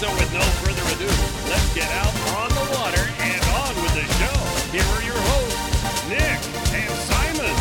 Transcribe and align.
So 0.00 0.10
with 0.14 0.32
no 0.32 0.40
further 0.40 0.80
ado, 0.96 1.04
let's 1.50 1.74
get 1.74 1.90
out 1.92 2.14
on 2.40 2.48
the 2.48 2.64
water 2.74 3.04
and 3.20 3.42
on 3.52 3.74
with 3.82 3.92
the 3.92 4.06
show. 4.16 4.32
Here 4.72 4.82
are 4.82 5.02
your 5.02 5.20
hosts, 5.28 6.08
Nick 6.08 6.40
and 6.72 6.90
Simon. 7.04 7.54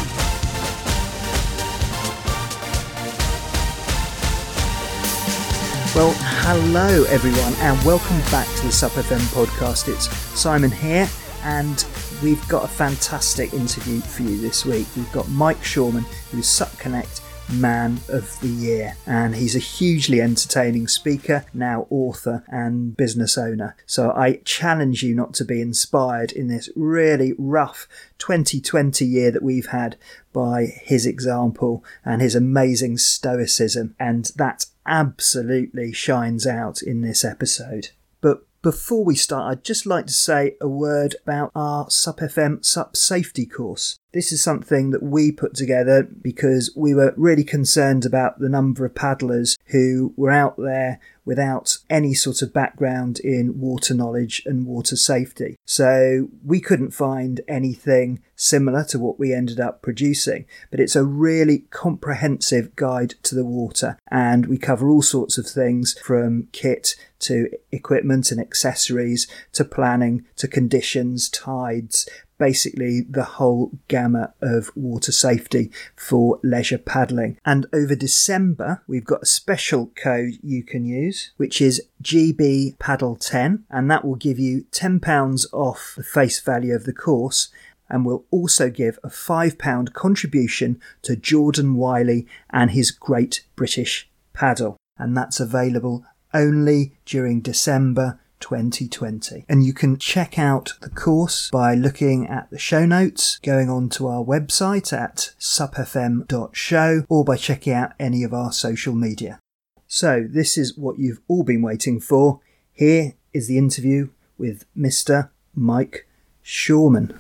Well, 5.94 6.14
hello 6.16 7.04
everyone, 7.10 7.56
and 7.56 7.86
welcome 7.86 8.20
back 8.32 8.48
to 8.48 8.68
the 8.68 8.72
SUP 8.72 8.94
FM 8.94 9.20
podcast. 9.34 9.94
It's 9.94 10.10
Simon 10.40 10.72
here, 10.72 11.10
and 11.44 11.86
we've 12.24 12.48
got 12.48 12.64
a 12.64 12.70
fantastic 12.70 13.54
interview 13.54 14.00
for 14.00 14.24
you 14.24 14.40
this 14.40 14.66
week. 14.66 14.88
We've 14.96 15.12
got 15.12 15.28
Mike 15.28 15.60
Shoreman, 15.60 16.06
who's 16.32 16.48
SUP 16.48 16.72
Connect 16.80 17.20
Man 17.54 18.00
of 18.10 18.40
the 18.42 18.48
Year, 18.48 18.96
and 19.06 19.36
he's 19.36 19.56
a 19.56 19.60
hugely 19.60 20.22
entertaining 20.22 20.88
speaker, 20.88 21.46
now 21.54 21.88
author 21.90 22.44
and 22.48 22.96
business 22.96 23.38
owner. 23.38 23.76
So 23.86 24.12
I 24.12 24.42
challenge 24.46 25.04
you 25.04 25.16
not 25.16 25.34
to 25.36 25.46
be 25.46 25.62
inspired 25.62 26.32
in 26.32 26.48
this 26.48 26.70
really 26.76 27.34
rough 27.38 27.88
2020 28.18 29.06
year 29.06 29.32
that 29.32 29.44
we've 29.44 29.68
had 29.68 29.98
by 30.34 30.66
his 30.66 31.06
example 31.06 31.84
and 32.06 32.22
his 32.22 32.36
amazing 32.36 32.98
stoicism, 32.98 33.96
and 34.00 34.32
that 34.36 34.66
absolutely 34.86 35.92
shines 35.92 36.48
out 36.48 36.82
in 36.82 37.02
this 37.02 37.24
episode. 37.24 37.90
But 38.22 38.46
before 38.62 39.06
we 39.06 39.16
start, 39.16 39.52
I'd 39.52 39.64
just 39.64 39.86
like 39.86 40.08
to 40.08 40.14
say 40.14 40.56
a 40.60 40.68
word 40.68 41.16
about 41.24 41.52
our 41.56 41.86
SUPFM 41.88 42.66
SUP 42.66 42.98
safety 42.98 43.46
course. 43.46 43.99
This 44.12 44.32
is 44.32 44.42
something 44.42 44.90
that 44.90 45.04
we 45.04 45.32
put 45.32 45.54
together 45.54 46.04
because 46.04 46.74
we 46.76 46.96
were 46.96 47.14
really 47.16 47.44
concerned 47.44 48.06
about 48.06 48.40
the 48.40 48.50
number 48.50 48.84
of 48.84 48.96
paddlers 48.96 49.56
who 49.68 50.14
were 50.18 50.32
out 50.32 50.58
there 50.58 51.00
without 51.26 51.78
any 51.92 52.16
sort 52.16 52.42
of 52.42 52.52
background 52.52 53.20
in 53.20 53.60
water 53.60 53.94
knowledge 53.94 54.42
and 54.48 54.66
water 54.66 54.96
safety. 54.96 55.58
So 55.64 56.30
we 56.44 56.60
couldn't 56.60 56.90
find 56.90 57.42
anything 57.48 58.24
similar 58.36 58.84
to 58.86 58.98
what 58.98 59.20
we 59.20 59.32
ended 59.32 59.60
up 59.60 59.84
producing, 59.84 60.46
but 60.72 60.80
it's 60.80 60.96
a 60.96 61.04
really 61.04 61.68
comprehensive 61.70 62.76
guide 62.76 63.14
to 63.22 63.36
the 63.36 63.46
water 63.46 64.00
and 64.10 64.48
we 64.48 64.58
cover 64.58 64.90
all 64.90 65.04
sorts 65.04 65.38
of 65.38 65.46
things 65.46 65.96
from 66.00 66.48
kit 66.52 66.96
to 67.20 67.48
equipment 67.72 68.32
and 68.32 68.42
accessories 68.42 69.28
to 69.54 69.64
planning 69.64 70.26
to 70.38 70.48
conditions, 70.48 71.30
tides, 71.30 72.10
basically 72.40 73.02
the 73.02 73.24
whole 73.24 73.72
gamut 73.88 74.32
of 74.42 74.72
water 74.76 75.12
safety 75.12 75.70
for 75.96 76.40
leisure 76.44 76.80
paddling. 76.80 77.38
And 77.46 77.68
over 77.72 77.94
December, 77.96 78.82
we've 78.88 79.06
got 79.06 79.22
a 79.22 79.28
special 79.28 79.92
code 79.96 80.40
you 80.42 80.64
can 80.64 80.86
use, 80.86 81.32
which 81.38 81.62
is 81.62 81.84
GB 82.02 82.80
Paddle 82.80 83.18
10, 83.18 83.66
and 83.70 83.92
that 83.92 84.04
will 84.04 84.16
give 84.16 84.40
you 84.40 84.66
£10 84.72 85.46
off 85.54 85.94
the 85.96 86.04
face 86.04 86.40
value 86.40 86.74
of 86.74 86.86
the 86.86 86.94
course. 86.94 87.50
And 87.92 88.06
will 88.06 88.24
also 88.30 88.70
give 88.70 89.00
a 89.04 89.08
£5 89.08 89.94
contribution 89.94 90.80
to 91.02 91.16
Jordan 91.16 91.74
Wylie 91.74 92.28
and 92.52 92.70
his 92.70 92.92
Great 92.92 93.44
British 93.56 94.08
Paddle. 94.32 94.78
And 95.00 95.18
that's 95.18 95.40
available 95.40 96.06
only 96.32 96.94
during 97.06 97.42
December 97.42 98.20
2020. 98.40 99.46
And 99.48 99.64
you 99.64 99.74
can 99.74 99.98
check 99.98 100.38
out 100.38 100.74
the 100.82 100.90
course 100.90 101.50
by 101.52 101.76
looking 101.76 102.28
at 102.28 102.50
the 102.50 102.60
show 102.60 102.86
notes, 102.86 103.40
going 103.40 103.70
on 103.70 103.90
to 103.90 104.08
our 104.08 104.24
website 104.24 104.94
at 104.94 105.34
supfm.show, 105.40 107.06
or 107.10 107.24
by 107.24 107.38
checking 107.38 107.74
out 107.74 107.94
any 108.00 108.24
of 108.24 108.34
our 108.34 108.52
social 108.52 108.96
media. 108.96 109.40
So, 109.88 110.28
this 110.30 110.58
is 110.58 110.78
what 110.78 111.00
you've 111.00 111.22
all 111.28 111.44
been 111.44 111.62
waiting 111.62 112.00
for. 112.00 112.42
Here 112.72 113.16
is 113.34 113.48
the 113.48 113.58
interview 113.58 114.10
with 114.38 114.66
Mr. 114.78 115.30
Mike 115.54 116.08
Shoreman. 116.44 117.20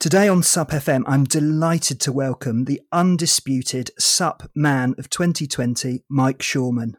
Today 0.00 0.28
on 0.28 0.42
SUP 0.42 0.70
FM, 0.70 1.02
I'm 1.06 1.24
delighted 1.24 2.00
to 2.00 2.10
welcome 2.10 2.64
the 2.64 2.80
undisputed 2.90 3.90
SUP 3.98 4.50
man 4.54 4.94
of 4.96 5.10
2020, 5.10 6.04
Mike 6.08 6.38
Shoreman. 6.38 6.94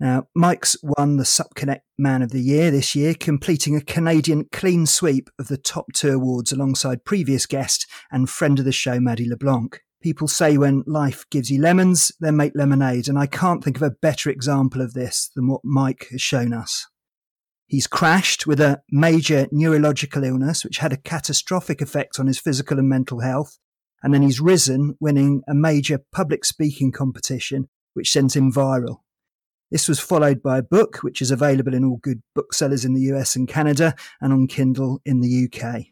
Now, 0.00 0.28
Mike's 0.34 0.74
won 0.82 1.18
the 1.18 1.26
SUP 1.26 1.54
Connect 1.54 1.84
Man 1.98 2.22
of 2.22 2.30
the 2.30 2.40
Year 2.40 2.70
this 2.70 2.94
year, 2.94 3.12
completing 3.12 3.76
a 3.76 3.82
Canadian 3.82 4.46
clean 4.52 4.86
sweep 4.86 5.28
of 5.38 5.48
the 5.48 5.58
top 5.58 5.92
two 5.92 6.14
awards 6.14 6.50
alongside 6.50 7.04
previous 7.04 7.44
guest 7.44 7.86
and 8.10 8.30
friend 8.30 8.58
of 8.58 8.64
the 8.64 8.72
show, 8.72 8.98
Maddie 8.98 9.28
LeBlanc. 9.28 9.82
People 10.02 10.26
say 10.26 10.56
when 10.56 10.82
life 10.86 11.26
gives 11.30 11.50
you 11.50 11.60
lemons, 11.60 12.10
then 12.20 12.38
make 12.38 12.52
lemonade, 12.54 13.06
and 13.06 13.18
I 13.18 13.26
can't 13.26 13.62
think 13.62 13.76
of 13.76 13.82
a 13.82 13.96
better 14.00 14.30
example 14.30 14.80
of 14.80 14.94
this 14.94 15.30
than 15.36 15.46
what 15.46 15.60
Mike 15.62 16.06
has 16.10 16.22
shown 16.22 16.54
us. 16.54 16.86
He's 17.74 17.88
crashed 17.88 18.46
with 18.46 18.60
a 18.60 18.82
major 18.88 19.48
neurological 19.50 20.22
illness, 20.22 20.64
which 20.64 20.78
had 20.78 20.92
a 20.92 20.96
catastrophic 20.96 21.80
effect 21.80 22.20
on 22.20 22.28
his 22.28 22.38
physical 22.38 22.78
and 22.78 22.88
mental 22.88 23.18
health. 23.18 23.58
And 24.00 24.14
then 24.14 24.22
he's 24.22 24.40
risen, 24.40 24.96
winning 25.00 25.42
a 25.48 25.56
major 25.56 25.98
public 26.12 26.44
speaking 26.44 26.92
competition, 26.92 27.68
which 27.94 28.12
sent 28.12 28.36
him 28.36 28.52
viral. 28.52 28.98
This 29.72 29.88
was 29.88 29.98
followed 29.98 30.40
by 30.40 30.58
a 30.58 30.62
book, 30.62 30.98
which 30.98 31.20
is 31.20 31.32
available 31.32 31.74
in 31.74 31.84
all 31.84 31.96
good 31.96 32.22
booksellers 32.36 32.84
in 32.84 32.94
the 32.94 33.12
US 33.12 33.34
and 33.34 33.48
Canada 33.48 33.96
and 34.20 34.32
on 34.32 34.46
Kindle 34.46 35.00
in 35.04 35.20
the 35.20 35.48
UK. 35.48 35.86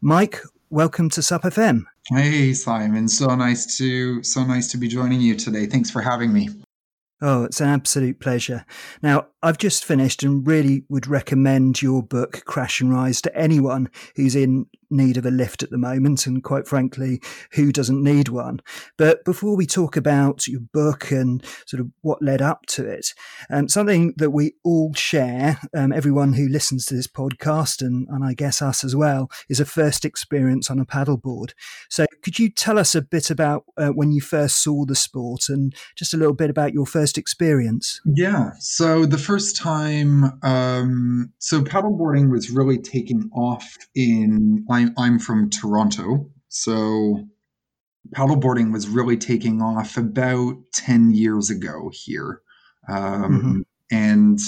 Mike, 0.00 0.40
welcome 0.70 1.08
to 1.10 1.22
SUP 1.22 1.42
FM. 1.42 1.84
Hey 2.08 2.52
Simon, 2.52 3.06
so 3.06 3.32
nice 3.36 3.78
to 3.78 4.24
so 4.24 4.42
nice 4.42 4.66
to 4.72 4.76
be 4.76 4.88
joining 4.88 5.20
you 5.20 5.36
today. 5.36 5.66
Thanks 5.66 5.88
for 5.88 6.02
having 6.02 6.32
me. 6.32 6.48
Oh, 7.20 7.44
it's 7.44 7.60
an 7.60 7.68
absolute 7.68 8.18
pleasure. 8.18 8.66
Now, 9.00 9.28
I've 9.42 9.58
just 9.58 9.84
finished 9.84 10.22
and 10.22 10.46
really 10.46 10.84
would 10.88 11.08
recommend 11.08 11.82
your 11.82 12.02
book, 12.02 12.44
Crash 12.44 12.80
and 12.80 12.92
Rise, 12.92 13.20
to 13.22 13.36
anyone 13.36 13.90
who's 14.14 14.36
in 14.36 14.66
need 14.92 15.16
of 15.16 15.26
a 15.26 15.30
lift 15.30 15.62
at 15.62 15.70
the 15.70 15.78
moment. 15.78 16.26
And 16.26 16.44
quite 16.44 16.68
frankly, 16.68 17.20
who 17.52 17.72
doesn't 17.72 18.02
need 18.02 18.28
one? 18.28 18.60
But 18.96 19.24
before 19.24 19.56
we 19.56 19.66
talk 19.66 19.96
about 19.96 20.46
your 20.46 20.60
book 20.60 21.10
and 21.10 21.44
sort 21.66 21.80
of 21.80 21.88
what 22.02 22.22
led 22.22 22.42
up 22.42 22.66
to 22.66 22.86
it, 22.86 23.14
um, 23.50 23.68
something 23.68 24.14
that 24.18 24.30
we 24.30 24.52
all 24.62 24.92
share, 24.94 25.58
um, 25.74 25.92
everyone 25.92 26.34
who 26.34 26.46
listens 26.46 26.84
to 26.86 26.94
this 26.94 27.06
podcast, 27.06 27.80
and, 27.80 28.06
and 28.08 28.24
I 28.24 28.34
guess 28.34 28.62
us 28.62 28.84
as 28.84 28.94
well, 28.94 29.30
is 29.48 29.60
a 29.60 29.64
first 29.64 30.04
experience 30.04 30.70
on 30.70 30.78
a 30.78 30.86
paddleboard. 30.86 31.52
So 31.88 32.06
could 32.22 32.38
you 32.38 32.50
tell 32.50 32.78
us 32.78 32.94
a 32.94 33.02
bit 33.02 33.30
about 33.30 33.64
uh, 33.76 33.88
when 33.88 34.12
you 34.12 34.20
first 34.20 34.62
saw 34.62 34.84
the 34.84 34.94
sport 34.94 35.48
and 35.48 35.74
just 35.96 36.14
a 36.14 36.16
little 36.16 36.34
bit 36.34 36.50
about 36.50 36.74
your 36.74 36.86
first 36.86 37.16
experience? 37.18 38.00
Yeah. 38.04 38.50
So 38.60 39.06
the 39.06 39.18
first 39.18 39.31
time, 39.38 40.38
um, 40.42 41.32
so 41.38 41.62
paddleboarding 41.62 42.30
was 42.30 42.50
really 42.50 42.78
taking 42.78 43.30
off 43.34 43.76
in. 43.94 44.64
I'm 44.70 44.94
I'm 44.96 45.18
from 45.18 45.50
Toronto, 45.50 46.30
so 46.48 47.26
paddleboarding 48.14 48.72
was 48.72 48.88
really 48.88 49.16
taking 49.16 49.62
off 49.62 49.96
about 49.96 50.56
ten 50.72 51.12
years 51.12 51.50
ago 51.50 51.90
here, 51.92 52.40
um, 52.88 52.96
mm-hmm. 52.98 53.60
and 53.90 54.38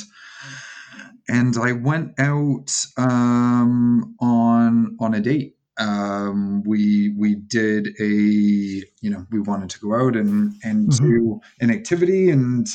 and 1.29 1.57
I 1.57 1.73
went 1.73 2.19
out 2.19 2.71
um, 2.97 4.15
on 4.21 4.97
on 5.01 5.15
a 5.15 5.21
date. 5.21 5.57
Um, 5.77 6.63
we 6.65 7.15
we 7.17 7.35
did 7.35 7.89
a 8.01 8.05
you 8.05 9.11
know 9.11 9.27
we 9.31 9.41
wanted 9.41 9.71
to 9.71 9.81
go 9.81 9.95
out 9.95 10.17
and 10.17 10.55
and 10.63 10.89
mm-hmm. 10.89 11.07
do 11.07 11.41
an 11.61 11.71
activity 11.71 12.31
and 12.31 12.67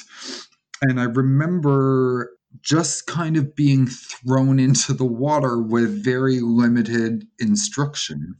and 0.81 0.99
I 0.99 1.03
remember 1.03 2.31
just 2.61 3.05
kind 3.05 3.37
of 3.37 3.55
being 3.55 3.87
thrown 3.87 4.59
into 4.59 4.93
the 4.93 5.05
water 5.05 5.61
with 5.61 6.03
very 6.03 6.39
limited 6.39 7.27
instruction. 7.39 8.35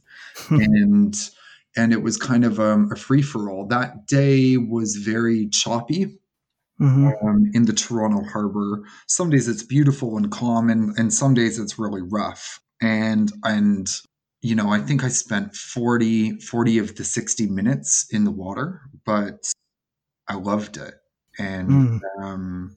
And 0.48 1.14
and 1.76 1.92
it 1.92 2.02
was 2.02 2.16
kind 2.16 2.44
of 2.44 2.58
um, 2.58 2.90
a 2.92 2.96
free 2.96 3.22
for 3.22 3.48
all 3.48 3.66
that 3.68 4.06
day 4.06 4.56
was 4.56 4.96
very 4.96 5.48
choppy 5.48 6.18
mm-hmm. 6.80 7.10
um, 7.24 7.50
in 7.54 7.66
the 7.66 7.72
toronto 7.72 8.24
harbor. 8.28 8.82
Some 9.06 9.30
days 9.30 9.46
it's 9.46 9.62
beautiful 9.62 10.16
and 10.16 10.32
calm 10.32 10.68
and, 10.68 10.98
and 10.98 11.14
some 11.14 11.34
days 11.34 11.60
it's 11.60 11.78
really 11.78 12.02
rough. 12.02 12.60
And 12.82 13.30
and 13.44 13.88
you 14.42 14.54
know 14.54 14.70
i 14.70 14.78
think 14.78 15.04
i 15.04 15.08
spent 15.08 15.54
40 15.54 16.40
40 16.40 16.78
of 16.78 16.96
the 16.96 17.04
60 17.04 17.46
minutes 17.48 18.06
in 18.10 18.24
the 18.24 18.30
water 18.30 18.80
but 19.04 19.52
i 20.28 20.34
loved 20.34 20.76
it 20.76 20.94
and 21.40 21.70
mm. 21.70 22.00
um, 22.22 22.76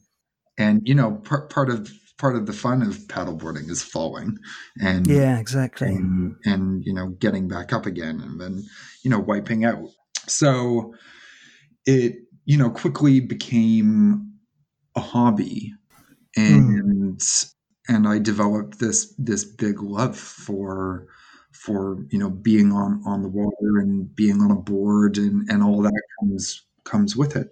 and 0.57 0.81
you 0.85 0.95
know 0.95 1.11
part, 1.11 1.49
part 1.49 1.69
of 1.69 1.91
part 2.17 2.35
of 2.35 2.45
the 2.45 2.53
fun 2.53 2.81
of 2.81 2.95
paddleboarding 3.07 3.69
is 3.69 3.83
falling 3.83 4.37
and 4.81 5.07
yeah 5.07 5.39
exactly 5.39 5.89
and, 5.89 6.35
and 6.45 6.85
you 6.85 6.93
know 6.93 7.07
getting 7.19 7.47
back 7.47 7.73
up 7.73 7.85
again 7.85 8.21
and 8.21 8.39
then 8.39 8.63
you 9.03 9.09
know 9.09 9.19
wiping 9.19 9.65
out 9.65 9.79
so 10.27 10.93
it 11.85 12.15
you 12.45 12.57
know 12.57 12.69
quickly 12.69 13.19
became 13.19 14.31
a 14.95 15.01
hobby 15.01 15.73
hmm. 16.35 16.41
and 16.41 17.19
mm. 17.19 17.53
and 17.89 18.07
I 18.07 18.19
developed 18.19 18.79
this 18.79 19.13
this 19.17 19.43
big 19.43 19.81
love 19.81 20.17
for 20.17 21.07
for 21.51 21.97
you 22.09 22.19
know 22.19 22.29
being 22.29 22.71
on 22.71 23.01
on 23.05 23.21
the 23.21 23.29
water 23.29 23.79
and 23.79 24.13
being 24.15 24.41
on 24.41 24.51
a 24.51 24.55
board 24.55 25.17
and 25.17 25.49
and 25.49 25.63
all 25.63 25.81
that 25.81 26.01
comes 26.19 26.65
comes 26.83 27.15
with 27.15 27.35
it. 27.35 27.51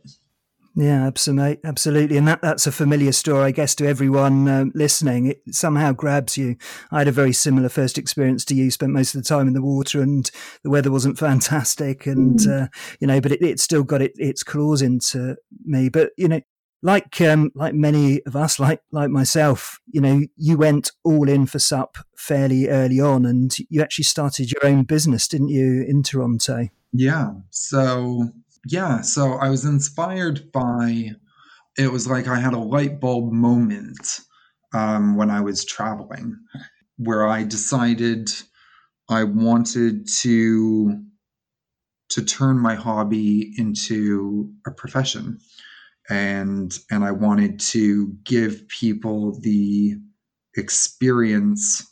Yeah, 0.74 1.06
absolutely, 1.06 1.60
absolutely, 1.66 2.18
and 2.18 2.28
that 2.30 2.42
that's 2.42 2.66
a 2.66 2.72
familiar 2.72 3.12
story, 3.12 3.44
I 3.44 3.52
guess, 3.52 3.76
to 3.76 3.88
everyone 3.88 4.48
um, 4.48 4.72
listening. 4.74 5.26
It 5.26 5.42
somehow 5.52 5.92
grabs 5.92 6.38
you. 6.38 6.56
I 6.92 7.00
had 7.00 7.10
a 7.10 7.12
very 7.12 7.34
similar 7.34 7.68
first 7.68 7.98
experience 7.98 8.46
to 8.46 8.56
you. 8.56 8.72
Spent 8.72 8.94
most 8.94 9.14
of 9.14 9.22
the 9.22 9.28
time 9.28 9.50
in 9.50 9.54
the 9.54 9.62
water, 9.62 10.02
and 10.02 10.30
the 10.64 10.70
weather 10.70 10.90
wasn't 10.90 11.20
fantastic, 11.20 12.06
and 12.08 12.40
mm. 12.40 12.64
uh, 12.64 12.68
you 13.02 13.08
know, 13.08 13.20
but 13.20 13.34
it, 13.34 13.42
it 13.42 13.60
still 13.60 13.84
got 13.84 14.02
it, 14.02 14.14
its 14.16 14.44
claws 14.44 14.82
into 14.82 15.36
me. 15.66 15.90
But 15.90 16.12
you 16.18 16.30
know, 16.30 16.40
like 16.82 17.20
um, 17.20 17.52
like 17.54 17.74
many 17.74 18.22
of 18.26 18.38
us, 18.38 18.58
like 18.58 18.82
like 18.92 19.10
myself, 19.10 19.78
you 19.92 20.00
know, 20.00 20.22
you 20.38 20.58
went 20.58 20.92
all 21.04 21.28
in 21.28 21.48
for 21.48 21.60
SUP 21.60 21.98
fairly 22.16 22.70
early 22.70 23.02
on, 23.02 23.26
and 23.26 23.54
you 23.70 23.82
actually 23.82 24.06
started 24.06 24.52
your 24.52 24.66
own 24.66 24.84
business, 24.84 25.28
didn't 25.28 25.50
you, 25.50 25.84
in 25.86 26.02
Toronto? 26.02 26.70
Yeah. 26.94 27.32
So 27.50 28.32
yeah, 28.66 29.02
so 29.02 29.34
I 29.34 29.50
was 29.50 29.66
inspired 29.66 30.52
by 30.52 31.12
it 31.78 31.92
was 31.92 32.08
like 32.08 32.28
I 32.28 32.40
had 32.40 32.54
a 32.54 32.60
light 32.60 33.00
bulb 33.00 33.32
moment 33.32 34.20
um, 34.74 35.16
when 35.16 35.30
I 35.30 35.42
was 35.42 35.66
traveling 35.66 36.38
where 36.98 37.28
I 37.28 37.44
decided 37.44 38.30
I 39.10 39.24
wanted 39.24 40.08
to 40.20 41.04
to 42.10 42.22
turn 42.26 42.60
my 42.60 42.76
hobby 42.76 43.54
into 43.58 44.52
a 44.68 44.72
profession 44.72 45.40
and 46.10 46.78
and 46.90 47.04
I 47.04 47.12
wanted 47.12 47.60
to 47.72 48.14
give 48.24 48.68
people 48.68 49.40
the 49.40 49.96
experience 50.56 51.88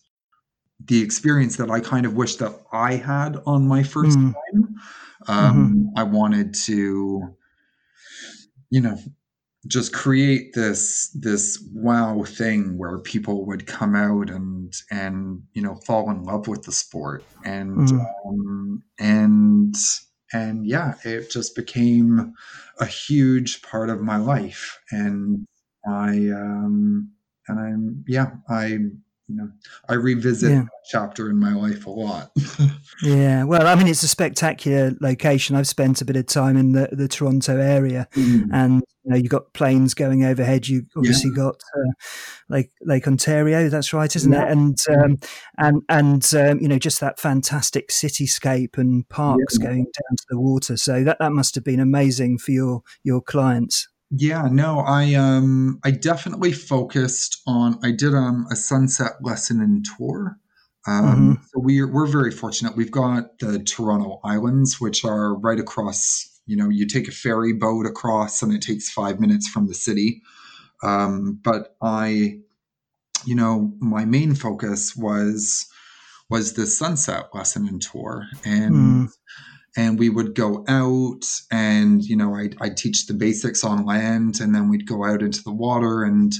the 0.85 1.01
experience 1.01 1.57
that 1.57 1.69
I 1.69 1.79
kind 1.79 2.05
of 2.05 2.15
wish 2.15 2.35
that 2.37 2.53
I 2.71 2.95
had 2.95 3.37
on 3.45 3.67
my 3.67 3.83
first 3.83 4.17
mm. 4.17 4.33
time 4.33 4.75
um, 5.27 5.89
mm-hmm. 5.89 5.99
I 5.99 6.03
wanted 6.03 6.53
to, 6.65 7.35
you 8.69 8.81
know, 8.81 8.97
just 9.67 9.93
create 9.93 10.53
this 10.53 11.09
this 11.09 11.61
wow 11.73 12.23
thing 12.23 12.77
where 12.77 12.97
people 12.99 13.45
would 13.45 13.67
come 13.67 13.93
out 13.95 14.29
and 14.29 14.73
and 14.89 15.43
you 15.53 15.61
know 15.61 15.75
fall 15.85 16.09
in 16.09 16.23
love 16.23 16.47
with 16.47 16.63
the 16.63 16.71
sport 16.71 17.23
and 17.43 17.89
mm. 17.89 18.05
um, 18.25 18.83
and 18.99 19.75
and 20.31 20.65
yeah 20.65 20.93
it 21.03 21.29
just 21.29 21.55
became 21.55 22.33
a 22.79 22.85
huge 22.85 23.61
part 23.61 23.89
of 23.89 23.99
my 23.99 24.15
life 24.15 24.79
and 24.91 25.45
i 25.85 26.11
um 26.29 27.11
and 27.49 27.59
i'm 27.59 28.05
yeah 28.07 28.31
i 28.47 28.77
you 29.29 29.35
know, 29.35 29.49
I 29.87 29.93
revisit 29.93 30.51
yeah. 30.51 30.61
that 30.61 30.69
chapter 30.89 31.29
in 31.29 31.39
my 31.39 31.53
life 31.53 31.85
a 31.85 31.91
lot. 31.91 32.31
yeah, 33.03 33.43
well, 33.43 33.67
I 33.67 33.75
mean, 33.75 33.87
it's 33.87 34.01
a 34.01 34.07
spectacular 34.07 34.93
location. 35.01 35.55
I've 35.55 35.67
spent 35.67 36.01
a 36.01 36.05
bit 36.05 36.15
of 36.15 36.25
time 36.25 36.57
in 36.57 36.71
the, 36.71 36.89
the 36.91 37.07
Toronto 37.07 37.57
area, 37.59 38.07
mm. 38.13 38.49
and 38.51 38.81
you 39.03 39.11
know, 39.11 39.17
you've 39.17 39.29
got 39.29 39.53
planes 39.53 39.93
going 39.93 40.25
overhead. 40.25 40.67
You 40.67 40.87
obviously 40.97 41.29
yeah. 41.29 41.43
got 41.43 41.61
uh, 41.77 41.91
Lake 42.49 42.71
Lake 42.81 43.07
Ontario. 43.07 43.69
That's 43.69 43.93
right, 43.93 44.13
isn't 44.15 44.33
yeah. 44.33 44.45
it? 44.45 44.51
And 44.51 44.77
um, 44.89 45.17
and 45.59 45.83
and 45.89 46.33
um, 46.33 46.59
you 46.59 46.67
know, 46.67 46.79
just 46.79 46.99
that 47.01 47.19
fantastic 47.19 47.89
cityscape 47.89 48.77
and 48.79 49.07
parks 49.09 49.59
going 49.59 49.83
down 49.83 50.17
to 50.17 50.25
the 50.29 50.39
water. 50.39 50.75
So 50.75 51.03
that 51.03 51.17
that 51.19 51.33
must 51.33 51.53
have 51.53 51.63
been 51.63 51.79
amazing 51.79 52.39
for 52.39 52.51
your 52.51 52.81
your 53.03 53.21
clients. 53.21 53.87
Yeah, 54.11 54.47
no, 54.51 54.79
I 54.79 55.13
um 55.13 55.79
I 55.83 55.91
definitely 55.91 56.51
focused 56.51 57.41
on 57.45 57.79
I 57.83 57.91
did 57.91 58.15
um 58.15 58.47
a 58.51 58.55
sunset 58.55 59.13
lesson 59.21 59.61
and 59.61 59.85
tour. 59.97 60.37
Um, 60.87 61.05
mm-hmm. 61.05 61.33
so 61.43 61.59
we're 61.59 61.91
we're 61.91 62.07
very 62.07 62.31
fortunate. 62.31 62.75
We've 62.75 62.91
got 62.91 63.37
the 63.39 63.59
Toronto 63.59 64.19
Islands, 64.23 64.81
which 64.81 65.05
are 65.05 65.35
right 65.35 65.59
across. 65.59 66.25
You 66.47 66.55
know, 66.55 66.69
you 66.69 66.87
take 66.87 67.07
a 67.07 67.11
ferry 67.11 67.53
boat 67.53 67.85
across, 67.85 68.41
and 68.41 68.51
it 68.51 68.63
takes 68.63 68.89
five 68.89 69.19
minutes 69.19 69.47
from 69.47 69.67
the 69.67 69.75
city. 69.75 70.23
Um, 70.81 71.39
but 71.43 71.75
I, 71.79 72.39
you 73.25 73.35
know, 73.35 73.73
my 73.79 74.05
main 74.05 74.33
focus 74.33 74.95
was 74.95 75.67
was 76.31 76.53
the 76.53 76.65
sunset 76.65 77.29
lesson 77.33 77.67
and 77.67 77.81
tour, 77.81 78.25
and 78.43 78.73
mm 78.73 79.09
and 79.77 79.99
we 79.99 80.09
would 80.09 80.35
go 80.35 80.63
out 80.67 81.25
and 81.51 82.03
you 82.03 82.15
know 82.15 82.35
I'd, 82.35 82.55
I'd, 82.61 82.77
teach 82.77 83.05
the 83.05 83.13
basics 83.13 83.63
on 83.63 83.85
land 83.85 84.39
and 84.39 84.53
then 84.53 84.69
we'd 84.69 84.87
go 84.87 85.05
out 85.05 85.21
into 85.21 85.43
the 85.43 85.51
water 85.51 86.03
and 86.03 86.33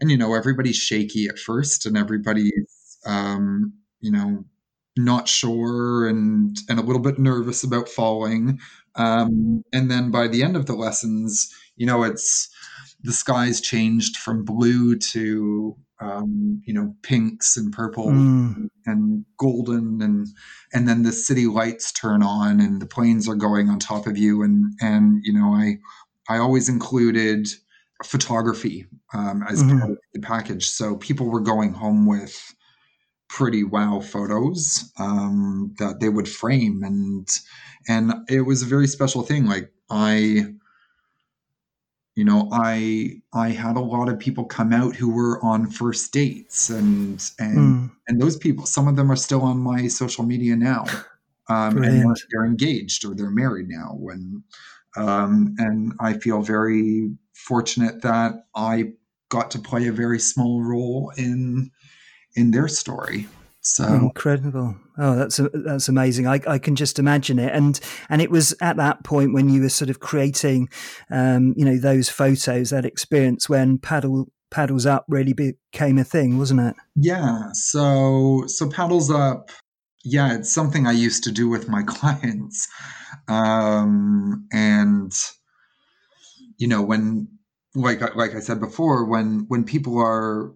and 0.00 0.10
you 0.10 0.16
know 0.16 0.34
everybody's 0.34 0.76
shaky 0.76 1.26
at 1.26 1.38
first 1.38 1.86
and 1.86 1.96
everybody's 1.96 2.98
um, 3.06 3.72
you 4.00 4.10
know 4.10 4.44
not 4.96 5.28
sure 5.28 6.08
and 6.08 6.56
and 6.68 6.78
a 6.78 6.82
little 6.82 7.02
bit 7.02 7.18
nervous 7.18 7.64
about 7.64 7.88
falling. 7.88 8.60
Um, 8.96 9.64
and 9.72 9.90
then 9.90 10.12
by 10.12 10.28
the 10.28 10.44
end 10.44 10.56
of 10.56 10.66
the 10.66 10.74
lessons 10.74 11.52
you 11.76 11.86
know 11.86 12.02
it's 12.04 12.48
the 13.02 13.12
skies 13.12 13.60
changed 13.60 14.16
from 14.16 14.44
blue 14.44 14.96
to 14.96 15.76
um, 16.00 16.60
you 16.64 16.74
know 16.74 16.94
pinks 17.02 17.56
and 17.56 17.72
purple 17.72 18.06
mm. 18.06 18.68
and 18.86 19.24
golden 19.38 20.02
and 20.02 20.26
and 20.72 20.88
then 20.88 21.02
the 21.02 21.12
city 21.12 21.46
lights 21.46 21.92
turn 21.92 22.22
on 22.22 22.60
and 22.60 22.82
the 22.82 22.86
planes 22.86 23.28
are 23.28 23.36
going 23.36 23.68
on 23.68 23.78
top 23.78 24.06
of 24.06 24.18
you 24.18 24.42
and 24.42 24.72
and 24.80 25.20
you 25.24 25.32
know 25.32 25.54
i 25.54 25.76
i 26.28 26.38
always 26.38 26.68
included 26.68 27.46
photography 28.04 28.86
um, 29.14 29.44
as 29.48 29.62
mm-hmm. 29.62 29.78
part 29.78 29.90
of 29.92 29.98
the 30.12 30.20
package 30.20 30.66
so 30.66 30.96
people 30.96 31.26
were 31.26 31.40
going 31.40 31.72
home 31.72 32.06
with 32.06 32.54
pretty 33.28 33.64
wow 33.64 34.00
photos 34.00 34.92
um, 34.98 35.74
that 35.78 36.00
they 36.00 36.08
would 36.08 36.28
frame 36.28 36.82
and 36.82 37.28
and 37.88 38.12
it 38.28 38.42
was 38.42 38.62
a 38.62 38.66
very 38.66 38.88
special 38.88 39.22
thing 39.22 39.46
like 39.46 39.70
i 39.90 40.44
you 42.14 42.24
know 42.24 42.48
i 42.52 43.20
i 43.32 43.48
had 43.50 43.76
a 43.76 43.80
lot 43.80 44.08
of 44.08 44.18
people 44.18 44.44
come 44.44 44.72
out 44.72 44.94
who 44.94 45.10
were 45.10 45.44
on 45.44 45.68
first 45.68 46.12
dates 46.12 46.70
and 46.70 47.30
and 47.38 47.58
mm. 47.58 47.90
and 48.08 48.20
those 48.20 48.36
people 48.36 48.66
some 48.66 48.86
of 48.86 48.96
them 48.96 49.10
are 49.10 49.16
still 49.16 49.42
on 49.42 49.58
my 49.58 49.88
social 49.88 50.24
media 50.24 50.54
now 50.56 50.84
um, 51.48 51.82
and 51.82 52.16
they're 52.30 52.46
engaged 52.46 53.04
or 53.04 53.14
they're 53.14 53.30
married 53.30 53.68
now. 53.68 53.96
When 53.98 54.42
um, 54.96 55.54
and 55.58 55.92
i 56.00 56.12
feel 56.12 56.40
very 56.40 57.10
fortunate 57.34 58.02
that 58.02 58.46
i 58.54 58.92
got 59.28 59.50
to 59.50 59.58
play 59.58 59.88
a 59.88 59.92
very 59.92 60.20
small 60.20 60.62
role 60.62 61.12
in 61.16 61.70
in 62.36 62.52
their 62.52 62.68
story 62.68 63.26
so 63.66 63.86
incredible! 63.86 64.76
Oh, 64.98 65.16
that's 65.16 65.40
that's 65.52 65.88
amazing. 65.88 66.26
I, 66.26 66.40
I 66.46 66.58
can 66.58 66.76
just 66.76 66.98
imagine 66.98 67.38
it, 67.38 67.52
and 67.54 67.80
and 68.10 68.20
it 68.20 68.30
was 68.30 68.54
at 68.60 68.76
that 68.76 69.04
point 69.04 69.32
when 69.32 69.48
you 69.48 69.62
were 69.62 69.70
sort 69.70 69.88
of 69.88 70.00
creating, 70.00 70.68
um, 71.10 71.54
you 71.56 71.64
know, 71.64 71.78
those 71.78 72.10
photos, 72.10 72.70
that 72.70 72.84
experience 72.84 73.48
when 73.48 73.78
paddle 73.78 74.28
paddles 74.50 74.84
up 74.84 75.06
really 75.08 75.32
became 75.32 75.98
a 75.98 76.04
thing, 76.04 76.36
wasn't 76.36 76.60
it? 76.60 76.76
Yeah. 76.94 77.52
So 77.52 78.44
so 78.46 78.68
paddles 78.68 79.10
up. 79.10 79.50
Yeah, 80.04 80.34
it's 80.34 80.52
something 80.52 80.86
I 80.86 80.92
used 80.92 81.24
to 81.24 81.32
do 81.32 81.48
with 81.48 81.66
my 81.66 81.82
clients, 81.86 82.68
um, 83.28 84.46
and 84.52 85.12
you 86.58 86.68
know 86.68 86.82
when 86.82 87.28
like 87.74 88.02
like 88.14 88.34
I 88.34 88.40
said 88.40 88.60
before, 88.60 89.06
when 89.06 89.46
when 89.48 89.64
people 89.64 89.98
are 89.98 90.52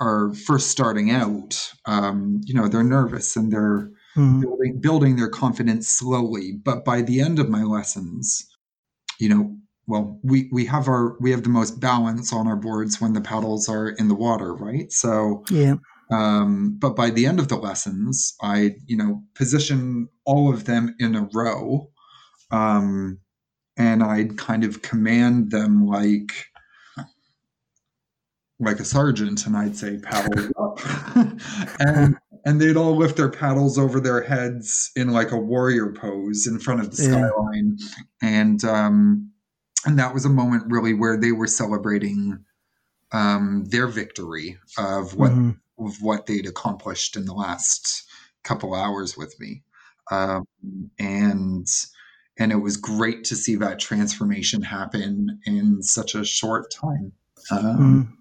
are 0.00 0.32
first 0.34 0.68
starting 0.68 1.10
out, 1.10 1.72
um, 1.86 2.40
you 2.44 2.54
know, 2.54 2.68
they're 2.68 2.84
nervous 2.84 3.36
and 3.36 3.52
they're 3.52 3.90
mm. 4.16 4.40
building, 4.40 4.80
building 4.80 5.16
their 5.16 5.28
confidence 5.28 5.88
slowly. 5.88 6.52
But 6.64 6.84
by 6.84 7.02
the 7.02 7.20
end 7.20 7.38
of 7.38 7.48
my 7.48 7.62
lessons, 7.62 8.46
you 9.18 9.28
know, 9.28 9.56
well, 9.86 10.20
we, 10.22 10.48
we 10.52 10.66
have 10.66 10.86
our 10.86 11.16
we 11.18 11.30
have 11.30 11.42
the 11.42 11.48
most 11.48 11.80
balance 11.80 12.32
on 12.32 12.46
our 12.46 12.56
boards 12.56 13.00
when 13.00 13.14
the 13.14 13.22
paddles 13.22 13.68
are 13.68 13.88
in 13.88 14.08
the 14.08 14.14
water, 14.14 14.54
right? 14.54 14.92
So 14.92 15.44
yeah. 15.50 15.76
Um, 16.10 16.76
but 16.78 16.96
by 16.96 17.10
the 17.10 17.26
end 17.26 17.38
of 17.38 17.48
the 17.48 17.56
lessons, 17.56 18.34
I 18.42 18.76
you 18.86 18.96
know 18.96 19.22
position 19.34 20.08
all 20.24 20.52
of 20.52 20.64
them 20.66 20.94
in 20.98 21.14
a 21.14 21.28
row, 21.32 21.90
um, 22.50 23.18
and 23.78 24.02
I'd 24.02 24.36
kind 24.36 24.62
of 24.62 24.82
command 24.82 25.50
them 25.50 25.86
like 25.86 26.32
like 28.60 28.80
a 28.80 28.84
sergeant 28.84 29.46
and 29.46 29.56
I'd 29.56 29.76
say 29.76 29.98
paddle 29.98 30.50
up. 30.58 30.80
and 31.78 32.16
and 32.44 32.60
they'd 32.60 32.76
all 32.76 32.96
lift 32.96 33.16
their 33.16 33.30
paddles 33.30 33.78
over 33.78 34.00
their 34.00 34.22
heads 34.22 34.90
in 34.96 35.10
like 35.10 35.32
a 35.32 35.36
warrior 35.36 35.92
pose 35.92 36.46
in 36.46 36.58
front 36.58 36.80
of 36.80 36.90
the 36.90 36.96
skyline. 36.96 37.76
Yeah. 37.78 38.28
And 38.28 38.64
um 38.64 39.30
and 39.84 39.98
that 39.98 40.14
was 40.14 40.24
a 40.24 40.30
moment 40.30 40.64
really 40.66 40.94
where 40.94 41.16
they 41.16 41.32
were 41.32 41.46
celebrating 41.46 42.44
um 43.12 43.64
their 43.68 43.86
victory 43.86 44.58
of 44.76 45.14
what 45.14 45.30
mm-hmm. 45.30 45.84
of 45.84 46.02
what 46.02 46.26
they'd 46.26 46.46
accomplished 46.46 47.16
in 47.16 47.26
the 47.26 47.34
last 47.34 48.04
couple 48.42 48.74
hours 48.74 49.16
with 49.16 49.38
me. 49.38 49.62
Um 50.10 50.46
and 50.98 51.66
and 52.40 52.52
it 52.52 52.56
was 52.56 52.76
great 52.76 53.24
to 53.24 53.36
see 53.36 53.56
that 53.56 53.80
transformation 53.80 54.62
happen 54.62 55.40
in 55.44 55.82
such 55.82 56.14
a 56.14 56.24
short 56.24 56.70
time. 56.72 57.12
Um, 57.50 58.08
mm 58.08 58.17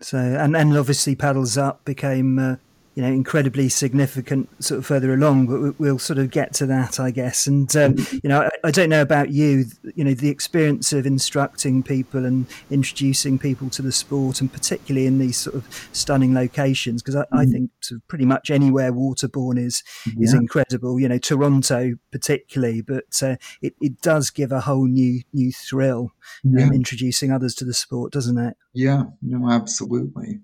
so 0.00 0.18
and 0.18 0.56
and 0.56 0.76
obviously 0.76 1.14
paddles 1.14 1.58
up 1.58 1.84
became 1.84 2.38
uh, 2.38 2.56
you 3.00 3.06
know 3.06 3.12
incredibly 3.12 3.70
significant 3.70 4.46
sort 4.62 4.78
of 4.78 4.84
further 4.84 5.14
along 5.14 5.46
but 5.46 5.80
we'll 5.80 5.98
sort 5.98 6.18
of 6.18 6.30
get 6.30 6.52
to 6.52 6.66
that 6.66 7.00
i 7.00 7.10
guess 7.10 7.46
and 7.46 7.74
um, 7.74 7.96
you 8.22 8.28
know 8.28 8.42
I, 8.42 8.50
I, 8.64 8.70
don't 8.70 8.90
know 8.90 9.00
about 9.00 9.30
you 9.30 9.64
you 9.94 10.04
know 10.04 10.12
the 10.12 10.28
experience 10.28 10.92
of 10.92 11.06
instructing 11.06 11.82
people 11.82 12.26
and 12.26 12.46
introducing 12.70 13.38
people 13.38 13.70
to 13.70 13.80
the 13.80 13.90
sport 13.90 14.42
and 14.42 14.52
particularly 14.52 15.06
in 15.06 15.18
these 15.18 15.38
sort 15.38 15.56
of 15.56 15.88
stunning 15.92 16.34
locations 16.34 17.02
because 17.02 17.16
I, 17.16 17.22
mm-hmm. 17.22 17.38
I, 17.38 17.46
think 17.46 17.70
sort 17.80 18.02
of 18.02 18.08
pretty 18.08 18.26
much 18.26 18.50
anywhere 18.50 18.92
waterborne 18.92 19.58
is 19.58 19.82
yeah. 20.04 20.24
is 20.24 20.34
incredible 20.34 21.00
you 21.00 21.08
know 21.08 21.16
toronto 21.16 21.94
particularly 22.12 22.82
but 22.82 23.22
uh, 23.22 23.36
it, 23.62 23.74
it 23.80 24.02
does 24.02 24.28
give 24.28 24.52
a 24.52 24.60
whole 24.60 24.86
new 24.86 25.22
new 25.32 25.52
thrill 25.52 26.12
yeah. 26.44 26.66
um, 26.66 26.74
introducing 26.74 27.32
others 27.32 27.54
to 27.54 27.64
the 27.64 27.72
sport 27.72 28.12
doesn't 28.12 28.36
it 28.36 28.58
yeah 28.74 29.04
no 29.22 29.50
absolutely 29.50 30.40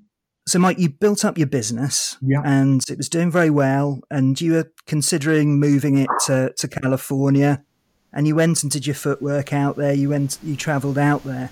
so, 0.48 0.60
Mike, 0.60 0.78
you 0.78 0.88
built 0.88 1.24
up 1.24 1.36
your 1.36 1.48
business, 1.48 2.16
yeah. 2.22 2.40
and 2.44 2.80
it 2.88 2.96
was 2.96 3.08
doing 3.08 3.32
very 3.32 3.50
well, 3.50 4.00
and 4.12 4.40
you 4.40 4.52
were 4.52 4.72
considering 4.86 5.58
moving 5.58 5.98
it 5.98 6.08
to, 6.26 6.52
to 6.58 6.68
California, 6.68 7.64
and 8.12 8.28
you 8.28 8.36
went 8.36 8.62
and 8.62 8.70
did 8.70 8.86
your 8.86 8.94
footwork 8.94 9.52
out 9.52 9.76
there. 9.76 9.92
You 9.92 10.10
went, 10.10 10.38
you 10.44 10.54
travelled 10.54 10.98
out 10.98 11.24
there, 11.24 11.50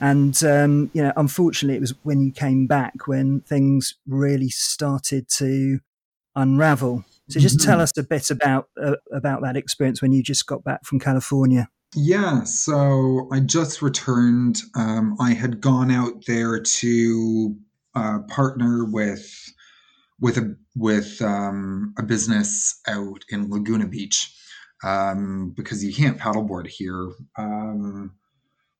and 0.00 0.42
um, 0.44 0.90
you 0.92 1.02
know, 1.02 1.14
unfortunately, 1.16 1.76
it 1.76 1.80
was 1.80 1.94
when 2.02 2.20
you 2.20 2.30
came 2.30 2.66
back 2.66 3.06
when 3.06 3.40
things 3.40 3.94
really 4.06 4.50
started 4.50 5.30
to 5.38 5.78
unravel. 6.34 7.06
So, 7.30 7.40
just 7.40 7.58
mm-hmm. 7.58 7.70
tell 7.70 7.80
us 7.80 7.96
a 7.96 8.02
bit 8.02 8.30
about 8.30 8.68
uh, 8.78 8.96
about 9.14 9.40
that 9.42 9.56
experience 9.56 10.02
when 10.02 10.12
you 10.12 10.22
just 10.22 10.46
got 10.46 10.62
back 10.62 10.84
from 10.84 11.00
California. 11.00 11.70
Yeah, 11.94 12.44
so 12.44 13.28
I 13.32 13.40
just 13.40 13.80
returned. 13.80 14.60
Um, 14.74 15.16
I 15.18 15.32
had 15.32 15.62
gone 15.62 15.90
out 15.90 16.26
there 16.26 16.60
to 16.60 17.56
uh, 17.96 18.18
partner 18.28 18.84
with 18.84 19.26
with 20.20 20.38
a 20.38 20.56
with 20.76 21.20
um, 21.22 21.94
a 21.98 22.02
business 22.02 22.80
out 22.86 23.24
in 23.30 23.50
Laguna 23.50 23.86
Beach 23.88 24.32
um, 24.84 25.52
because 25.56 25.84
you 25.84 25.92
can't 25.92 26.18
paddleboard 26.18 26.68
here. 26.68 27.10
Um, 27.38 28.14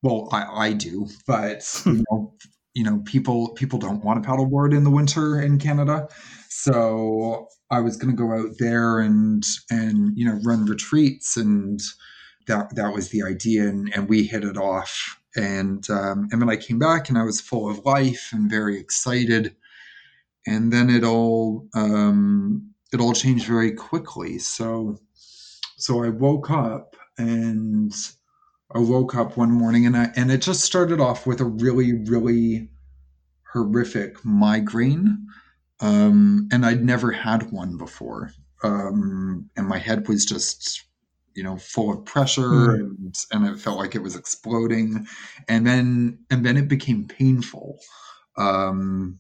well, 0.03 0.29
I, 0.31 0.69
I 0.69 0.73
do, 0.73 1.09
but 1.27 1.83
you 1.87 2.05
know, 2.11 2.35
you 2.75 2.85
know, 2.85 3.03
people 3.07 3.55
people 3.55 3.79
don't 3.79 4.05
want 4.05 4.23
to 4.23 4.29
paddleboard 4.29 4.77
in 4.77 4.85
the 4.85 4.91
winter 4.91 5.41
in 5.41 5.59
Canada, 5.59 6.09
so 6.49 7.49
I 7.71 7.81
was 7.81 7.97
going 7.97 8.15
to 8.15 8.23
go 8.23 8.33
out 8.33 8.57
there 8.59 9.01
and 9.01 9.43
and 9.71 10.17
you 10.17 10.27
know 10.27 10.39
run 10.45 10.67
retreats 10.67 11.37
and 11.37 11.81
that 12.47 12.75
that 12.77 12.93
was 12.93 13.09
the 13.09 13.23
idea 13.23 13.69
and, 13.69 13.93
and 13.95 14.09
we 14.09 14.25
hit 14.25 14.45
it 14.45 14.57
off 14.57 15.19
and 15.37 15.89
um, 15.91 16.29
and 16.33 16.41
then 16.41 16.49
I 16.49 16.57
came 16.57 16.79
back 16.79 17.09
and 17.09 17.19
I 17.19 17.23
was 17.23 17.41
full 17.41 17.71
of 17.71 17.85
life 17.85 18.31
and 18.33 18.51
very 18.51 18.79
excited. 18.79 19.55
And 20.47 20.73
then 20.73 20.91
it 20.91 21.05
all 21.05 21.69
um, 21.75 22.71
it 22.93 23.01
all 23.01 23.13
changed 23.13 23.47
very 23.47 23.73
quickly. 23.73 24.39
So 24.39 24.99
so 25.77 26.03
I 26.03 26.09
woke 26.09 26.51
up 26.51 26.97
and 27.19 27.93
I 28.75 28.79
woke 28.79 29.15
up 29.15 29.37
one 29.37 29.51
morning 29.51 29.87
and 29.87 29.97
I 29.97 30.11
and 30.17 30.31
it 30.31 30.43
just 30.43 30.63
started 30.63 31.01
off 31.01 31.27
with 31.27 31.41
a 31.41 31.45
really 31.45 31.93
really 31.93 32.69
horrific 33.53 34.25
migraine. 34.25 35.27
Um, 35.81 36.49
and 36.51 36.65
I'd 36.65 36.83
never 36.83 37.13
had 37.13 37.53
one 37.53 37.77
before. 37.77 38.33
Um, 38.63 39.51
and 39.57 39.69
my 39.69 39.79
head 39.79 40.09
was 40.09 40.25
just 40.25 40.86
you 41.37 41.43
know 41.43 41.57
full 41.57 41.93
of 41.93 42.05
pressure 42.05 42.49
mm. 42.49 42.75
and 42.75 43.15
and 43.33 43.47
it 43.47 43.61
felt 43.61 43.79
like 43.79 43.95
it 43.95 44.03
was 44.03 44.17
exploding. 44.17 45.07
And 45.49 45.67
then 45.67 46.19
and 46.31 46.45
then 46.45 46.57
it 46.57 46.69
became 46.69 47.07
painful. 47.07 47.79
Um, 48.37 49.19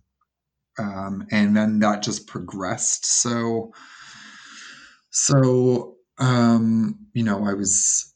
um, 0.78 1.26
and 1.30 1.56
then 1.56 1.78
that 1.80 2.02
just 2.02 2.26
progressed. 2.26 3.06
So 3.06 3.72
so 5.10 5.96
um, 6.18 6.98
you 7.12 7.22
know 7.22 7.44
i 7.46 7.52
was 7.52 8.14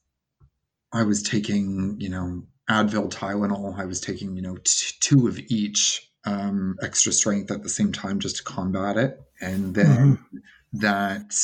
i 0.93 1.03
was 1.03 1.23
taking 1.23 1.97
you 1.99 2.09
know 2.09 2.43
advil 2.71 3.11
tylenol. 3.11 3.79
I 3.79 3.85
was 3.85 4.01
taking 4.01 4.37
you 4.37 4.43
know 4.43 4.57
t- 4.65 4.95
two 5.01 5.27
of 5.27 5.39
each 5.49 6.09
um, 6.25 6.77
extra 6.83 7.13
strength 7.13 7.51
at 7.51 7.63
the 7.63 7.69
same 7.69 7.93
time 7.93 8.21
just 8.21 8.37
to 8.37 8.45
combat 8.45 8.97
it. 8.97 9.21
And 9.41 9.75
then 9.75 10.17
mm-hmm. 10.17 10.39
that 10.81 11.35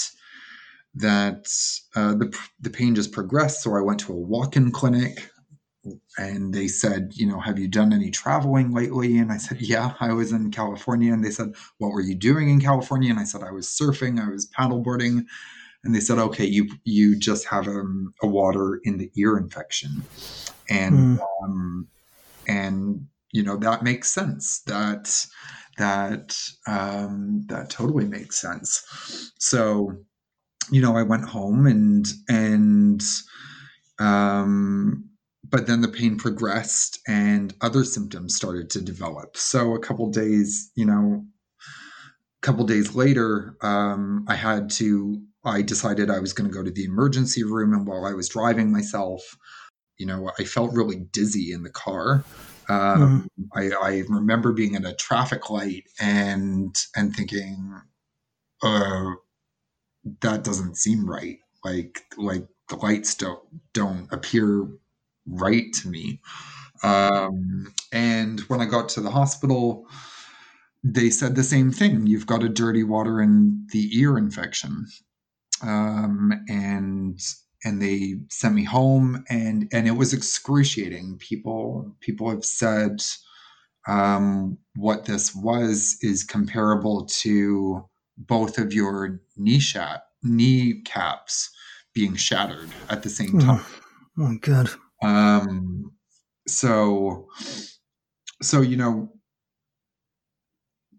that 0.96 1.46
uh, 1.94 2.14
the, 2.14 2.36
the 2.60 2.70
pain 2.70 2.94
just 2.94 3.12
progressed. 3.12 3.62
So 3.62 3.76
I 3.76 3.82
went 3.82 4.00
to 4.00 4.12
a 4.12 4.16
walk 4.16 4.56
in 4.56 4.72
clinic 4.72 5.30
and 6.18 6.52
they 6.52 6.68
said, 6.68 7.12
you 7.12 7.26
know, 7.26 7.38
have 7.38 7.58
you 7.58 7.68
done 7.68 7.92
any 7.92 8.10
traveling 8.10 8.72
lately? 8.72 9.18
And 9.18 9.30
I 9.30 9.36
said, 9.36 9.60
yeah, 9.60 9.92
I 10.00 10.12
was 10.12 10.32
in 10.32 10.50
California. 10.50 11.12
And 11.12 11.24
they 11.24 11.30
said, 11.30 11.54
what 11.78 11.92
were 11.92 12.00
you 12.00 12.14
doing 12.14 12.48
in 12.48 12.60
California? 12.60 13.10
And 13.10 13.20
I 13.20 13.24
said, 13.24 13.42
I 13.42 13.52
was 13.52 13.68
surfing, 13.68 14.20
I 14.20 14.30
was 14.30 14.50
paddleboarding. 14.58 15.24
And 15.84 15.94
they 15.94 16.00
said, 16.00 16.18
okay, 16.18 16.44
you 16.44 16.68
you 16.82 17.16
just 17.16 17.46
have 17.46 17.68
um, 17.68 18.12
a 18.20 18.26
water 18.26 18.80
in 18.82 18.98
the 18.98 19.08
ear 19.16 19.38
infection, 19.38 20.02
and 20.68 21.20
mm. 21.20 21.26
um, 21.44 21.86
and 22.48 23.06
you 23.30 23.44
know 23.44 23.56
that 23.58 23.84
makes 23.84 24.10
sense. 24.10 24.62
That 24.66 25.26
that 25.78 26.36
um, 26.66 27.44
that 27.46 27.70
totally 27.70 28.04
makes 28.04 28.40
sense. 28.40 29.32
So 29.38 29.96
you 30.70 30.80
know, 30.80 30.96
I 30.96 31.02
went 31.02 31.25
home 31.25 31.66
and 31.66 32.06
and 32.28 33.02
um, 33.99 35.11
but 35.49 35.66
then 35.66 35.80
the 35.80 35.88
pain 35.88 36.16
progressed 36.16 36.99
and 37.06 37.54
other 37.61 37.85
symptoms 37.85 38.35
started 38.35 38.70
to 38.70 38.80
develop. 38.80 39.37
So 39.37 39.75
a 39.75 39.78
couple 39.78 40.11
days, 40.11 40.70
you 40.75 40.85
know, 40.85 41.25
a 42.42 42.46
couple 42.46 42.64
days 42.64 42.94
later, 42.94 43.56
um, 43.62 44.25
I 44.28 44.35
had 44.35 44.70
to. 44.70 45.23
I 45.44 45.62
decided 45.62 46.11
I 46.11 46.18
was 46.18 46.32
going 46.32 46.50
to 46.50 46.54
go 46.54 46.64
to 46.64 46.73
the 46.73 46.85
emergency 46.85 47.44
room, 47.44 47.73
and 47.73 47.87
while 47.87 48.04
I 48.04 48.14
was 48.14 48.28
driving 48.28 48.73
myself, 48.73 49.23
you 49.96 50.04
know, 50.04 50.32
I 50.38 50.44
felt 50.44 50.75
really 50.75 50.96
dizzy 50.96 51.52
in 51.52 51.62
the 51.62 51.70
car. 51.70 52.25
Um, 52.68 53.28
mm. 53.38 53.46
I, 53.54 53.90
I, 53.90 54.02
remember 54.08 54.52
being 54.52 54.75
at 54.75 54.85
a 54.85 54.92
traffic 54.92 55.50
light 55.50 55.85
and 56.00 56.76
and 56.96 57.14
thinking, 57.14 57.80
uh, 58.61 59.12
that 60.20 60.44
doesn't 60.44 60.76
seem 60.76 61.08
right. 61.08 61.38
Like 61.64 62.02
like 62.16 62.46
the 62.68 62.76
lights 62.76 63.14
don't 63.14 63.40
don't 63.72 64.08
appear 64.12 64.68
right 65.26 65.72
to 65.75 65.88
me. 65.88 66.20
Um, 66.82 67.72
and 67.92 68.40
when 68.40 68.60
I 68.60 68.66
got 68.66 68.88
to 68.90 69.00
the 69.00 69.10
hospital, 69.10 69.86
they 70.84 71.10
said 71.10 71.34
the 71.34 71.42
same 71.42 71.72
thing. 71.72 72.06
You've 72.06 72.26
got 72.26 72.44
a 72.44 72.48
dirty 72.48 72.84
water 72.84 73.20
in 73.20 73.66
the 73.72 73.88
ear 73.98 74.18
infection. 74.18 74.86
Um, 75.62 76.32
and 76.48 77.18
and 77.64 77.82
they 77.82 78.16
sent 78.30 78.54
me 78.54 78.64
home 78.64 79.25
and 79.28 79.68
and 79.72 79.88
it 79.88 79.92
was 79.92 80.12
excruciating. 80.12 81.18
People 81.18 81.96
people 82.00 82.30
have 82.30 82.44
said 82.44 83.02
um, 83.88 84.58
what 84.75 85.04
this 85.04 85.34
was 85.34 85.96
is 86.02 86.25
comparable 86.25 87.06
to 87.06 87.88
both 88.16 88.58
of 88.58 88.73
your 88.73 89.20
knee 89.37 89.58
shat, 89.58 90.02
knee 90.23 90.82
caps 90.85 91.50
being 91.94 92.16
shattered 92.16 92.70
at 92.88 93.02
the 93.02 93.11
same 93.11 93.38
time. 93.38 93.64
Oh, 94.18 94.23
my 94.23 94.37
god. 94.37 94.70
Um 95.02 95.92
so 96.49 97.28
so 98.40 98.61
you 98.61 98.76
know 98.76 99.11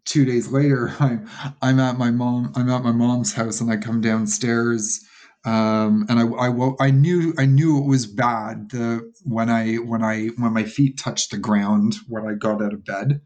two 0.05 0.25
days 0.25 0.50
later 0.50 0.93
I'm 1.00 1.29
I'm 1.62 1.79
at 1.79 1.97
my 1.97 2.12
mom 2.12 2.51
I'm 2.55 2.69
at 2.69 2.83
my 2.83 2.91
mom's 2.91 3.33
house 3.33 3.62
and 3.62 3.71
I 3.71 3.77
come 3.77 4.01
downstairs 4.01 5.00
um, 5.45 6.05
and 6.09 6.19
I, 6.19 6.25
I, 6.25 6.88
I 6.88 6.91
knew 6.91 7.33
I 7.38 7.45
knew 7.45 7.77
it 7.77 7.88
was 7.88 8.05
bad 8.05 8.71
the 8.71 9.13
when 9.24 9.50
I 9.50 9.75
when 9.75 10.03
I 10.03 10.27
when 10.38 10.51
my 10.51 10.63
feet 10.63 10.97
touched 10.97 11.31
the 11.31 11.38
ground 11.38 11.95
when 12.07 12.27
I 12.27 12.33
got 12.33 12.62
out 12.62 12.74
of 12.74 12.83
bed 12.83 13.21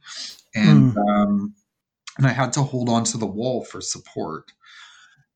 and 0.54 0.94
mm. 0.94 1.10
um, 1.10 1.56
and 2.18 2.28
I 2.28 2.32
had 2.32 2.54
to 2.54 2.62
hold 2.62 2.90
on 2.90 3.04
to 3.06 3.18
the 3.18 3.26
wall 3.26 3.64
for 3.64 3.82
support. 3.82 4.52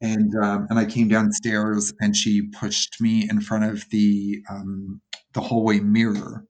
And 0.02 0.36
um, 0.44 0.68
and 0.70 0.78
I 0.78 0.86
came 0.86 1.08
downstairs, 1.08 1.94
and 2.02 2.16
she 2.16 2.48
pushed 2.48 3.00
me 3.00 3.28
in 3.30 3.40
front 3.42 3.64
of 3.64 3.90
the 3.90 4.44
um, 4.50 5.02
the 5.34 5.42
hallway 5.42 5.80
mirror, 5.80 6.46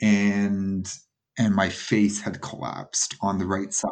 and 0.00 0.90
and 1.38 1.54
my 1.54 1.68
face 1.68 2.20
had 2.20 2.40
collapsed 2.40 3.16
on 3.20 3.38
the 3.38 3.46
right 3.46 3.72
side, 3.72 3.90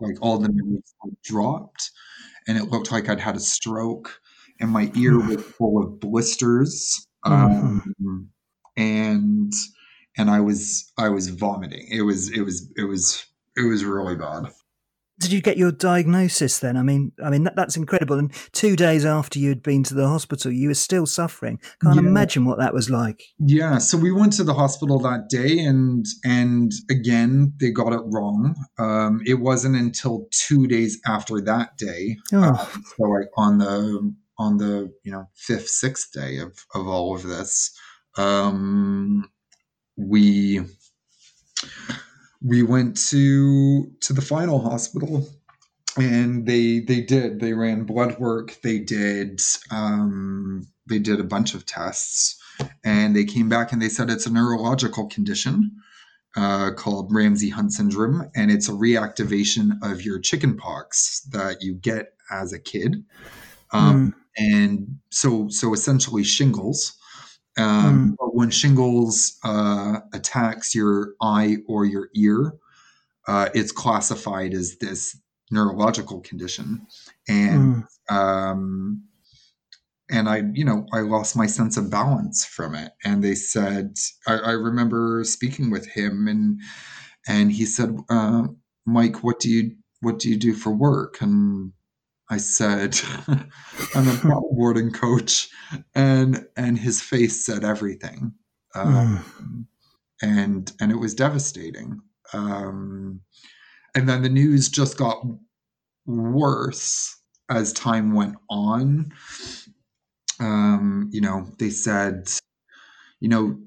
like 0.00 0.16
all 0.22 0.38
the 0.38 0.50
mirrors 0.50 0.94
had 1.02 1.12
dropped, 1.22 1.90
and 2.48 2.56
it 2.56 2.70
looked 2.70 2.90
like 2.90 3.08
I'd 3.08 3.20
had 3.20 3.36
a 3.36 3.40
stroke, 3.40 4.20
and 4.58 4.70
my 4.70 4.90
ear 4.96 5.18
was 5.18 5.42
full 5.42 5.82
of 5.82 6.00
blisters, 6.00 7.06
um, 7.24 7.82
mm-hmm. 8.00 8.82
and 8.82 9.52
and 10.16 10.30
I 10.30 10.40
was 10.40 10.92
I 10.98 11.10
was 11.10 11.28
vomiting. 11.28 11.88
It 11.90 12.02
was 12.02 12.30
it 12.30 12.40
was 12.40 12.72
it 12.76 12.84
was 12.84 13.24
it 13.56 13.68
was 13.68 13.84
really 13.84 14.16
bad. 14.16 14.50
Did 15.20 15.32
you 15.32 15.42
get 15.42 15.58
your 15.58 15.70
diagnosis 15.70 16.58
then? 16.58 16.76
I 16.76 16.82
mean, 16.82 17.12
I 17.22 17.28
mean 17.28 17.44
that, 17.44 17.54
that's 17.54 17.76
incredible. 17.76 18.18
And 18.18 18.32
two 18.52 18.74
days 18.74 19.04
after 19.04 19.38
you 19.38 19.50
had 19.50 19.62
been 19.62 19.84
to 19.84 19.94
the 19.94 20.08
hospital, 20.08 20.50
you 20.50 20.68
were 20.68 20.74
still 20.74 21.06
suffering. 21.06 21.60
Can't 21.82 21.96
yeah. 21.96 22.08
imagine 22.08 22.46
what 22.46 22.58
that 22.58 22.72
was 22.72 22.88
like. 22.88 23.22
Yeah. 23.38 23.78
So 23.78 23.98
we 23.98 24.10
went 24.10 24.32
to 24.34 24.44
the 24.44 24.54
hospital 24.54 24.98
that 25.00 25.28
day, 25.28 25.58
and 25.58 26.06
and 26.24 26.72
again 26.90 27.52
they 27.60 27.70
got 27.70 27.92
it 27.92 28.00
wrong. 28.06 28.56
Um, 28.78 29.20
it 29.26 29.40
wasn't 29.40 29.76
until 29.76 30.26
two 30.30 30.66
days 30.66 30.98
after 31.06 31.40
that 31.42 31.76
day, 31.76 32.16
oh. 32.32 32.42
uh, 32.42 32.66
so 32.96 33.02
like 33.04 33.28
on 33.36 33.58
the 33.58 34.14
on 34.38 34.56
the 34.56 34.90
you 35.04 35.12
know 35.12 35.28
fifth 35.34 35.68
sixth 35.68 36.12
day 36.12 36.38
of 36.38 36.56
of 36.74 36.88
all 36.88 37.14
of 37.14 37.22
this, 37.22 37.78
um, 38.16 39.28
we 39.96 40.62
we 42.42 42.62
went 42.62 42.96
to 42.96 43.90
to 44.00 44.12
the 44.12 44.22
final 44.22 44.60
hospital 44.60 45.28
and 45.96 46.46
they 46.46 46.80
they 46.80 47.00
did 47.00 47.40
they 47.40 47.52
ran 47.52 47.84
blood 47.84 48.18
work 48.18 48.56
they 48.62 48.78
did 48.78 49.40
um, 49.70 50.66
they 50.88 50.98
did 50.98 51.20
a 51.20 51.24
bunch 51.24 51.54
of 51.54 51.66
tests 51.66 52.40
and 52.84 53.14
they 53.14 53.24
came 53.24 53.48
back 53.48 53.72
and 53.72 53.80
they 53.80 53.88
said 53.88 54.10
it's 54.10 54.26
a 54.26 54.32
neurological 54.32 55.06
condition 55.06 55.70
uh, 56.36 56.70
called 56.72 57.12
Ramsay 57.12 57.50
Hunt 57.50 57.72
syndrome, 57.72 58.30
and 58.34 58.50
it's 58.50 58.68
a 58.68 58.72
reactivation 58.72 59.72
of 59.82 60.02
your 60.02 60.18
chicken 60.18 60.56
pox 60.56 61.20
that 61.32 61.62
you 61.62 61.74
get 61.74 62.14
as 62.30 62.52
a 62.52 62.58
kid. 62.58 63.04
Um, 63.72 64.12
mm. 64.12 64.14
And 64.36 64.98
so, 65.10 65.48
so 65.48 65.74
essentially, 65.74 66.22
shingles. 66.22 66.96
Um, 67.58 68.12
mm. 68.12 68.16
But 68.18 68.34
when 68.34 68.50
shingles 68.50 69.38
uh, 69.44 70.00
attacks 70.12 70.74
your 70.74 71.14
eye 71.20 71.58
or 71.66 71.84
your 71.84 72.08
ear, 72.14 72.54
uh, 73.26 73.48
it's 73.54 73.72
classified 73.72 74.54
as 74.54 74.78
this 74.78 75.18
neurological 75.50 76.20
condition, 76.20 76.86
and 77.28 77.84
mm. 78.10 78.14
um, 78.14 79.04
and 80.10 80.28
I, 80.28 80.42
you 80.52 80.64
know, 80.64 80.86
I 80.92 81.00
lost 81.00 81.36
my 81.36 81.46
sense 81.46 81.76
of 81.76 81.90
balance 81.90 82.44
from 82.44 82.74
it. 82.74 82.92
And 83.04 83.22
they 83.22 83.34
said, 83.34 83.96
I, 84.26 84.34
I 84.34 84.50
remember 84.52 85.22
speaking 85.24 85.70
with 85.70 85.86
him, 85.86 86.26
and 86.26 86.60
and 87.28 87.52
he 87.52 87.64
said, 87.64 87.96
uh, 88.08 88.48
Mike, 88.86 89.22
what 89.22 89.38
do 89.40 89.48
you 89.48 89.76
what 90.00 90.18
do 90.18 90.28
you 90.28 90.36
do 90.36 90.54
for 90.54 90.70
work? 90.72 91.20
And 91.20 91.72
I 92.30 92.36
said, 92.36 92.98
I'm 93.28 94.08
a 94.08 94.12
paddleboarding 94.12 94.94
coach, 94.94 95.48
and 95.94 96.46
and 96.56 96.78
his 96.78 97.00
face 97.00 97.44
said 97.44 97.64
everything, 97.64 98.32
um, 98.74 99.66
and 100.22 100.72
and 100.80 100.92
it 100.92 100.96
was 100.96 101.14
devastating. 101.14 102.00
Um, 102.32 103.20
and 103.96 104.08
then 104.08 104.22
the 104.22 104.28
news 104.28 104.68
just 104.68 104.96
got 104.96 105.26
worse 106.06 107.16
as 107.50 107.72
time 107.72 108.14
went 108.14 108.36
on. 108.48 109.12
Um, 110.38 111.10
you 111.12 111.20
know, 111.20 111.48
they 111.58 111.70
said, 111.70 112.30
you 113.18 113.28
know, 113.28 113.58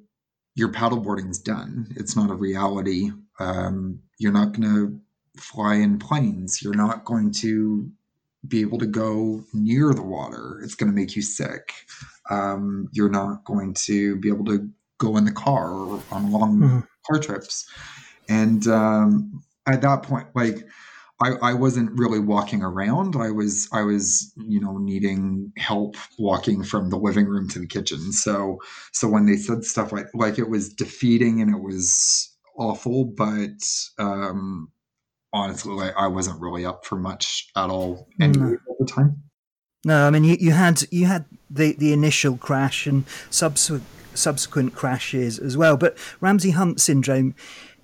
your 0.56 0.70
paddleboarding's 0.70 1.40
done. 1.40 1.88
It's 1.98 2.16
not 2.16 2.32
a 2.32 2.36
reality. 2.36 3.12
Um, 3.40 4.00
you're 4.18 4.32
not 4.32 4.54
going 4.54 4.74
to 4.74 5.42
fly 5.42 5.76
in 5.76 6.00
planes. 6.00 6.62
You're 6.62 6.76
not 6.76 7.04
going 7.04 7.32
to 7.34 7.92
be 8.48 8.62
able 8.62 8.78
to 8.80 8.86
go 8.86 9.44
near 9.54 9.94
the 9.94 10.04
water. 10.04 10.60
It's 10.64 10.76
going 10.76 10.92
to 10.92 10.96
make 10.96 11.16
you 11.16 11.22
sick. 11.22 11.74
Um, 12.30 12.90
you're 12.92 13.10
not 13.10 13.44
going 13.46 13.74
to 13.86 14.18
be 14.18 14.30
able 14.30 14.46
to 14.46 14.70
go 14.98 15.18
in 15.18 15.26
the 15.26 15.32
car 15.32 15.72
or 15.72 16.04
on 16.12 16.32
long 16.32 16.60
mm-hmm. 16.60 16.80
car 17.10 17.20
trips. 17.20 17.70
And 18.30 18.68
um, 18.68 19.44
at 19.66 19.82
that 19.82 20.04
point, 20.04 20.28
like 20.36 20.66
I, 21.22 21.32
I 21.42 21.54
wasn't 21.54 21.98
really 21.98 22.20
walking 22.20 22.64
around. 22.64 23.16
I 23.16 23.32
was 23.32 23.70
I 23.72 23.82
was 23.84 24.34
you 24.36 24.60
know 24.60 24.78
needing 24.78 25.52
help 25.58 25.96
walking 26.20 26.64
from 26.64 26.90
the 26.90 26.98
living 26.98 27.26
room 27.26 27.48
to 27.50 27.60
the 27.60 27.68
kitchen. 27.68 28.12
So 28.12 28.60
so 28.92 29.08
when 29.08 29.26
they 29.26 29.38
said 29.38 29.64
stuff 29.64 29.92
like 29.92 30.08
like 30.14 30.40
it 30.40 30.50
was 30.50 30.74
defeating 30.74 31.42
and 31.42 31.54
it 31.54 31.62
was 31.62 32.30
awful, 32.58 33.06
but 33.06 33.58
um, 34.00 34.70
honestly, 35.34 35.74
like, 35.74 35.94
I 35.98 36.08
wasn't 36.08 36.42
really 36.42 36.66
up 36.66 36.86
for 36.86 36.96
much 36.96 37.50
at 37.56 37.70
all 37.70 38.08
anyway 38.22 38.52
mm. 38.52 38.54
at 38.54 38.78
the 38.80 38.86
time. 38.86 39.24
No, 39.86 40.08
I 40.08 40.12
mean 40.12 40.24
you, 40.24 40.38
you 40.40 40.52
had 40.52 40.84
you 40.92 41.06
had 41.06 41.26
the, 41.50 41.74
the 41.74 41.92
initial 41.92 42.38
crash 42.38 42.88
and 42.88 43.06
subsequent 43.30 43.84
subsequent 44.14 44.76
crashes 44.76 45.40
as 45.40 45.58
well, 45.58 45.76
but 45.76 45.98
Ramsay 46.22 46.52
Hunt 46.52 46.80
syndrome 46.80 47.36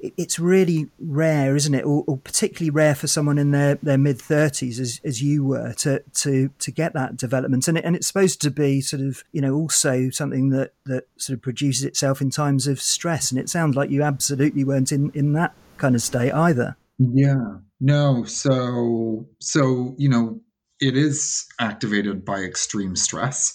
it's 0.01 0.39
really 0.39 0.89
rare, 0.99 1.55
isn't 1.55 1.73
it, 1.73 1.83
or, 1.83 2.03
or, 2.07 2.17
particularly 2.17 2.69
rare 2.69 2.95
for 2.95 3.07
someone 3.07 3.38
in 3.38 3.51
their, 3.51 3.75
their 3.83 3.97
mid 3.97 4.19
thirties, 4.21 4.79
as, 4.79 5.01
as 5.03 5.21
you 5.21 5.43
were, 5.43 5.73
to 5.73 6.01
to 6.13 6.49
to 6.59 6.71
get 6.71 6.93
that 6.93 7.17
development, 7.17 7.67
and 7.67 7.77
it, 7.77 7.83
and 7.83 7.95
it's 7.95 8.07
supposed 8.07 8.41
to 8.41 8.51
be 8.51 8.81
sort 8.81 9.01
of 9.01 9.23
you 9.31 9.41
know 9.41 9.53
also 9.55 10.09
something 10.09 10.49
that 10.49 10.73
that 10.85 11.07
sort 11.17 11.35
of 11.38 11.41
produces 11.41 11.83
itself 11.83 12.21
in 12.21 12.29
times 12.29 12.67
of 12.67 12.81
stress, 12.81 13.31
and 13.31 13.39
it 13.39 13.49
sounds 13.49 13.75
like 13.75 13.89
you 13.89 14.01
absolutely 14.01 14.63
weren't 14.63 14.91
in 14.91 15.12
in 15.13 15.33
that 15.33 15.53
kind 15.77 15.95
of 15.95 16.01
state 16.01 16.31
either. 16.31 16.77
Yeah. 16.99 17.57
No. 17.79 18.25
So, 18.25 19.27
so, 19.39 19.95
you 19.97 20.09
know, 20.09 20.41
it 20.79 20.97
is 20.97 21.45
activated 21.59 22.25
by 22.25 22.39
extreme 22.39 22.95
stress. 22.95 23.53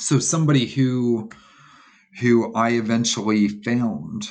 So 0.00 0.18
somebody 0.18 0.66
who, 0.66 1.30
who 2.20 2.54
I 2.54 2.70
eventually 2.70 3.48
found, 3.48 4.28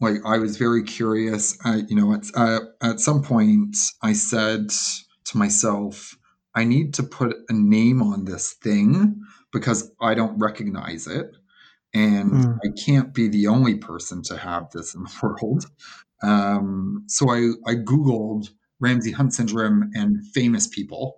like 0.00 0.16
I 0.24 0.38
was 0.38 0.56
very 0.56 0.82
curious. 0.82 1.56
I, 1.64 1.82
you 1.88 1.96
know, 1.96 2.12
at, 2.12 2.24
uh, 2.34 2.60
at 2.82 3.00
some 3.00 3.22
point 3.22 3.76
I 4.02 4.12
said 4.12 4.70
to 5.26 5.38
myself, 5.38 6.16
I 6.54 6.64
need 6.64 6.94
to 6.94 7.02
put 7.04 7.36
a 7.48 7.52
name 7.52 8.02
on 8.02 8.24
this 8.24 8.54
thing 8.54 9.20
because 9.52 9.92
I 10.00 10.14
don't 10.14 10.38
recognize 10.38 11.06
it. 11.06 11.36
And 11.94 12.32
mm. 12.32 12.58
I 12.64 12.68
can't 12.84 13.14
be 13.14 13.28
the 13.28 13.46
only 13.46 13.76
person 13.76 14.22
to 14.24 14.36
have 14.36 14.70
this 14.70 14.94
in 14.94 15.04
the 15.04 15.10
world. 15.22 15.66
Um, 16.22 17.04
so 17.06 17.30
I, 17.30 17.50
I 17.66 17.74
Googled 17.74 18.48
Ramsay 18.80 19.12
Hunt 19.12 19.34
syndrome 19.34 19.90
and 19.94 20.26
famous 20.28 20.66
people, 20.66 21.16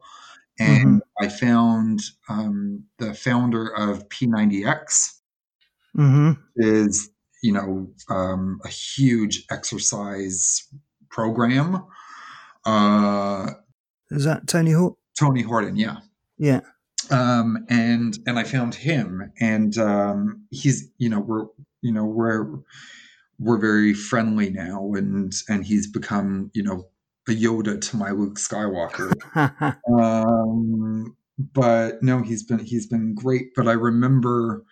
and 0.58 1.02
mm-hmm. 1.02 1.24
I 1.24 1.28
found 1.28 2.00
um, 2.28 2.84
the 2.98 3.14
founder 3.14 3.68
of 3.68 4.08
P90X 4.08 5.14
mm-hmm. 5.96 6.32
is 6.56 7.10
you 7.42 7.52
know 7.52 7.90
um, 8.08 8.60
a 8.64 8.68
huge 8.68 9.44
exercise 9.50 10.66
program. 11.10 11.84
Uh, 12.64 13.50
is 14.10 14.24
that 14.24 14.46
Tony 14.46 14.72
Horton? 14.72 14.96
Tony 15.18 15.42
Horton, 15.42 15.76
yeah, 15.76 15.98
yeah. 16.38 16.60
Um, 17.10 17.66
and 17.68 18.18
and 18.26 18.38
I 18.38 18.44
found 18.44 18.74
him, 18.74 19.32
and 19.40 19.76
um, 19.78 20.46
he's 20.50 20.90
you 20.98 21.08
know 21.08 21.20
we're 21.20 21.46
you 21.82 21.92
know 21.92 22.04
we're 22.04 22.46
we're 23.40 23.58
very 23.58 23.94
friendly 23.94 24.50
now, 24.50 24.92
and 24.94 25.32
and 25.48 25.64
he's 25.64 25.86
become 25.86 26.50
you 26.54 26.62
know 26.62 26.88
a 27.28 27.32
Yoda 27.32 27.80
to 27.80 27.96
my 27.96 28.10
Luke 28.10 28.36
Skywalker. 28.36 29.12
um, 29.98 31.16
but 31.38 32.02
no, 32.02 32.22
he's 32.22 32.42
been 32.42 32.58
he's 32.58 32.86
been 32.86 33.14
great. 33.14 33.54
But 33.56 33.66
I 33.66 33.72
remember 33.72 34.64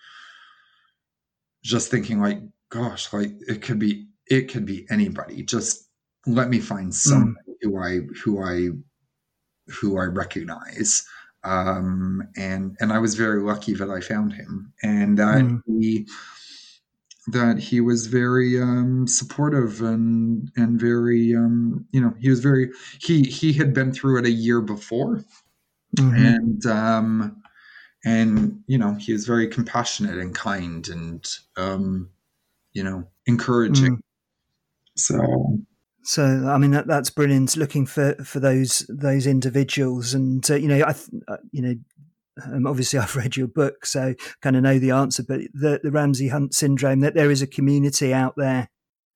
just 1.65 1.91
thinking 1.91 2.21
like, 2.21 2.41
gosh, 2.71 3.13
like 3.13 3.33
it 3.49 3.63
could 3.63 3.79
be 3.79 4.07
it 4.27 4.53
could 4.53 4.67
be 4.67 4.87
anybody. 4.91 5.43
Just 5.43 5.89
let 6.27 6.51
me 6.51 6.61
find 6.61 6.95
somebody 6.95 7.41
mm. 7.51 7.55
who 7.63 7.79
I 7.83 8.01
who 8.23 8.43
I 8.45 8.69
who 9.81 9.99
I 9.99 10.05
recognize. 10.05 11.05
Um, 11.45 12.23
and 12.37 12.77
and 12.81 12.93
I 12.93 12.99
was 12.99 13.15
very 13.15 13.41
lucky 13.41 13.73
that 13.75 13.89
I 13.89 14.01
found 14.01 14.35
him, 14.35 14.75
and 14.83 15.17
that 15.19 15.43
mm. 15.43 15.63
he 15.67 16.07
that 17.33 17.59
he 17.59 17.81
was 17.81 18.07
very 18.07 18.61
um, 18.61 19.07
supportive 19.07 19.83
and 19.83 20.51
and 20.57 20.81
very 20.81 21.35
um, 21.35 21.87
you 21.93 22.01
know 22.01 22.15
he 22.21 22.31
was 22.31 22.41
very 22.41 22.71
he 23.01 23.23
he 23.23 23.53
had 23.53 23.75
been 23.75 23.93
through 23.93 24.19
it 24.19 24.27
a 24.27 24.31
year 24.31 24.61
before 24.61 25.23
mm-hmm. 25.97 26.15
and 26.15 26.67
um, 26.67 27.43
and 28.05 28.63
you 28.67 28.79
know 28.79 28.95
he 28.95 29.13
was 29.13 29.27
very 29.27 29.49
compassionate 29.49 30.19
and 30.19 30.35
kind 30.35 30.89
and 30.89 31.27
um, 31.57 32.11
you 32.73 32.83
know 32.83 33.05
encouraging 33.27 33.97
mm. 33.97 34.01
so 34.97 35.59
so 36.09 36.25
I 36.49 36.57
mean 36.57 36.71
that, 36.71 36.87
that's 36.87 37.11
brilliant. 37.11 37.55
Looking 37.55 37.85
for, 37.85 38.15
for 38.25 38.41
those 38.41 38.87
those 38.89 39.27
individuals, 39.27 40.15
and 40.15 40.49
uh, 40.51 40.55
you 40.55 40.67
know 40.67 40.83
I 40.83 40.95
uh, 41.31 41.37
you 41.53 41.61
know 41.61 41.75
um, 42.45 42.67
obviously 42.67 42.99
I've 42.99 43.17
read 43.17 43.37
your 43.37 43.49
book, 43.49 43.87
so 43.87 44.15
kind 44.41 44.57
of 44.57 44.63
know 44.63 44.79
the 44.79 44.91
answer. 44.91 45.23
But 45.23 45.41
the, 45.53 45.81
the 45.83 45.91
Ramsay 45.91 46.29
Hunt 46.29 46.55
syndrome, 46.55 47.01
that 47.01 47.15
there 47.15 47.31
is 47.31 47.43
a 47.43 47.47
community 47.47 48.13
out 48.13 48.35
there. 48.37 48.69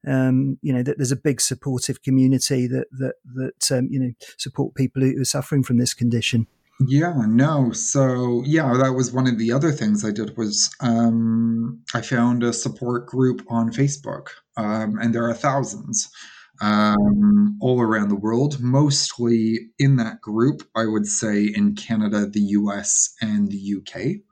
Um, 0.05 0.59
you 0.63 0.73
know 0.73 0.83
that 0.83 0.99
there's 0.99 1.13
a 1.13 1.17
big 1.17 1.41
supportive 1.41 2.03
community 2.03 2.67
that 2.67 2.87
that 2.99 3.15
that 3.37 3.71
um, 3.79 3.87
you 3.89 4.01
know 4.01 4.11
support 4.37 4.75
people 4.75 5.01
who 5.03 5.21
are 5.21 5.25
suffering 5.25 5.63
from 5.63 5.79
this 5.79 5.95
condition. 5.95 6.49
Yeah, 6.89 7.15
no. 7.29 7.71
So 7.73 8.43
yeah, 8.45 8.75
that 8.75 8.95
was 8.95 9.13
one 9.13 9.29
of 9.29 9.39
the 9.39 9.53
other 9.53 9.71
things 9.71 10.05
I 10.05 10.11
did 10.11 10.37
was 10.37 10.75
um, 10.81 11.81
I 11.95 12.01
found 12.01 12.43
a 12.43 12.53
support 12.53 13.07
group 13.07 13.43
on 13.49 13.71
Facebook, 13.71 14.29
um, 14.57 14.99
and 14.99 15.15
there 15.15 15.29
are 15.29 15.35
thousands. 15.35 16.11
Um, 16.61 17.59
all 17.61 17.81
around 17.81 18.09
the 18.09 18.17
world, 18.17 18.61
mostly 18.61 19.71
in 19.79 19.97
that 19.97 20.21
group, 20.21 20.63
I 20.77 20.87
would 20.87 21.07
say 21.07 21.45
in 21.45 21.75
Canada, 21.75 22.27
the 22.27 22.41
US, 22.41 23.15
and 23.21 23.51
the 23.51 23.75
UK. 23.79 24.23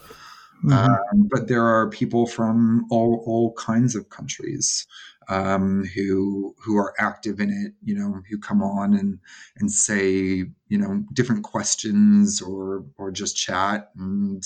Mm-hmm. 0.64 0.72
Um, 0.72 1.28
but 1.30 1.48
there 1.48 1.64
are 1.64 1.88
people 1.88 2.26
from 2.26 2.84
all, 2.90 3.24
all 3.26 3.54
kinds 3.54 3.96
of 3.96 4.10
countries 4.10 4.86
um, 5.28 5.84
who 5.94 6.54
who 6.58 6.76
are 6.76 6.92
active 6.98 7.40
in 7.40 7.50
it, 7.50 7.72
you 7.82 7.94
know, 7.94 8.20
who 8.28 8.38
come 8.38 8.62
on 8.62 8.94
and 8.94 9.18
and 9.56 9.70
say, 9.70 10.44
you 10.68 10.78
know, 10.78 11.04
different 11.14 11.44
questions 11.44 12.42
or 12.42 12.84
or 12.98 13.10
just 13.10 13.36
chat 13.36 13.90
and 13.96 14.42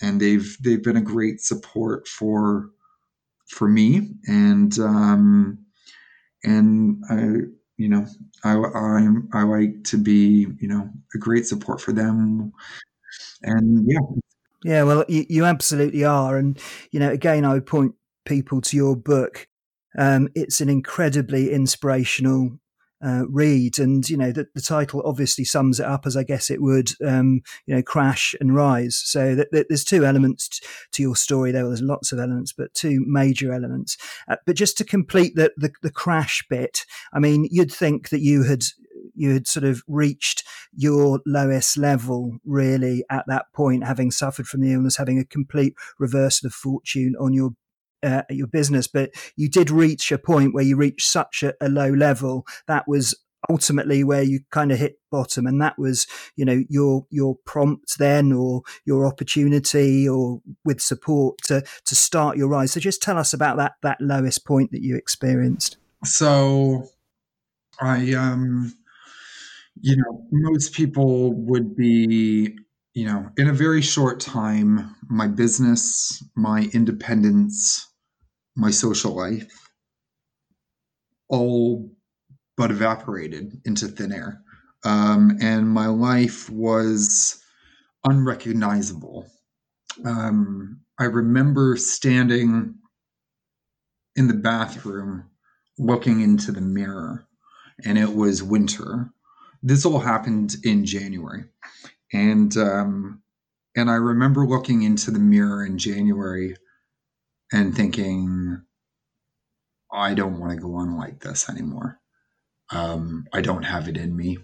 and 0.00 0.20
they've 0.20 0.56
they've 0.62 0.82
been 0.82 0.96
a 0.96 1.02
great 1.02 1.40
support 1.40 2.08
for 2.08 2.70
for 3.46 3.68
me 3.68 4.10
and 4.26 4.78
um, 4.78 5.58
and 6.46 7.02
I 7.10 7.48
you 7.76 7.88
know 7.88 8.06
I 8.44 8.54
I 8.54 9.08
I 9.32 9.42
like 9.42 9.84
to 9.84 9.98
be 9.98 10.46
you 10.60 10.68
know 10.68 10.88
a 11.14 11.18
great 11.18 11.46
support 11.46 11.80
for 11.80 11.92
them. 11.92 12.52
And 13.42 13.84
yeah. 13.86 13.98
Yeah 14.64 14.82
well 14.84 15.04
you, 15.08 15.26
you 15.28 15.44
absolutely 15.44 16.04
are. 16.04 16.38
And 16.38 16.58
you 16.90 17.00
know 17.00 17.10
again 17.10 17.44
I 17.44 17.54
would 17.54 17.66
point 17.66 17.94
people 18.24 18.60
to 18.62 18.76
your 18.76 18.96
book. 18.96 19.46
Um, 19.98 20.28
it's 20.34 20.60
an 20.60 20.68
incredibly 20.68 21.50
inspirational 21.50 22.58
uh, 23.04 23.24
read. 23.28 23.78
And, 23.78 24.08
you 24.08 24.16
know, 24.16 24.32
the, 24.32 24.46
the, 24.54 24.60
title 24.60 25.02
obviously 25.04 25.44
sums 25.44 25.80
it 25.80 25.86
up 25.86 26.06
as 26.06 26.16
I 26.16 26.22
guess 26.22 26.50
it 26.50 26.62
would, 26.62 26.90
um, 27.04 27.42
you 27.66 27.74
know, 27.74 27.82
crash 27.82 28.34
and 28.40 28.54
rise. 28.54 28.96
So 28.96 29.34
th- 29.34 29.48
th- 29.52 29.66
there's 29.68 29.84
two 29.84 30.04
elements 30.04 30.48
t- 30.48 30.66
to 30.92 31.02
your 31.02 31.16
story 31.16 31.52
there. 31.52 31.62
Well, 31.62 31.70
there's 31.70 31.82
lots 31.82 32.12
of 32.12 32.18
elements, 32.18 32.52
but 32.52 32.74
two 32.74 33.04
major 33.06 33.52
elements. 33.52 33.96
Uh, 34.28 34.36
but 34.46 34.56
just 34.56 34.78
to 34.78 34.84
complete 34.84 35.36
the, 35.36 35.52
the, 35.56 35.72
the 35.82 35.90
crash 35.90 36.44
bit, 36.48 36.84
I 37.12 37.18
mean, 37.18 37.48
you'd 37.50 37.72
think 37.72 38.08
that 38.08 38.20
you 38.20 38.44
had 38.44 38.64
you 39.14 39.32
had 39.32 39.46
sort 39.46 39.64
of 39.64 39.82
reached 39.88 40.44
your 40.74 41.20
lowest 41.26 41.76
level 41.76 42.38
really 42.44 43.04
at 43.10 43.24
that 43.26 43.46
point, 43.54 43.84
having 43.84 44.10
suffered 44.10 44.46
from 44.46 44.60
the 44.60 44.72
illness, 44.72 44.96
having 44.96 45.18
a 45.18 45.24
complete 45.24 45.74
reversal 45.98 46.46
of 46.46 46.52
fortune 46.52 47.14
on 47.18 47.32
your 47.32 47.50
uh, 48.06 48.22
your 48.30 48.46
business, 48.46 48.86
but 48.86 49.10
you 49.36 49.48
did 49.48 49.70
reach 49.70 50.12
a 50.12 50.18
point 50.18 50.54
where 50.54 50.64
you 50.64 50.76
reached 50.76 51.08
such 51.08 51.42
a, 51.42 51.54
a 51.60 51.68
low 51.68 51.90
level. 51.90 52.46
That 52.66 52.86
was 52.86 53.14
ultimately 53.50 54.02
where 54.02 54.22
you 54.22 54.40
kind 54.50 54.72
of 54.72 54.78
hit 54.78 54.98
bottom 55.10 55.46
and 55.46 55.60
that 55.60 55.78
was 55.78 56.06
you 56.34 56.44
know 56.44 56.64
your 56.68 57.06
your 57.10 57.36
prompt 57.44 57.96
then 57.98 58.32
or 58.32 58.62
your 58.84 59.06
opportunity 59.06 60.08
or 60.08 60.40
with 60.64 60.80
support 60.80 61.36
to 61.44 61.62
to 61.84 61.94
start 61.94 62.36
your 62.36 62.48
rise. 62.48 62.72
So 62.72 62.80
just 62.80 63.02
tell 63.02 63.18
us 63.18 63.32
about 63.32 63.56
that 63.58 63.74
that 63.82 64.00
lowest 64.00 64.46
point 64.46 64.72
that 64.72 64.82
you 64.82 64.96
experienced. 64.96 65.76
So 66.04 66.88
i 67.80 68.14
um 68.14 68.72
you 69.80 69.96
know 69.96 70.26
most 70.32 70.72
people 70.72 71.32
would 71.32 71.76
be 71.76 72.56
you 72.94 73.06
know 73.06 73.28
in 73.36 73.48
a 73.48 73.52
very 73.52 73.82
short 73.82 74.20
time 74.20 74.94
my 75.08 75.26
business 75.26 76.24
my 76.34 76.68
independence 76.72 77.86
my 78.56 78.70
social 78.70 79.14
life 79.14 79.70
all 81.28 81.90
but 82.56 82.70
evaporated 82.70 83.60
into 83.64 83.88
thin 83.88 84.12
air. 84.12 84.40
Um, 84.84 85.38
and 85.40 85.68
my 85.68 85.86
life 85.88 86.48
was 86.48 87.42
unrecognizable. 88.04 89.26
Um, 90.04 90.80
I 90.98 91.04
remember 91.04 91.76
standing 91.76 92.76
in 94.14 94.28
the 94.28 94.34
bathroom 94.34 95.30
looking 95.78 96.20
into 96.20 96.52
the 96.52 96.60
mirror, 96.60 97.26
and 97.84 97.98
it 97.98 98.14
was 98.14 98.42
winter. 98.42 99.10
This 99.62 99.84
all 99.84 99.98
happened 99.98 100.56
in 100.64 100.86
January. 100.86 101.44
And 102.12 102.56
um, 102.56 103.22
and 103.76 103.90
I 103.90 103.94
remember 103.94 104.46
looking 104.46 104.82
into 104.82 105.10
the 105.10 105.18
mirror 105.18 105.64
in 105.64 105.76
January 105.76 106.56
and 107.52 107.74
thinking, 107.74 108.62
I 109.92 110.14
don't 110.14 110.38
want 110.40 110.52
to 110.52 110.58
go 110.60 110.76
on 110.76 110.96
like 110.96 111.20
this 111.20 111.48
anymore. 111.48 111.98
Um, 112.70 113.26
I 113.32 113.40
don't 113.40 113.62
have 113.62 113.88
it 113.88 113.96
in 113.96 114.16
me. 114.16 114.38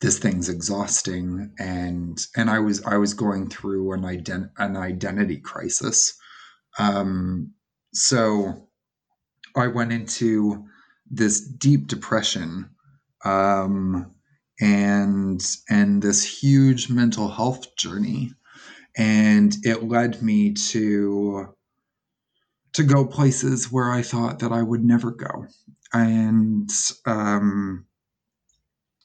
This 0.00 0.18
thing's 0.18 0.48
exhausting, 0.48 1.52
and 1.60 2.18
and 2.36 2.50
I 2.50 2.58
was 2.58 2.82
I 2.84 2.96
was 2.96 3.14
going 3.14 3.48
through 3.48 3.92
an 3.92 4.02
ident- 4.02 4.50
an 4.58 4.76
identity 4.76 5.36
crisis. 5.38 6.14
Um, 6.78 7.54
so 7.94 8.68
I 9.54 9.68
went 9.68 9.92
into 9.92 10.64
this 11.08 11.40
deep 11.40 11.86
depression 11.86 12.70
um, 13.24 14.12
and 14.60 15.40
and 15.68 16.02
this 16.02 16.42
huge 16.42 16.90
mental 16.90 17.28
health 17.28 17.76
journey, 17.76 18.32
and 18.96 19.54
it 19.62 19.84
led 19.84 20.20
me 20.22 20.54
to 20.54 21.54
to 22.74 22.82
go 22.82 23.04
places 23.04 23.70
where 23.70 23.90
I 23.90 24.02
thought 24.02 24.38
that 24.40 24.52
I 24.52 24.62
would 24.62 24.84
never 24.84 25.10
go. 25.10 25.46
And, 25.92 26.70
um, 27.06 27.86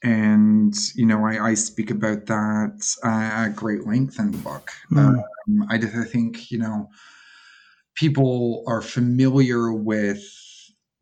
and 0.02 0.74
you 0.94 1.06
know, 1.06 1.26
I, 1.26 1.50
I 1.50 1.54
speak 1.54 1.90
about 1.90 2.26
that 2.26 2.96
uh, 3.04 3.08
at 3.08 3.48
great 3.50 3.86
length 3.86 4.18
in 4.18 4.30
the 4.32 4.38
book. 4.38 4.70
Mm. 4.92 5.22
Um, 5.48 5.66
I, 5.68 5.74
I 5.76 6.04
think 6.04 6.50
you 6.50 6.58
know 6.58 6.88
people 7.94 8.62
are 8.68 8.80
familiar 8.80 9.72
with 9.72 10.22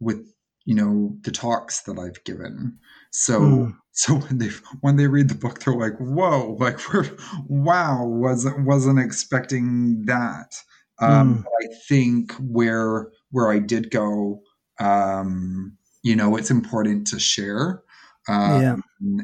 with 0.00 0.26
you 0.64 0.74
know 0.74 1.16
the 1.22 1.30
talks 1.30 1.82
that 1.82 1.98
I've 1.98 2.22
given. 2.24 2.78
So 3.10 3.40
mm. 3.40 3.76
so 3.92 4.14
when 4.14 4.38
they 4.38 4.50
when 4.80 4.96
they 4.96 5.06
read 5.06 5.28
the 5.28 5.34
book, 5.34 5.60
they're 5.60 5.74
like, 5.74 5.98
"Whoa! 5.98 6.56
Like, 6.58 6.78
wow! 7.48 8.04
wasn't 8.06 8.64
wasn't 8.64 8.98
expecting 8.98 10.06
that." 10.06 10.56
Um, 11.00 11.44
mm. 11.44 11.44
I 11.62 11.74
think 11.88 12.32
where 12.34 13.10
where 13.30 13.50
I 13.50 13.58
did 13.58 13.90
go, 13.90 14.40
um, 14.80 15.76
you 16.02 16.16
know, 16.16 16.36
it's 16.36 16.50
important 16.50 17.06
to 17.08 17.18
share. 17.18 17.82
Um, 18.28 18.62
yeah. 18.62 18.76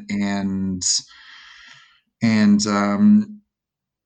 And 0.09 0.83
and 2.21 2.67
um, 2.67 3.41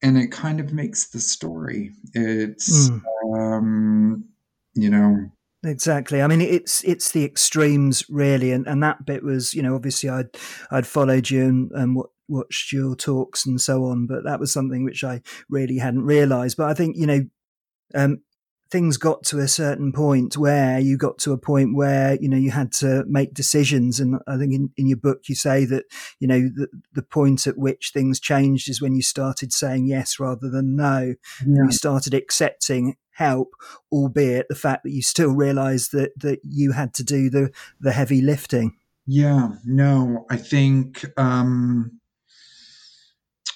and 0.02 0.18
it 0.18 0.32
kind 0.32 0.60
of 0.60 0.74
makes 0.74 1.10
the 1.10 1.20
story. 1.20 1.92
It's 2.14 2.90
mm. 2.90 3.02
um, 3.36 4.26
you 4.76 4.90
know 4.90 5.32
Exactly. 5.66 6.22
I 6.22 6.28
mean, 6.28 6.42
it's 6.42 6.84
it's 6.84 7.12
the 7.12 7.26
extremes 7.26 8.06
really, 8.10 8.52
and, 8.52 8.68
and 8.68 8.82
that 8.84 9.06
bit 9.06 9.24
was, 9.24 9.54
you 9.54 9.64
know, 9.64 9.76
obviously 9.76 10.10
I'd 10.10 10.30
I'd 10.70 10.86
followed 10.86 11.30
you 11.30 11.46
and, 11.46 11.72
and 11.72 11.98
watched 12.28 12.72
your 12.72 12.96
talks 12.96 13.46
and 13.46 13.60
so 13.60 13.86
on, 13.86 14.06
but 14.06 14.24
that 14.24 14.40
was 14.40 14.54
something 14.54 14.84
which 14.84 15.04
I 15.04 15.22
really 15.50 15.80
hadn't 15.80 16.04
realised. 16.04 16.58
But 16.58 16.70
I 16.70 16.74
think 16.76 16.96
you 16.96 17.08
know, 17.08 17.22
um, 17.98 18.22
things 18.70 18.98
got 18.98 19.24
to 19.24 19.40
a 19.40 19.48
certain 19.48 19.92
point 19.92 20.36
where 20.36 20.80
you 20.80 20.98
got 20.98 21.18
to 21.20 21.32
a 21.32 21.38
point 21.38 21.76
where 21.76 22.16
you 22.16 22.28
know 22.28 22.38
you 22.38 22.52
had 22.52 22.72
to 22.72 23.04
make 23.08 23.34
decisions. 23.34 24.00
And 24.00 24.20
i 24.28 24.38
think 24.38 24.54
in, 24.54 24.70
in 24.78 24.88
your 24.88 24.98
book 24.98 25.28
you 25.28 25.36
say 25.36 25.66
that 25.66 25.86
you 26.20 26.28
know 26.28 26.42
the, 26.42 26.68
the 26.94 27.02
point 27.02 27.48
at 27.48 27.58
which 27.58 27.92
things 27.94 28.20
changed 28.20 28.70
is 28.70 28.82
when 28.82 28.96
you 28.96 29.02
started 29.02 29.54
saying 29.54 29.88
yes 29.88 30.20
rather 30.20 30.50
than 30.50 30.76
no. 30.76 31.16
Yeah. 31.46 31.64
you 31.64 31.72
started 31.72 32.14
accepting 32.14 32.98
help 33.12 33.54
albeit 33.92 34.48
the 34.48 34.56
fact 34.56 34.84
that 34.84 34.92
you 34.92 35.02
still 35.02 35.32
realized 35.32 35.92
that 35.94 36.12
that 36.20 36.40
you 36.44 36.74
had 36.74 36.94
to 36.96 37.04
do 37.04 37.30
the 37.30 37.52
the 37.80 37.92
heavy 37.92 38.22
lifting. 38.22 38.76
Yeah. 39.06 39.50
No 39.66 40.26
i 40.30 40.38
think 40.38 41.06
um 41.18 42.00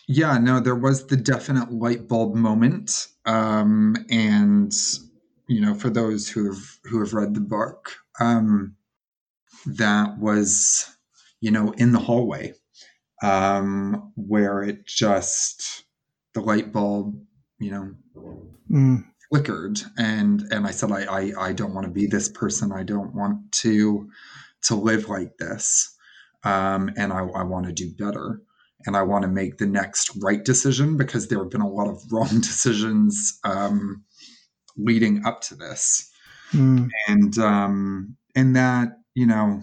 yeah, 0.08 0.38
no, 0.40 0.60
there 0.60 0.76
was 0.76 1.08
the 1.08 1.16
definite 1.16 1.72
light 1.72 2.10
bulb 2.10 2.36
moment, 2.36 3.08
um, 3.26 3.96
and 4.10 4.74
you 5.48 5.60
know, 5.60 5.74
for 5.74 5.90
those 5.90 6.30
who 6.30 6.46
have 6.52 6.80
who 6.84 7.00
have 7.00 7.14
read 7.14 7.34
the 7.34 7.42
book, 7.42 7.98
um, 8.20 8.76
that 9.66 10.18
was 10.18 10.96
you 11.42 11.52
know 11.52 11.72
in 11.72 11.92
the 11.92 12.00
hallway 12.00 12.54
um, 13.22 14.12
where 14.16 14.64
it 14.64 14.86
just 14.86 15.84
the 16.34 16.42
light 16.42 16.72
bulb, 16.72 17.20
you 17.60 17.72
know, 17.72 17.94
mm. 18.72 19.06
flickered, 19.30 19.82
and 19.98 20.42
and 20.52 20.66
I 20.66 20.72
said, 20.72 20.92
I, 20.92 21.04
I 21.04 21.32
I 21.38 21.54
don't 21.54 21.74
want 21.74 21.86
to 21.86 21.92
be 21.92 22.08
this 22.08 22.30
person. 22.30 22.72
I 22.72 22.84
don't 22.84 23.14
want 23.14 23.52
to 23.54 24.10
to 24.64 24.76
live 24.76 25.10
like 25.10 25.38
this, 25.38 25.96
um, 26.44 26.92
and 26.98 27.12
I, 27.12 27.20
I 27.20 27.44
want 27.44 27.66
to 27.66 27.74
do 27.74 27.92
better 27.92 28.42
and 28.86 28.96
I 28.96 29.04
want 29.04 29.24
to 29.24 29.28
make 29.28 29.58
the 29.58 29.66
next 29.66 30.12
right 30.22 30.44
decision 30.44 30.98
because 30.98 31.28
there 31.28 31.40
have 31.40 31.50
been 31.50 31.62
a 31.62 31.70
lot 31.70 31.88
of 31.88 32.02
wrong 32.12 32.30
decisions 32.42 33.40
um, 33.44 34.04
leading 34.78 35.26
up 35.26 35.42
to 35.42 35.56
this, 35.56 36.10
mm. 36.52 36.90
and 37.08 37.38
um, 37.38 38.16
and 38.36 38.56
that 38.56 39.00
you 39.16 39.26
know 39.26 39.62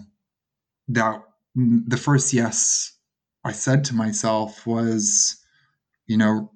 that 0.89 1.21
the 1.55 1.97
first 1.97 2.33
yes 2.33 2.93
I 3.43 3.51
said 3.51 3.83
to 3.85 3.95
myself 3.95 4.67
was, 4.67 5.37
you 6.07 6.17
know, 6.17 6.51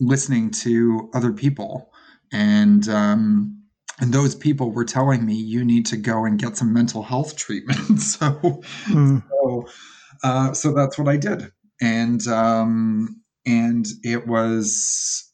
listening 0.00 0.50
to 0.50 1.10
other 1.14 1.32
people 1.32 1.90
and 2.32 2.88
um, 2.88 3.62
and 4.00 4.12
those 4.12 4.34
people 4.34 4.72
were 4.72 4.84
telling 4.84 5.24
me 5.24 5.34
you 5.34 5.64
need 5.64 5.86
to 5.86 5.96
go 5.96 6.24
and 6.24 6.38
get 6.38 6.56
some 6.56 6.72
mental 6.72 7.02
health 7.02 7.36
treatment. 7.36 7.78
so, 8.00 8.30
mm. 8.86 9.22
so, 9.28 9.68
uh, 10.24 10.52
so 10.54 10.72
that's 10.72 10.98
what 10.98 11.08
I 11.08 11.16
did, 11.16 11.52
and 11.80 12.26
um, 12.26 13.22
and 13.46 13.86
it 14.02 14.26
was 14.26 15.30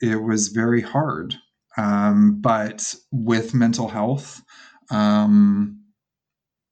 it 0.00 0.22
was 0.22 0.48
very 0.48 0.82
hard. 0.82 1.36
Um, 1.76 2.40
but 2.40 2.94
with 3.12 3.54
mental 3.54 3.86
health, 3.86 4.42
um, 4.90 5.80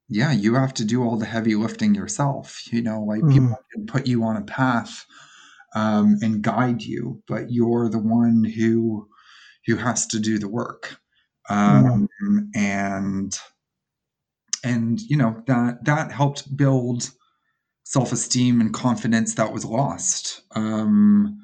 yeah, 0.09 0.33
you 0.33 0.55
have 0.55 0.75
to 0.75 0.85
do 0.85 1.05
all 1.05 1.16
the 1.16 1.27
heavy 1.27 1.55
lifting 1.55 1.95
yourself. 1.95 2.61
You 2.73 2.83
know, 2.83 3.03
like 3.03 3.23
mm. 3.23 3.33
people 3.33 3.59
can 3.73 3.87
put 3.87 4.07
you 4.07 4.25
on 4.25 4.37
a 4.37 4.42
path 4.42 5.07
um, 5.77 6.19
and 6.23 6.42
guide 6.42 6.83
you, 6.83 7.23
but 7.29 7.51
you're 7.51 7.88
the 7.88 8.01
one 8.01 8.42
who 8.45 9.09
who 9.66 9.77
has 9.77 10.07
to 10.09 10.19
do 10.19 10.38
the 10.38 10.49
work. 10.49 10.97
Um, 11.49 12.09
mm. 12.25 12.47
And 12.57 13.38
and 14.67 15.01
you 15.03 15.17
know 15.17 15.43
that 15.47 15.85
that 15.85 16.11
helped 16.11 16.55
build 16.57 17.11
self 17.85 18.13
esteem 18.13 18.61
and 18.61 18.75
confidence 18.75 19.35
that 19.35 19.53
was 19.53 19.65
lost 19.65 20.43
um, 20.57 21.41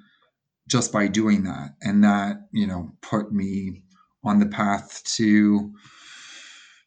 just 0.68 0.92
by 0.92 1.06
doing 1.06 1.44
that, 1.44 1.76
and 1.80 2.02
that 2.02 2.48
you 2.52 2.66
know 2.66 2.92
put 3.00 3.32
me 3.32 3.82
on 4.24 4.40
the 4.40 4.46
path 4.46 5.02
to 5.04 5.72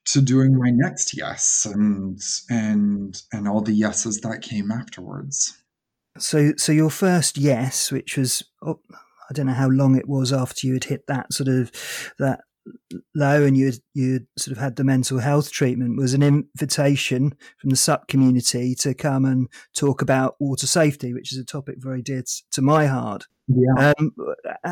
to 0.06 0.21
doing 0.21 0.58
my 0.58 0.69
next 0.71 1.17
yes 1.17 1.65
and 1.65 2.19
and 2.50 3.21
and 3.32 3.48
all 3.48 3.62
the 3.62 3.74
yeses 3.74 4.19
that 4.21 4.41
came 4.41 4.71
afterwards. 4.71 5.58
So 6.17 6.54
so 6.58 6.71
your 6.71 6.89
first 6.89 7.38
yes 7.38 7.91
which 7.91 8.17
was 8.17 8.43
oh, 8.62 8.80
i 9.30 9.34
don't 9.34 9.48
know 9.48 9.54
how 9.54 9.67
long 9.67 9.98
it 9.98 10.08
was 10.08 10.32
after 10.32 10.65
you 10.65 10.74
had 10.74 10.86
hit 10.86 11.08
that 11.08 11.34
sort 11.34 11.50
of 11.50 11.71
that 12.19 12.41
low 13.13 13.43
and 13.43 13.56
you 13.58 13.71
you 13.93 14.21
sort 14.38 14.56
of 14.56 14.62
had 14.62 14.75
the 14.75 14.84
mental 14.84 15.19
health 15.19 15.51
treatment 15.51 15.97
was 15.97 16.13
an 16.13 16.23
invitation 16.23 17.34
from 17.58 17.69
the 17.69 17.75
sup 17.75 18.08
community 18.08 18.73
to 18.75 18.93
come 18.93 19.25
and 19.25 19.47
talk 19.75 20.01
about 20.01 20.36
water 20.39 20.67
safety 20.67 21.13
which 21.13 21.32
is 21.32 21.38
a 21.38 21.45
topic 21.45 21.75
very 21.80 22.01
dear 22.01 22.23
to 22.51 22.62
my 22.62 22.88
heart 22.88 23.25
yeah. 23.47 23.93
Um, 23.99 24.12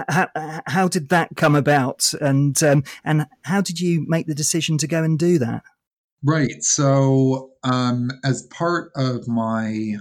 how, 0.10 0.62
how, 0.66 0.88
did 0.88 1.10
that 1.10 1.30
come 1.36 1.56
about, 1.56 2.12
and 2.20 2.62
um, 2.64 2.84
and 3.04 3.28
how 3.44 3.62
did 3.62 3.80
you 3.80 4.04
make 4.08 4.26
the 4.26 4.34
decision 4.34 4.80
to 4.80 4.88
go 4.88 5.04
and 5.04 5.20
do 5.20 5.38
that? 5.38 5.62
Right. 6.24 6.64
So, 6.64 7.52
um, 7.64 8.10
as 8.26 8.48
part 8.48 8.92
of 8.96 9.28
my 9.28 9.98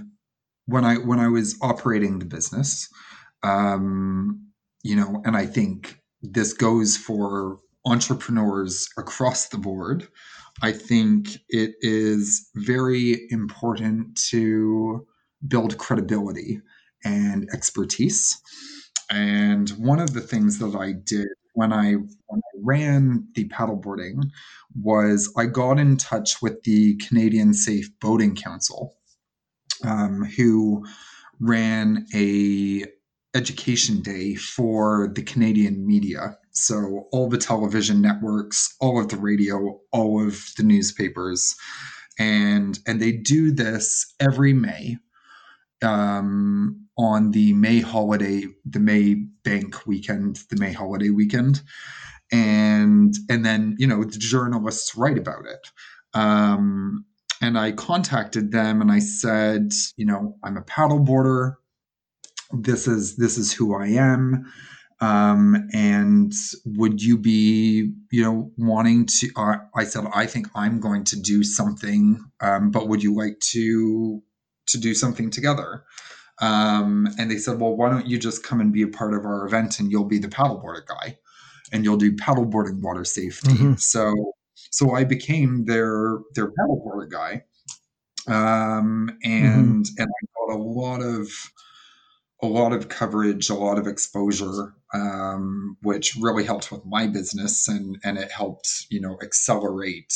when 0.65 0.85
I 0.85 0.95
when 0.95 1.19
I 1.19 1.27
was 1.27 1.55
operating 1.61 2.17
the 2.17 2.25
business, 2.25 2.89
um, 3.43 4.47
you 4.81 4.95
know, 4.95 5.21
and 5.23 5.37
I 5.37 5.45
think 5.45 5.99
this 6.23 6.53
goes 6.53 6.97
for 6.97 7.59
entrepreneurs 7.85 8.89
across 8.97 9.49
the 9.49 9.57
board. 9.57 10.07
I 10.61 10.71
think 10.71 11.37
it 11.49 11.75
is 11.81 12.49
very 12.55 13.27
important 13.29 14.15
to 14.29 15.05
build 15.47 15.77
credibility 15.77 16.61
and 17.03 17.47
expertise. 17.53 18.39
And 19.09 19.69
one 19.71 19.99
of 19.99 20.13
the 20.13 20.21
things 20.21 20.59
that 20.59 20.75
I 20.75 20.93
did 20.93 21.27
when 21.53 21.71
I 21.71 21.93
when 21.93 22.39
I 22.39 22.57
ran 22.63 23.27
the 23.35 23.47
paddleboarding 23.49 24.29
was 24.75 25.31
I 25.37 25.45
got 25.45 25.79
in 25.79 25.97
touch 25.97 26.41
with 26.41 26.63
the 26.63 26.95
Canadian 26.95 27.53
Safe 27.53 27.89
Boating 27.99 28.35
Council, 28.35 28.95
um, 29.83 30.25
who 30.25 30.85
ran 31.39 32.07
a 32.13 32.85
education 33.35 34.01
day 34.01 34.35
for 34.35 35.11
the 35.13 35.23
Canadian 35.23 35.85
media. 35.85 36.37
So 36.53 37.07
all 37.11 37.29
the 37.29 37.37
television 37.37 38.01
networks, 38.01 38.75
all 38.79 38.99
of 38.99 39.09
the 39.09 39.17
radio, 39.17 39.79
all 39.91 40.25
of 40.25 40.39
the 40.55 40.63
newspapers, 40.63 41.55
and 42.19 42.77
and 42.85 43.01
they 43.01 43.11
do 43.11 43.51
this 43.51 44.13
every 44.19 44.53
May 44.53 44.97
um, 45.83 46.87
on 46.97 47.31
the 47.31 47.53
May 47.53 47.79
holiday, 47.79 48.45
the 48.65 48.79
May 48.79 49.15
bank 49.43 49.85
weekend, 49.87 50.39
the 50.49 50.57
May 50.57 50.71
holiday 50.71 51.09
weekend, 51.09 51.61
and 52.31 53.15
and 53.29 53.45
then 53.45 53.75
you 53.79 53.87
know 53.87 54.03
the 54.03 54.19
journalists 54.19 54.95
write 54.95 55.17
about 55.17 55.45
it. 55.45 55.71
Um, 56.13 57.05
and 57.41 57.57
I 57.57 57.73
contacted 57.73 58.51
them 58.51 58.81
and 58.81 58.91
I 58.91 58.99
said, 58.99 59.73
you 59.97 60.05
know, 60.05 60.37
I'm 60.43 60.55
a 60.55 60.61
paddleboarder. 60.61 61.55
This 62.53 62.87
is 62.87 63.17
this 63.17 63.37
is 63.37 63.51
who 63.51 63.75
I 63.75 63.87
am. 63.87 64.45
Um, 65.01 65.67
and 65.73 66.33
would 66.65 67.01
you 67.01 67.17
be, 67.17 67.93
you 68.11 68.23
know, 68.23 68.51
wanting 68.57 69.05
to? 69.05 69.29
Uh, 69.35 69.55
I 69.75 69.83
said, 69.83 70.05
I 70.13 70.25
think 70.25 70.47
I'm 70.55 70.79
going 70.79 71.03
to 71.05 71.19
do 71.19 71.43
something, 71.43 72.23
um, 72.41 72.71
but 72.71 72.87
would 72.87 73.03
you 73.03 73.15
like 73.15 73.39
to 73.51 74.21
to 74.67 74.77
do 74.77 74.93
something 74.93 75.29
together. 75.29 75.83
Um, 76.41 77.07
and 77.19 77.29
they 77.29 77.37
said, 77.37 77.59
well, 77.59 77.75
why 77.75 77.89
don't 77.89 78.07
you 78.07 78.17
just 78.17 78.43
come 78.43 78.59
and 78.59 78.73
be 78.73 78.81
a 78.81 78.87
part 78.87 79.13
of 79.13 79.25
our 79.25 79.45
event 79.45 79.79
and 79.79 79.91
you'll 79.91 80.05
be 80.05 80.19
the 80.19 80.27
paddleboarder 80.27 80.85
guy 80.87 81.17
and 81.71 81.83
you'll 81.83 81.97
do 81.97 82.15
paddleboarding 82.15 82.81
water 82.81 83.05
safety. 83.05 83.51
Mm-hmm. 83.51 83.73
So, 83.77 84.33
so 84.55 84.95
I 84.95 85.03
became 85.03 85.65
their, 85.65 86.17
their 86.33 86.47
paddleboarder 86.47 87.09
guy. 87.09 87.43
Um, 88.27 89.17
and, 89.23 89.85
mm-hmm. 89.85 90.01
and 90.01 90.09
I 90.09 90.25
got 90.47 90.55
a 90.55 90.61
lot 90.61 91.01
of, 91.01 91.29
a 92.43 92.45
lot 92.45 92.73
of 92.73 92.89
coverage, 92.89 93.49
a 93.49 93.55
lot 93.55 93.79
of 93.79 93.87
exposure, 93.87 94.75
um, 94.93 95.77
which 95.81 96.15
really 96.19 96.43
helped 96.43 96.71
with 96.71 96.85
my 96.85 97.07
business 97.07 97.69
and, 97.69 97.97
and 98.03 98.17
it 98.17 98.31
helped, 98.31 98.85
you 98.89 98.99
know, 98.99 99.17
accelerate, 99.23 100.13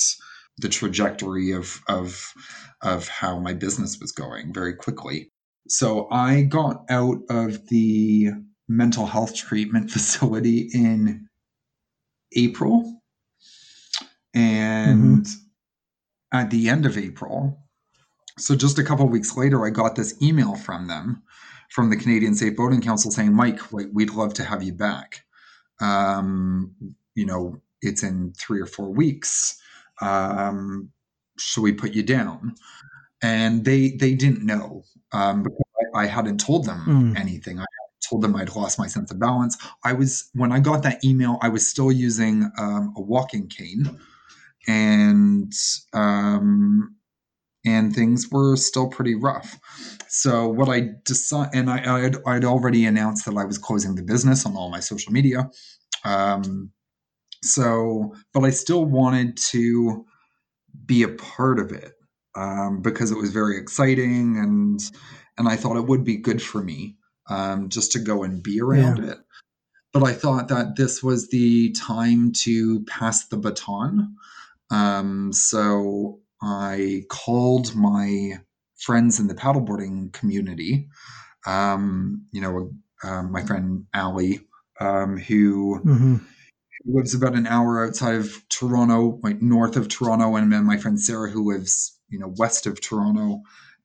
the 0.59 0.69
trajectory 0.69 1.51
of 1.51 1.81
of 1.87 2.33
of 2.81 3.07
how 3.07 3.39
my 3.39 3.53
business 3.53 3.99
was 3.99 4.11
going 4.11 4.53
very 4.53 4.73
quickly. 4.73 5.31
So 5.67 6.07
I 6.11 6.41
got 6.41 6.83
out 6.89 7.19
of 7.29 7.67
the 7.67 8.31
mental 8.67 9.05
health 9.05 9.35
treatment 9.35 9.91
facility 9.95 10.69
in 10.73 11.29
April. 12.35 13.01
And 14.33 15.25
mm-hmm. 15.25 16.37
at 16.37 16.49
the 16.51 16.69
end 16.69 16.85
of 16.85 16.97
April, 16.97 17.57
so 18.37 18.55
just 18.55 18.77
a 18.77 18.83
couple 18.83 19.07
weeks 19.07 19.35
later, 19.35 19.65
I 19.65 19.71
got 19.71 19.95
this 19.95 20.19
email 20.21 20.55
from 20.55 20.87
them, 20.87 21.23
from 21.69 21.89
the 21.89 21.97
Canadian 21.97 22.35
Safe 22.35 22.55
Boating 22.55 22.81
Council 22.81 23.11
saying, 23.11 23.33
Mike, 23.33 23.59
we'd 23.71 24.11
love 24.11 24.33
to 24.35 24.43
have 24.43 24.63
you 24.63 24.73
back. 24.73 25.23
Um, 25.79 26.73
you 27.15 27.25
know, 27.25 27.61
it's 27.81 28.03
in 28.03 28.33
three 28.33 28.61
or 28.61 28.65
four 28.65 28.89
weeks 28.89 29.61
um, 30.01 30.89
should 31.37 31.61
we 31.61 31.73
put 31.73 31.93
you 31.93 32.03
down? 32.03 32.55
And 33.21 33.65
they 33.65 33.91
they 33.91 34.13
didn't 34.13 34.45
know 34.45 34.83
um, 35.11 35.43
because 35.43 35.59
I, 35.95 36.03
I, 36.03 36.05
hadn't 36.05 36.39
told 36.39 36.65
them 36.65 36.83
mm. 36.87 37.19
anything. 37.19 37.59
I 37.59 37.65
told 38.07 38.21
them 38.21 38.35
I'd 38.35 38.55
lost 38.55 38.77
my 38.77 38.87
sense 38.87 39.09
of 39.09 39.19
balance. 39.19 39.57
I 39.83 39.93
was 39.93 40.29
when 40.33 40.51
I 40.51 40.59
got 40.59 40.83
that 40.83 41.03
email, 41.03 41.39
I 41.41 41.49
was 41.49 41.67
still 41.67 41.91
using 41.91 42.51
um, 42.59 42.93
a 42.95 43.01
walking 43.01 43.47
cane, 43.47 43.99
and 44.67 45.51
um, 45.93 46.95
and 47.67 47.93
things 47.93 48.29
were 48.31 48.55
still 48.55 48.87
pretty 48.87 49.15
rough. 49.15 49.59
So 50.07 50.47
what 50.47 50.69
I 50.69 50.89
decided, 51.03 51.53
and 51.53 51.69
I 51.69 52.05
I'd, 52.05 52.15
I'd, 52.25 52.45
already 52.45 52.85
announced 52.85 53.25
that 53.25 53.37
I 53.37 53.45
was 53.45 53.57
closing 53.57 53.95
the 53.95 54.03
business 54.03 54.45
on 54.45 54.55
all 54.55 54.69
my 54.69 54.79
social 54.79 55.11
media. 55.11 55.49
Um, 56.05 56.71
so, 57.43 58.15
but 58.33 58.43
I 58.43 58.51
still 58.51 58.85
wanted 58.85 59.37
to 59.51 60.05
be 60.85 61.03
a 61.03 61.09
part 61.09 61.59
of 61.59 61.71
it 61.71 61.93
um, 62.35 62.81
because 62.81 63.11
it 63.11 63.17
was 63.17 63.31
very 63.31 63.57
exciting 63.57 64.37
and 64.37 64.79
and 65.37 65.47
I 65.47 65.55
thought 65.55 65.77
it 65.77 65.85
would 65.85 66.03
be 66.03 66.17
good 66.17 66.41
for 66.41 66.63
me 66.63 66.97
um, 67.29 67.69
just 67.69 67.91
to 67.91 67.99
go 67.99 68.23
and 68.23 68.41
be 68.41 68.59
around 68.59 69.03
yeah. 69.03 69.11
it. 69.11 69.17
But 69.93 70.03
I 70.03 70.13
thought 70.13 70.47
that 70.47 70.75
this 70.75 71.03
was 71.03 71.29
the 71.29 71.71
time 71.73 72.31
to 72.43 72.83
pass 72.85 73.27
the 73.27 73.37
baton. 73.37 74.15
Um, 74.71 75.31
so 75.31 76.21
I 76.41 77.03
called 77.09 77.75
my 77.75 78.39
friends 78.77 79.19
in 79.19 79.27
the 79.27 79.35
paddleboarding 79.35 80.13
community. 80.13 80.87
Um, 81.45 82.27
you 82.31 82.41
know, 82.41 82.71
uh, 83.03 83.23
my 83.23 83.43
friend 83.43 83.85
Allie, 83.93 84.41
um, 84.79 85.17
who. 85.17 85.81
Mm-hmm 85.85 86.15
lives 86.87 87.13
about 87.13 87.35
an 87.35 87.47
hour 87.47 87.85
outside 87.85 88.15
of 88.15 88.41
Toronto, 88.49 89.19
like 89.23 89.41
north 89.41 89.75
of 89.75 89.87
Toronto, 89.87 90.35
and 90.35 90.51
then 90.51 90.65
my 90.65 90.77
friend 90.77 90.99
Sarah, 90.99 91.29
who 91.29 91.51
lives, 91.51 91.97
you 92.09 92.17
know, 92.17 92.33
west 92.37 92.65
of 92.65 92.79
Toronto, 92.81 93.41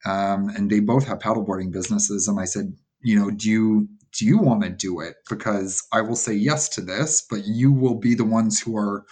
um, 0.07 0.49
and 0.51 0.71
they 0.71 0.81
both 0.81 1.07
have 1.07 1.19
paddleboarding 1.19 1.73
businesses. 1.73 2.29
And 2.29 2.41
I 2.41 2.45
said, 2.45 2.75
you 3.01 3.19
know, 3.19 3.31
do 3.31 3.51
you 3.51 3.89
do 4.19 4.27
you 4.27 4.39
want 4.39 4.63
to 4.63 4.69
do 4.69 5.01
it? 5.01 5.17
Because 5.29 5.83
I 5.93 6.03
will 6.03 6.17
say 6.17 6.35
yes 6.35 6.69
to 6.71 6.81
this, 6.81 7.25
but 7.29 7.47
you 7.47 7.73
will 7.73 7.95
be 7.95 8.15
the 8.15 8.25
ones 8.25 8.61
who 8.61 8.77
are 8.77 9.05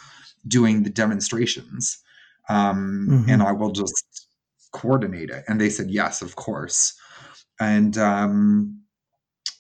doing 0.47 0.83
the 0.83 0.91
demonstrations, 0.91 1.99
um, 2.51 3.07
mm-hmm. 3.11 3.31
and 3.31 3.43
I 3.43 3.53
will 3.53 3.73
just 3.73 4.27
coordinate 4.73 5.31
it. 5.31 5.45
And 5.49 5.61
they 5.61 5.71
said 5.71 5.91
yes, 5.91 6.23
of 6.23 6.37
course. 6.37 6.95
And 7.61 7.97
um, 7.99 8.81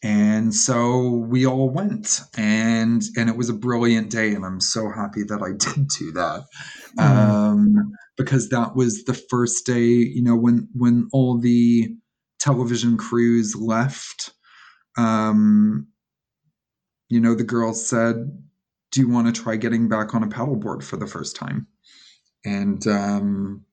and 0.03 0.55
so 0.55 1.09
we 1.09 1.46
all 1.46 1.68
went 1.68 2.20
and 2.37 3.03
and 3.16 3.29
it 3.29 3.37
was 3.37 3.48
a 3.48 3.55
brilliant 3.55 4.11
day 4.11 4.33
and 4.33 4.44
i'm 4.44 4.61
so 4.61 4.88
happy 4.88 5.22
that 5.22 5.42
i 5.42 5.50
did 5.74 5.88
do 5.88 6.11
that 6.12 6.44
mm. 6.98 7.05
um, 7.05 7.92
because 8.16 8.48
that 8.48 8.74
was 8.74 9.05
the 9.05 9.14
first 9.14 9.66
day 9.66 9.88
you 9.88 10.22
know 10.22 10.37
when 10.37 10.68
when 10.72 11.09
all 11.12 11.38
the 11.38 11.88
television 12.38 12.96
crews 12.96 13.55
left 13.55 14.31
um, 14.96 15.87
you 17.09 17.20
know 17.20 17.35
the 17.35 17.44
girls 17.44 17.87
said 17.87 18.42
do 18.92 19.00
you 19.00 19.09
want 19.09 19.33
to 19.33 19.42
try 19.42 19.57
getting 19.57 19.88
back 19.88 20.14
on 20.14 20.22
a 20.22 20.26
paddleboard 20.26 20.83
for 20.83 20.96
the 20.96 21.07
first 21.07 21.37
time 21.37 21.66
and 22.44 22.87
um, 22.87 23.64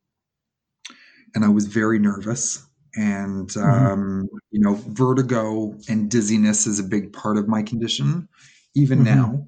and 1.35 1.45
i 1.45 1.49
was 1.49 1.67
very 1.67 1.99
nervous 1.99 2.65
and 2.95 3.49
mm-hmm. 3.49 3.85
um, 3.85 4.29
you 4.51 4.59
know 4.59 4.75
vertigo 4.87 5.73
and 5.87 6.09
dizziness 6.09 6.67
is 6.67 6.79
a 6.79 6.83
big 6.83 7.13
part 7.13 7.37
of 7.37 7.47
my 7.47 7.61
condition 7.61 8.27
even 8.75 8.99
mm-hmm. 9.03 9.15
now 9.15 9.47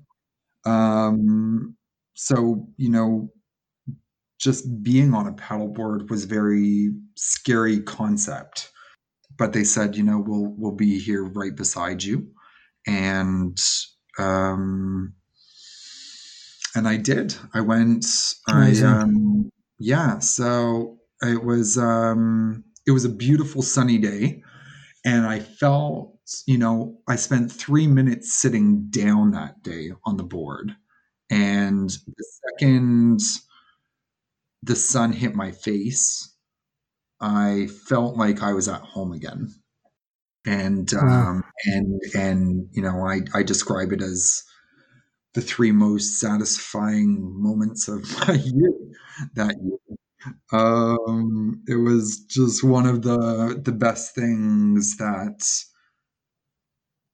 um, 0.65 1.75
so 2.13 2.67
you 2.77 2.89
know 2.89 3.29
just 4.39 4.81
being 4.83 5.13
on 5.13 5.27
a 5.27 5.33
paddleboard 5.33 6.09
was 6.09 6.25
very 6.25 6.91
scary 7.15 7.79
concept 7.81 8.71
but 9.37 9.53
they 9.53 9.63
said 9.63 9.95
you 9.95 10.03
know 10.03 10.23
we'll 10.25 10.53
we'll 10.57 10.75
be 10.75 10.99
here 10.99 11.23
right 11.23 11.55
beside 11.55 12.03
you 12.03 12.27
and 12.87 13.57
um 14.17 15.13
and 16.75 16.87
i 16.87 16.97
did. 16.97 17.35
I 17.53 17.61
went 17.61 18.05
Amazing. 18.47 18.87
i 18.87 19.01
um 19.01 19.49
yeah 19.79 20.19
so 20.19 20.97
it 21.21 21.43
was 21.43 21.77
um 21.77 22.63
it 22.85 22.91
was 22.91 23.05
a 23.05 23.09
beautiful 23.09 23.61
sunny 23.61 23.97
day. 23.97 24.43
And 25.05 25.25
i 25.25 25.39
felt 25.39 26.17
you 26.45 26.57
know 26.57 26.99
i 27.07 27.15
spent 27.15 27.51
three 27.51 27.87
minutes 27.87 28.33
sitting 28.33 28.87
down 28.89 29.31
that 29.31 29.63
day 29.63 29.91
on 30.05 30.17
the 30.17 30.23
board. 30.23 30.75
And 31.31 31.89
the 31.89 32.25
second 32.49 33.19
the 34.63 34.75
sun 34.75 35.13
hit 35.13 35.35
my 35.35 35.51
face 35.51 36.35
i 37.21 37.67
felt 37.87 38.17
like 38.17 38.41
i 38.43 38.53
was 38.53 38.67
at 38.67 38.81
home 38.81 39.13
again. 39.13 39.53
And 40.45 40.93
um 40.93 41.43
and 41.65 42.01
and 42.15 42.67
you 42.71 42.81
know 42.81 43.05
i 43.05 43.21
i 43.33 43.43
describe 43.43 43.91
it 43.91 44.01
as 44.01 44.43
the 45.39 45.45
three 45.45 45.71
most 45.71 46.19
satisfying 46.19 47.17
moments 47.41 47.87
of 47.87 48.03
my 48.27 48.33
year 48.33 48.73
that 49.35 49.55
year 49.63 49.97
um, 50.51 51.63
it 51.67 51.75
was 51.75 52.19
just 52.19 52.63
one 52.63 52.85
of 52.85 53.03
the 53.03 53.59
the 53.63 53.71
best 53.71 54.15
things 54.15 54.97
that 54.97 55.47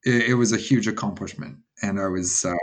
it, 0.04 0.30
it 0.30 0.34
was 0.36 0.52
a 0.52 0.58
huge 0.58 0.88
accomplishment, 0.88 1.58
and 1.82 2.00
I 2.00 2.08
was 2.08 2.46
uh, 2.46 2.56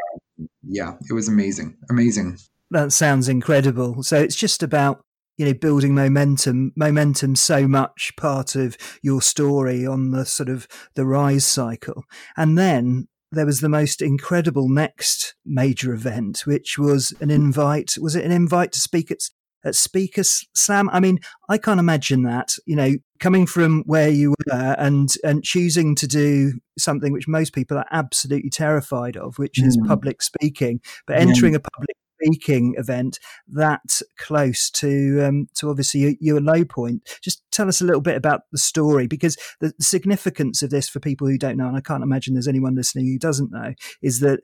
yeah, 0.62 0.94
it 1.09 1.12
was 1.12 1.29
amazing, 1.29 1.77
amazing. 1.90 2.38
That 2.70 2.92
sounds 2.92 3.29
incredible. 3.29 4.03
So 4.03 4.18
it's 4.18 4.35
just 4.35 4.62
about 4.62 5.01
you 5.38 5.46
know 5.46 5.55
building 5.55 5.94
momentum 5.94 6.72
momentum 6.77 7.37
so 7.37 7.68
much 7.68 8.12
part 8.16 8.57
of 8.57 8.77
your 9.03 9.22
story 9.22 9.87
on 9.87 10.11
the 10.11 10.25
sort 10.27 10.48
of 10.48 10.66
the 10.94 11.07
rise 11.07 11.46
cycle 11.46 12.05
and 12.37 12.59
then 12.59 13.09
there 13.33 13.47
was 13.47 13.61
the 13.61 13.68
most 13.68 14.03
incredible 14.03 14.68
next 14.68 15.35
major 15.45 15.92
event 15.92 16.42
which 16.45 16.79
was 16.79 17.12
an 17.21 17.31
invite 17.31 17.95
was 18.01 18.14
it 18.14 18.25
an 18.25 18.31
invite 18.31 18.73
to 18.73 18.81
speak 18.81 19.11
at 19.11 19.23
at 19.64 19.75
Speaker 19.75 20.23
Slam. 20.25 20.90
I 20.90 21.01
mean, 21.01 21.18
I 21.49 21.59
can't 21.59 21.81
imagine 21.81 22.23
that, 22.25 22.57
you 22.66 22.77
know, 22.77 22.95
coming 23.21 23.47
from 23.47 23.83
where 23.87 24.09
you 24.09 24.31
were 24.31 24.75
and, 24.79 25.14
and 25.23 25.45
choosing 25.45 25.95
to 25.97 26.07
do 26.07 26.55
something 26.79 27.12
which 27.12 27.29
most 27.29 27.53
people 27.53 27.79
are 27.79 27.87
absolutely 27.92 28.51
terrified 28.51 29.16
of, 29.16 29.38
which 29.38 29.61
mm. 29.61 29.66
is 29.66 29.79
public 29.87 30.23
speaking, 30.23 30.81
but 31.07 31.18
entering 31.18 31.55
a 31.55 31.61
public 31.61 31.97
speaking 32.23 32.75
event 32.79 33.19
that 33.49 34.01
close 34.19 34.71
to 34.71 35.27
um, 35.27 35.49
to 35.55 35.71
obviously 35.71 36.17
your, 36.21 36.41
low 36.41 36.65
point. 36.65 37.03
Just 37.23 37.43
tell 37.53 37.69
us 37.69 37.81
a 37.81 37.85
little 37.85 38.01
bit 38.01 38.17
about 38.17 38.43
the 38.53 38.59
story 38.59 39.07
because 39.07 39.37
the 39.61 39.73
significance 39.81 40.63
of 40.63 40.71
this 40.71 40.89
for 40.89 41.01
people 41.01 41.27
who 41.27 41.39
don't 41.39 41.57
know, 41.57 41.69
and 41.69 41.77
I 41.77 41.81
can't 41.81 42.03
imagine 42.03 42.35
there's 42.35 42.49
anyone 42.49 42.75
listening 42.75 43.07
who 43.07 43.19
doesn't 43.19 43.53
know, 43.53 43.75
is 44.03 44.21
that 44.21 44.41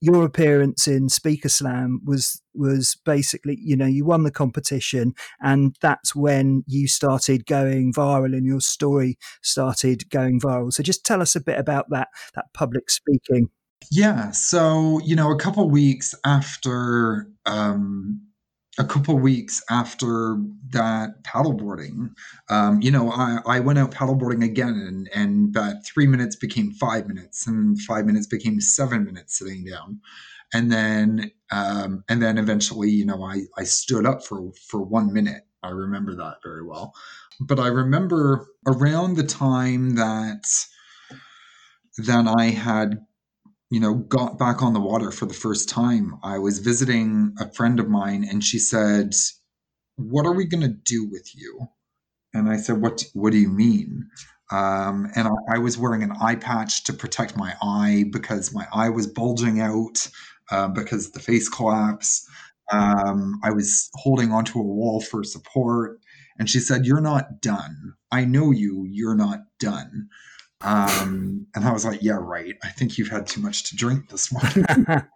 your 0.00 0.24
appearance 0.24 0.88
in 0.88 1.08
Speaker 1.08 1.48
Slam 1.48 2.00
was 2.04 2.42
was 2.54 2.96
basically, 3.04 3.56
you 3.62 3.76
know, 3.76 3.86
you 3.86 4.04
won 4.04 4.24
the 4.24 4.30
competition, 4.32 5.14
and 5.40 5.76
that's 5.80 6.14
when 6.14 6.64
you 6.66 6.88
started 6.88 7.46
going 7.46 7.92
viral, 7.92 8.36
and 8.36 8.44
your 8.44 8.60
story 8.60 9.16
started 9.42 10.10
going 10.10 10.40
viral. 10.40 10.72
So, 10.72 10.82
just 10.82 11.04
tell 11.06 11.22
us 11.22 11.36
a 11.36 11.40
bit 11.40 11.58
about 11.58 11.86
that 11.90 12.08
that 12.34 12.46
public 12.52 12.90
speaking. 12.90 13.50
Yeah, 13.90 14.30
so 14.30 15.00
you 15.04 15.16
know, 15.16 15.30
a 15.30 15.38
couple 15.38 15.68
weeks 15.68 16.14
after 16.24 17.28
um, 17.46 18.20
a 18.78 18.84
couple 18.84 19.18
weeks 19.18 19.62
after 19.70 20.36
that 20.70 21.22
paddleboarding, 21.24 22.10
um, 22.48 22.80
you 22.80 22.90
know, 22.90 23.10
I, 23.10 23.38
I 23.46 23.60
went 23.60 23.78
out 23.78 23.90
paddleboarding 23.90 24.44
again, 24.44 24.74
and, 24.88 25.08
and 25.14 25.54
that 25.54 25.84
three 25.86 26.06
minutes 26.06 26.36
became 26.36 26.70
five 26.72 27.06
minutes, 27.06 27.46
and 27.46 27.78
five 27.82 28.06
minutes 28.06 28.26
became 28.26 28.60
seven 28.60 29.04
minutes 29.04 29.38
sitting 29.38 29.64
down, 29.64 30.00
and 30.54 30.72
then 30.72 31.30
um, 31.50 32.04
and 32.08 32.22
then 32.22 32.38
eventually, 32.38 32.90
you 32.90 33.04
know, 33.04 33.22
I 33.22 33.42
I 33.58 33.64
stood 33.64 34.06
up 34.06 34.24
for 34.24 34.52
for 34.68 34.82
one 34.82 35.12
minute. 35.12 35.42
I 35.62 35.70
remember 35.70 36.16
that 36.16 36.38
very 36.42 36.64
well, 36.66 36.92
but 37.40 37.60
I 37.60 37.68
remember 37.68 38.46
around 38.66 39.16
the 39.16 39.22
time 39.24 39.94
that 39.96 40.44
that 41.98 42.26
I 42.26 42.46
had 42.46 42.98
you 43.72 43.80
know, 43.80 43.94
got 43.94 44.38
back 44.38 44.62
on 44.62 44.74
the 44.74 44.80
water 44.80 45.10
for 45.10 45.24
the 45.24 45.32
first 45.32 45.66
time, 45.66 46.18
I 46.22 46.36
was 46.36 46.58
visiting 46.58 47.34
a 47.40 47.50
friend 47.54 47.80
of 47.80 47.88
mine 47.88 48.22
and 48.22 48.44
she 48.44 48.58
said, 48.58 49.14
What 49.96 50.26
are 50.26 50.34
we 50.34 50.44
going 50.44 50.60
to 50.60 50.68
do 50.68 51.08
with 51.10 51.34
you? 51.34 51.68
And 52.34 52.50
I 52.50 52.58
said, 52.58 52.82
What, 52.82 53.02
what 53.14 53.32
do 53.32 53.38
you 53.38 53.48
mean? 53.48 54.10
Um, 54.50 55.10
and 55.16 55.26
I, 55.26 55.54
I, 55.54 55.58
was 55.58 55.78
wearing 55.78 56.02
an 56.02 56.12
eye 56.20 56.34
patch 56.34 56.84
to 56.84 56.92
protect 56.92 57.38
my 57.38 57.54
eye 57.62 58.04
because 58.12 58.52
my 58.52 58.66
eye 58.74 58.90
was 58.90 59.06
bulging 59.06 59.62
out 59.62 60.06
uh, 60.50 60.68
because 60.68 61.12
the 61.12 61.20
face 61.20 61.48
collapse. 61.48 62.28
Um, 62.70 63.40
I 63.42 63.52
was 63.52 63.88
holding 63.94 64.32
onto 64.32 64.58
a 64.58 64.62
wall 64.62 65.00
for 65.00 65.24
support. 65.24 65.98
And 66.38 66.50
she 66.50 66.60
said, 66.60 66.84
You're 66.84 67.00
not 67.00 67.40
done. 67.40 67.94
I 68.10 68.26
know 68.26 68.50
you. 68.50 68.84
You're 68.86 69.16
not 69.16 69.44
done. 69.58 70.10
Um, 70.64 71.46
and 71.54 71.64
I 71.64 71.72
was 71.72 71.84
like, 71.84 72.02
yeah, 72.02 72.18
right. 72.20 72.54
I 72.62 72.68
think 72.68 72.96
you've 72.96 73.08
had 73.08 73.26
too 73.26 73.40
much 73.40 73.64
to 73.64 73.76
drink 73.76 74.08
this 74.10 74.32
morning. 74.32 74.64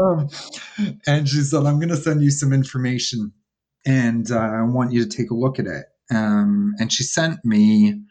um, 0.00 0.28
and 1.06 1.28
she 1.28 1.40
said, 1.42 1.64
I'm 1.66 1.78
going 1.78 1.88
to 1.88 1.96
send 1.96 2.22
you 2.22 2.30
some 2.30 2.52
information 2.52 3.32
and 3.86 4.30
uh, 4.30 4.38
I 4.38 4.62
want 4.62 4.92
you 4.92 5.04
to 5.04 5.16
take 5.16 5.30
a 5.30 5.34
look 5.34 5.58
at 5.58 5.66
it. 5.66 5.86
Um, 6.10 6.74
and 6.78 6.92
she 6.92 7.02
sent 7.02 7.44
me 7.44 8.02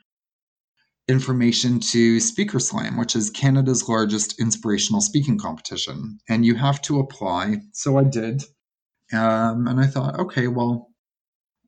information 1.07 1.79
to 1.79 2.19
Speaker 2.19 2.59
Slam, 2.59 2.97
which 2.97 3.15
is 3.15 3.29
Canada's 3.29 3.89
largest 3.89 4.39
inspirational 4.39 5.01
speaking 5.01 5.37
competition. 5.37 6.19
And 6.29 6.45
you 6.45 6.55
have 6.55 6.81
to 6.83 6.99
apply. 6.99 7.57
So 7.73 7.97
I 7.97 8.03
did. 8.03 8.43
Um, 9.11 9.67
and 9.67 9.79
I 9.79 9.87
thought, 9.87 10.19
okay, 10.19 10.47
well, 10.47 10.88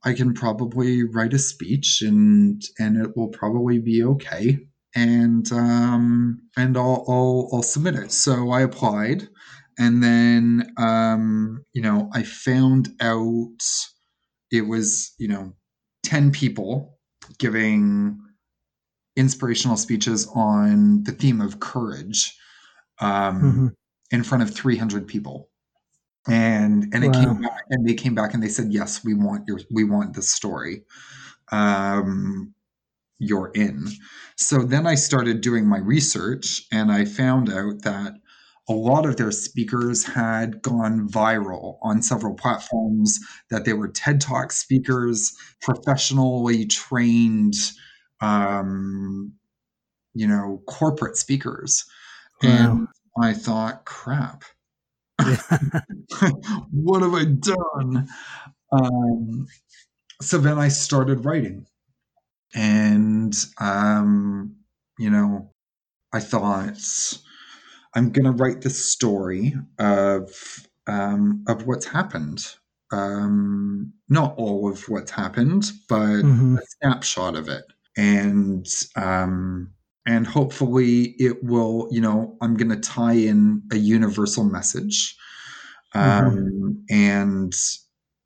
I 0.04 0.14
can 0.14 0.34
probably 0.34 1.04
write 1.04 1.34
a 1.34 1.40
speech 1.40 2.02
and 2.02 2.62
and 2.80 2.98
it 2.98 3.16
will 3.16 3.30
probably 3.30 3.80
be 3.80 4.04
okay 4.04 4.60
and 4.96 5.52
um, 5.52 6.42
and 6.58 6.78
I'll, 6.78 7.06
I'll 7.08 7.50
I'll 7.54 7.64
submit 7.64 7.96
it. 7.96 8.12
So 8.12 8.52
I 8.52 8.62
applied, 8.62 9.28
and 9.78 10.04
then 10.04 10.74
um, 10.78 11.64
you 11.74 11.82
know 11.82 12.10
I 12.14 12.24
found 12.24 12.90
out 13.00 13.64
it 14.52 14.68
was 14.68 15.14
you 15.18 15.28
know 15.28 15.54
ten 16.04 16.32
people 16.32 16.98
giving 17.38 18.20
inspirational 19.16 19.78
speeches 19.78 20.28
on 20.36 21.04
the 21.04 21.12
theme 21.12 21.42
of 21.42 21.60
courage 21.60 22.36
um, 23.00 23.42
mm-hmm. 23.42 23.68
in 24.12 24.24
front 24.24 24.44
of 24.44 24.54
three 24.54 24.78
hundred 24.78 25.08
people 25.08 25.50
and 26.28 26.94
and 26.94 27.04
it 27.04 27.14
wow. 27.14 27.24
came 27.24 27.42
back 27.42 27.64
and 27.70 27.88
they 27.88 27.94
came 27.94 28.16
back 28.16 28.34
and 28.34 28.44
they 28.44 28.48
said 28.48 28.72
yes 28.72 29.04
we 29.04 29.14
want 29.14 29.48
your 29.48 29.60
we 29.72 29.84
want 29.84 30.14
this 30.16 30.30
story 30.30 30.84
um 31.52 32.54
you're 33.18 33.52
in 33.56 33.88
so 34.36 34.60
then 34.60 34.86
i 34.86 34.95
started 34.95 35.41
doing 35.41 35.68
my 35.68 35.80
research 35.80 36.64
and 36.72 36.91
i 36.91 37.06
found 37.06 37.50
out 37.50 37.82
that 37.82 38.14
a 38.70 38.74
lot 38.74 39.08
of 39.08 39.18
their 39.18 39.32
speakers 39.32 40.06
had 40.06 40.62
gone 40.62 41.10
viral 41.10 41.78
on 41.82 42.02
several 42.02 42.36
platforms 42.36 43.20
that 43.50 43.66
they 43.66 43.74
were 43.74 43.88
ted 43.88 44.22
talk 44.22 44.52
speakers 44.52 45.36
professionally 45.60 46.66
trained 46.66 47.56
um 48.22 49.34
you 50.14 50.28
know 50.28 50.62
corporate 50.68 51.18
speakers 51.18 51.86
wow. 52.43 52.50
and 52.50 52.88
i 53.24 53.34
thought 53.34 53.86
crap 53.86 54.43
what 56.72 57.01
have 57.01 57.13
I 57.13 57.26
done? 57.26 58.07
Um, 58.72 59.47
so 60.22 60.38
then 60.38 60.57
I 60.59 60.69
started 60.69 61.26
writing, 61.26 61.67
and 62.55 63.36
um, 63.59 64.55
you 64.97 65.09
know, 65.09 65.51
I 66.13 66.19
thought 66.19 66.80
I'm 67.95 68.11
going 68.11 68.26
to 68.26 68.32
write 68.43 68.61
this 68.61 68.91
story 68.91 69.53
of 69.80 70.67
um, 70.88 71.43
of 71.47 71.67
what's 71.67 71.86
happened. 71.86 72.45
Um, 72.91 73.93
not 74.09 74.36
all 74.38 74.69
of 74.69 74.89
what's 74.89 75.11
happened, 75.11 75.72
but 75.88 76.24
Mhm. 76.24 76.57
a 76.57 76.61
snapshot 76.82 77.36
of 77.36 77.47
it, 77.49 77.63
and 77.97 78.67
um, 78.95 79.74
and 80.06 80.26
hopefully 80.26 81.16
it 81.20 81.43
will. 81.43 81.88
You 81.91 82.02
know, 82.02 82.38
I'm 82.41 82.56
going 82.56 82.70
to 82.70 82.80
tie 82.80 83.14
in 83.14 83.64
a 83.72 83.78
universal 83.78 84.43
message, 84.43 85.16
um, 85.93 86.84
and 86.89 87.54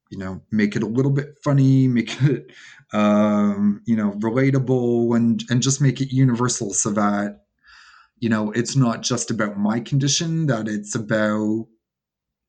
you 0.09 0.17
know, 0.17 0.41
make 0.51 0.75
it 0.75 0.83
a 0.83 0.87
little 0.87 1.11
bit 1.11 1.37
funny, 1.43 1.87
make 1.89 2.21
it 2.21 2.51
um, 2.93 3.81
you 3.85 3.95
know 3.95 4.11
relatable, 4.13 5.15
and 5.15 5.43
and 5.49 5.61
just 5.61 5.81
make 5.81 6.01
it 6.01 6.13
universal 6.13 6.73
so 6.73 6.91
that 6.91 7.45
you 8.19 8.29
know 8.29 8.51
it's 8.51 8.75
not 8.75 9.01
just 9.01 9.29
about 9.29 9.57
my 9.57 9.79
condition 9.79 10.47
that 10.47 10.67
it's 10.67 10.95
about 10.95 11.65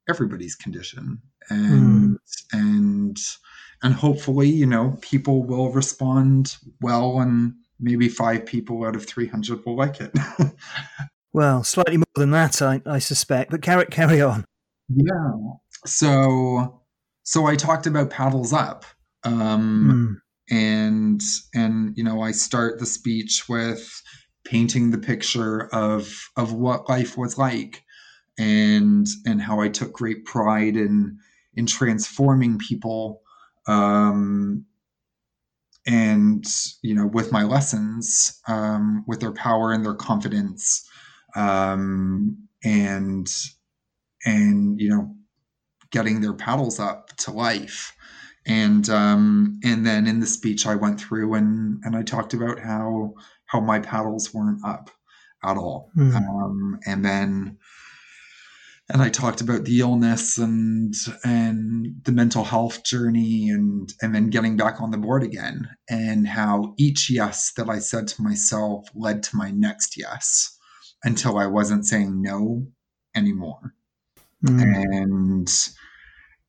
everybody's 0.08 0.54
condition 0.54 1.20
and 1.48 2.18
and 2.52 3.18
and 3.82 3.94
hopefully 3.94 4.48
you 4.48 4.66
know 4.66 4.96
people 5.00 5.44
will 5.44 5.70
respond 5.72 6.56
well 6.80 7.20
and 7.20 7.54
maybe 7.80 8.08
five 8.08 8.46
people 8.46 8.84
out 8.84 8.96
of 8.96 9.04
300 9.06 9.64
will 9.64 9.76
like 9.76 10.00
it 10.00 10.12
Well, 11.32 11.64
slightly 11.64 11.98
more 11.98 12.04
than 12.14 12.30
that, 12.30 12.62
I, 12.62 12.80
I 12.86 12.98
suspect. 12.98 13.50
But 13.50 13.60
carry 13.60 13.84
carry 13.86 14.22
on. 14.22 14.44
yeah 14.88 15.32
so 15.84 16.80
so 17.24 17.44
i 17.46 17.54
talked 17.56 17.86
about 17.86 18.08
paddles 18.10 18.52
up 18.52 18.84
um 19.24 20.20
Mm. 20.50 20.56
and 20.56 21.20
and 21.54 21.96
you 21.98 22.02
know 22.04 22.22
i 22.22 22.30
start 22.32 22.78
the 22.78 22.86
speech 22.86 23.48
with 23.48 24.02
painting 24.44 24.90
the 24.90 24.98
picture 24.98 25.68
of 25.74 26.28
of 26.36 26.52
what 26.52 26.88
life 26.88 27.18
was 27.18 27.36
like 27.36 27.82
and 28.38 29.06
and 29.26 29.42
how 29.42 29.60
i 29.60 29.68
took 29.68 29.92
great 29.92 30.24
pride 30.24 30.76
in 30.76 31.18
in 31.54 31.66
transforming 31.66 32.58
people 32.58 33.20
um 33.66 34.64
and 35.86 36.44
you 36.82 36.94
know 36.94 37.06
with 37.06 37.30
my 37.32 37.42
lessons 37.44 38.40
um 38.48 39.04
with 39.06 39.20
their 39.20 39.32
power 39.32 39.72
and 39.72 39.84
their 39.84 39.94
confidence 39.94 40.88
um 41.36 42.36
and 42.64 43.28
and 44.24 44.80
you 44.80 44.88
know 44.88 45.14
getting 45.90 46.20
their 46.20 46.32
paddles 46.34 46.80
up 46.80 47.08
to 47.16 47.30
life 47.30 47.94
and 48.46 48.88
um 48.90 49.58
and 49.64 49.86
then 49.86 50.06
in 50.06 50.20
the 50.20 50.26
speech 50.26 50.66
i 50.66 50.74
went 50.74 51.00
through 51.00 51.34
and 51.34 51.80
and 51.84 51.96
i 51.96 52.02
talked 52.02 52.34
about 52.34 52.58
how 52.58 53.14
how 53.46 53.60
my 53.60 53.78
paddles 53.78 54.34
weren't 54.34 54.64
up 54.64 54.90
at 55.44 55.56
all 55.56 55.90
Mm. 55.96 56.16
um 56.16 56.78
and 56.86 57.04
then 57.04 57.58
and 58.88 59.02
i 59.02 59.08
talked 59.08 59.40
about 59.40 59.64
the 59.64 59.80
illness 59.80 60.38
and 60.38 60.94
and 61.24 61.94
the 62.04 62.12
mental 62.12 62.44
health 62.44 62.84
journey 62.84 63.48
and 63.50 63.92
and 64.02 64.14
then 64.14 64.30
getting 64.30 64.56
back 64.56 64.80
on 64.80 64.90
the 64.90 64.98
board 64.98 65.22
again 65.22 65.68
and 65.90 66.26
how 66.28 66.74
each 66.78 67.10
yes 67.10 67.52
that 67.56 67.68
i 67.68 67.78
said 67.78 68.06
to 68.08 68.22
myself 68.22 68.88
led 68.94 69.22
to 69.22 69.36
my 69.36 69.50
next 69.50 69.96
yes 69.96 70.56
until 71.04 71.38
i 71.38 71.46
wasn't 71.46 71.86
saying 71.86 72.20
no 72.22 72.66
anymore 73.14 73.72
Mm. 74.44 74.60
and 74.92 75.70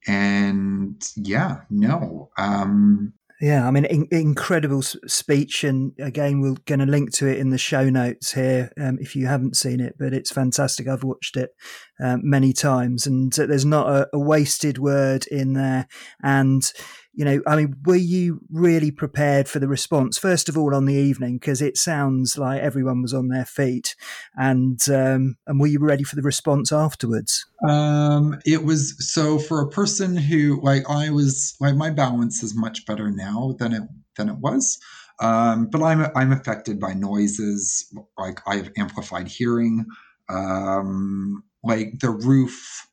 and 0.08 1.10
yeah 1.16 1.62
no 1.70 2.30
um 2.38 3.14
Yeah, 3.40 3.68
I 3.68 3.72
mean, 3.72 3.86
in, 3.86 4.08
incredible 4.10 4.82
speech, 4.82 5.64
and 5.64 5.94
again, 6.00 6.42
we're 6.42 6.56
going 6.66 6.80
to 6.80 6.88
link 6.88 7.14
to 7.14 7.28
it 7.28 7.38
in 7.38 7.52
the 7.52 7.60
show 7.60 7.88
notes 7.88 8.34
here 8.34 8.72
um, 8.82 8.98
if 9.00 9.16
you 9.16 9.28
haven't 9.28 9.56
seen 9.56 9.80
it. 9.80 9.96
But 10.00 10.14
it's 10.14 10.32
fantastic. 10.32 10.88
I've 10.88 11.04
watched 11.04 11.38
it 11.38 11.52
um, 12.00 12.22
many 12.24 12.52
times, 12.52 13.06
and 13.06 13.38
uh, 13.38 13.46
there's 13.46 13.66
not 13.66 13.90
a, 13.90 14.08
a 14.12 14.20
wasted 14.20 14.80
word 14.80 15.28
in 15.28 15.54
there. 15.54 15.88
And 16.24 16.72
you 17.18 17.26
know, 17.26 17.42
I 17.48 17.56
mean, 17.56 17.76
were 17.84 17.96
you 17.96 18.42
really 18.52 18.92
prepared 18.92 19.50
for 19.50 19.58
the 19.58 19.68
response? 19.68 20.20
First 20.20 20.50
of 20.50 20.56
all, 20.56 20.76
on 20.76 20.86
the 20.86 20.94
evening, 20.94 21.40
because 21.40 21.64
it 21.64 21.76
sounds 21.76 22.38
like 22.38 22.62
everyone 22.62 23.02
was 23.02 23.12
on 23.12 23.30
their 23.30 23.44
feet, 23.44 23.96
and 24.36 24.80
um, 24.88 25.36
and 25.48 25.60
were 25.60 25.66
you 25.66 25.80
ready 25.80 26.04
for 26.04 26.16
the 26.16 26.22
response 26.22 26.72
afterwards? 26.72 27.44
Um, 27.68 28.38
it 28.46 28.64
was 28.64 28.96
so 29.00 29.40
for 29.40 29.62
a 29.62 29.70
person 29.70 30.16
who 30.16 30.62
like 30.62 30.88
I 30.88 31.10
was 31.10 31.56
like 31.60 31.74
my 31.74 31.90
balance 31.90 32.44
is 32.44 32.56
much 32.56 32.86
better 32.86 33.10
now 33.10 33.56
than 33.58 33.74
it 33.74 33.84
than 34.16 34.30
it 34.30 34.38
was. 34.38 34.78
Um, 35.20 35.70
but 35.72 35.82
I'm 35.82 36.06
I'm 36.16 36.32
affected 36.32 36.80
by 36.80 36.94
noises. 36.94 37.92
Like 38.16 38.42
I 38.46 38.58
have 38.58 38.70
amplified 38.78 39.28
hearing. 39.28 39.88
Um, 40.30 41.44
like 41.64 41.98
the 42.00 42.12
roof. 42.12 42.88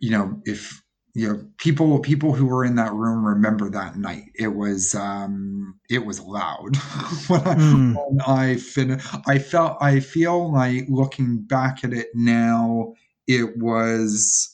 You 0.00 0.10
know, 0.10 0.42
if 0.44 0.82
you 1.14 1.28
know 1.28 1.44
people 1.58 1.98
people 2.00 2.32
who 2.34 2.46
were 2.46 2.64
in 2.64 2.74
that 2.74 2.92
room 2.92 3.24
remember 3.24 3.70
that 3.70 3.96
night. 3.96 4.24
It 4.34 4.48
was 4.48 4.94
um, 4.94 5.78
it 5.88 6.04
was 6.04 6.20
loud 6.20 6.76
when 7.28 7.40
I 7.42 7.54
Mm. 7.54 7.94
when 7.94 8.20
I 8.26 8.56
fin- 8.56 9.00
I 9.26 9.38
felt 9.38 9.78
I 9.80 10.00
feel 10.00 10.52
like 10.52 10.86
looking 10.88 11.42
back 11.42 11.84
at 11.84 11.92
it 11.92 12.08
now 12.14 12.94
it 13.26 13.56
was 13.56 14.50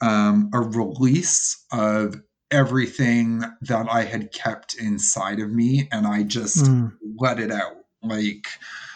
um, 0.00 0.50
a 0.52 0.60
release 0.60 1.64
of 1.72 2.16
everything 2.50 3.42
that 3.62 3.86
I 3.90 4.04
had 4.04 4.32
kept 4.32 4.74
inside 4.74 5.40
of 5.40 5.50
me, 5.50 5.88
and 5.92 6.06
I 6.06 6.22
just 6.22 6.64
Mm. 6.64 6.92
let 7.18 7.38
it 7.38 7.50
out 7.52 7.76
like 8.02 8.46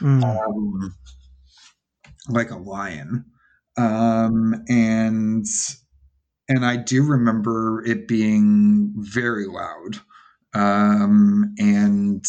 Mm. 0.01 0.23
um, 0.25 0.95
like 2.29 2.51
a 2.51 2.57
lion. 2.57 3.25
Um, 3.77 4.65
and 4.69 5.47
and 6.49 6.65
I 6.65 6.77
do 6.77 7.05
remember 7.05 7.83
it 7.85 8.09
being 8.09 8.93
very 8.97 9.47
loud. 9.47 10.01
Um, 10.55 11.55
and 11.59 12.25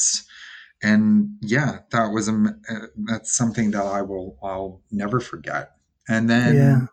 and 0.81 1.37
yeah, 1.41 1.79
that 1.91 2.07
was 2.11 2.27
a 2.27 2.33
uh, 2.69 2.87
that's 3.05 3.33
something 3.33 3.71
that 3.71 3.85
I 3.85 4.01
will 4.01 4.37
I'll 4.43 4.81
never 4.91 5.19
forget. 5.19 5.77
And 6.07 6.29
then 6.29 6.55
Yeah. 6.55 6.87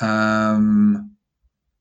um, 0.00 1.16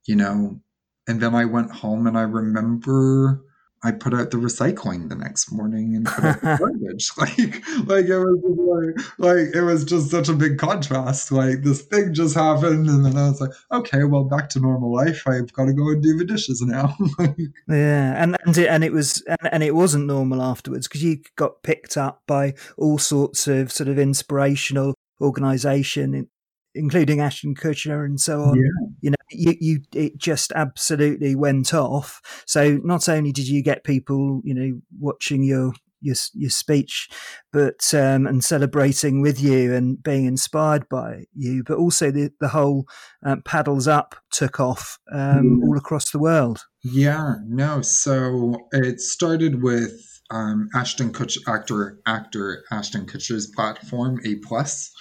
you 0.06 0.16
know, 0.16 0.62
and 1.08 1.22
then 1.22 1.36
I 1.36 1.46
went 1.46 1.72
home 1.72 2.08
and 2.08 2.18
I 2.18 2.24
remember 2.24 3.44
I 3.88 3.92
put 3.94 4.14
out 4.14 4.32
the 4.32 4.38
recycling 4.38 5.08
the 5.08 5.16
next 5.16 5.50
morning 5.50 5.96
and 5.96 6.06
put 6.06 6.26
out 6.26 6.42
the 6.42 6.58
garbage. 6.60 7.12
Like, 7.18 7.66
like 7.88 8.06
it 8.06 8.20
was 8.20 8.42
just 8.42 8.60
like, 8.60 9.08
like 9.18 9.56
it 9.56 9.62
was 9.62 9.86
just 9.86 10.12
such 10.12 10.28
a 10.28 10.34
big 10.34 10.58
contrast. 10.58 11.32
Like 11.32 11.62
this 11.64 11.84
thing 11.84 12.14
just 12.14 12.36
happened, 12.36 12.88
and 12.90 13.06
then 13.06 13.18
I 13.18 13.30
was 13.30 13.40
like, 13.40 13.52
okay, 13.72 14.04
well, 14.04 14.26
back 14.26 14.50
to 14.50 14.60
normal 14.60 14.94
life. 14.94 15.24
I've 15.26 15.54
got 15.54 15.66
to 15.66 15.74
go 15.74 15.88
and 15.90 16.04
do 16.04 16.18
the 16.18 16.26
dishes 16.26 16.62
now. 16.62 16.96
Yeah, 17.68 18.22
and 18.22 18.38
and 18.46 18.58
it, 18.58 18.68
and 18.68 18.84
it 18.84 18.92
was 18.92 19.24
and, 19.28 19.50
and 19.52 19.64
it 19.64 19.76
wasn't 19.76 20.06
normal 20.06 20.42
afterwards 20.42 20.88
because 20.88 21.04
you 21.04 21.22
got 21.36 21.64
picked 21.64 21.98
up 21.98 22.24
by 22.28 22.54
all 22.78 22.98
sorts 22.98 23.48
of 23.48 23.72
sort 23.72 23.88
of 23.88 24.00
inspirational 24.00 24.96
organisation, 25.22 26.30
including 26.76 27.20
Ashton 27.20 27.56
Kutcher 27.56 28.06
and 28.06 28.20
so 28.20 28.42
on. 28.42 28.56
Yeah. 28.56 28.88
You 29.02 29.10
know, 29.12 29.17
you 29.32 29.54
you 29.60 29.80
it 29.94 30.18
just 30.18 30.52
absolutely 30.54 31.36
went 31.36 31.74
off. 31.74 32.22
So 32.46 32.80
not 32.84 33.10
only 33.10 33.32
did 33.32 33.48
you 33.48 33.62
get 33.64 33.84
people, 33.84 34.42
you 34.44 34.54
know, 34.54 34.80
watching 35.00 35.44
your 35.44 35.74
your 36.00 36.16
your 36.34 36.50
speech, 36.50 37.10
but 37.52 37.94
um, 37.94 38.28
and 38.28 38.44
celebrating 38.44 39.22
with 39.22 39.42
you 39.42 39.74
and 39.74 40.02
being 40.02 40.26
inspired 40.26 40.88
by 40.90 41.26
you, 41.34 41.64
but 41.66 41.78
also 41.78 42.12
the 42.12 42.32
the 42.40 42.50
whole 42.50 42.86
um, 43.26 43.42
paddles 43.44 43.88
up 43.88 44.16
took 44.32 44.60
off 44.60 45.00
um, 45.12 45.60
Yeah. 45.62 45.68
all 45.68 45.78
across 45.78 46.12
the 46.12 46.20
world. 46.20 46.66
Yeah, 46.84 47.36
no. 47.48 47.82
So 47.82 48.68
it 48.72 49.00
started 49.00 49.62
with 49.62 49.92
um, 50.30 50.70
Ashton 50.76 51.12
Kutcher, 51.12 51.40
actor 51.48 52.00
actor 52.06 52.64
Ashton 52.72 53.06
Kutcher's 53.06 53.48
platform, 53.48 54.20
A 54.26 54.36
plus. 54.36 54.92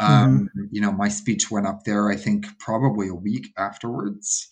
Um, 0.00 0.48
You 0.70 0.80
know, 0.80 0.92
my 0.92 1.08
speech 1.08 1.50
went 1.50 1.66
up 1.66 1.84
there. 1.84 2.10
I 2.10 2.16
think 2.16 2.46
probably 2.58 3.08
a 3.08 3.14
week 3.14 3.48
afterwards, 3.56 4.48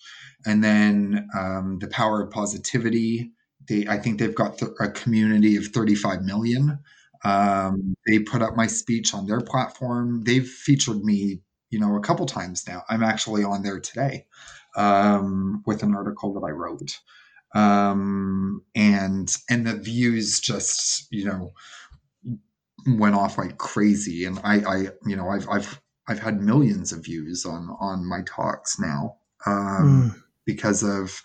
and 0.47 0.63
then 0.63 1.29
um, 1.39 1.79
the 1.81 1.89
power 1.89 2.23
of 2.23 2.31
positivity. 2.31 3.33
They, 3.69 3.87
I 3.87 3.99
think 3.99 4.19
they've 4.19 4.35
got 4.35 4.59
th- 4.59 4.73
a 4.81 4.89
community 4.89 5.57
of 5.57 5.67
35 5.67 6.23
million. 6.23 6.81
Um, 7.25 7.95
they 8.07 8.19
put 8.19 8.43
up 8.43 8.57
my 8.57 8.67
speech 8.67 9.15
on 9.15 9.27
their 9.27 9.41
platform. 9.41 10.23
They've 10.25 10.47
featured 10.47 11.05
me, 11.05 11.43
you 11.69 11.79
know, 11.79 11.97
a 11.97 12.01
couple 12.01 12.27
times 12.27 12.67
now. 12.67 12.83
I'm 12.89 13.03
actually 13.03 13.45
on 13.45 13.63
there 13.63 13.79
today 13.79 14.27
um, 14.77 15.63
with 15.67 15.83
an 15.83 15.95
article 15.95 16.33
that 16.35 16.47
I 16.47 16.51
wrote, 16.51 16.99
um, 17.55 18.63
and 18.75 19.35
and 19.49 19.67
the 19.67 19.77
views 19.77 20.41
just 20.41 21.07
you 21.11 21.25
know 21.25 21.53
went 22.87 23.15
off 23.15 23.39
like 23.39 23.59
crazy. 23.59 24.25
And 24.25 24.39
I, 24.45 24.61
I 24.61 24.77
you 25.07 25.17
know, 25.17 25.29
I've 25.29 25.49
I've 25.49 25.81
I've 26.09 26.19
had 26.21 26.41
millions 26.43 26.93
of 26.93 27.05
views 27.05 27.45
on 27.45 27.77
on 27.81 28.05
my 28.09 28.23
talks 28.27 28.79
now 28.81 29.17
um, 29.47 30.13
Mm. 30.13 30.23
because 30.47 30.83
of 30.83 31.23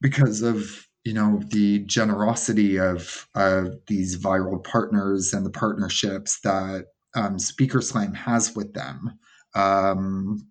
because 0.00 0.42
of 0.42 0.86
you 1.04 1.12
know 1.14 1.40
the 1.48 1.80
generosity 1.80 2.78
of 2.78 3.26
of 3.34 3.74
these 3.86 4.18
viral 4.18 4.62
partners 4.62 5.32
and 5.32 5.44
the 5.46 5.50
partnerships 5.50 6.40
that 6.40 6.86
um, 7.14 7.38
Speaker 7.38 7.80
Slam 7.80 8.14
has 8.14 8.54
with 8.54 8.72
them. 8.74 9.18
Um, 9.54 10.46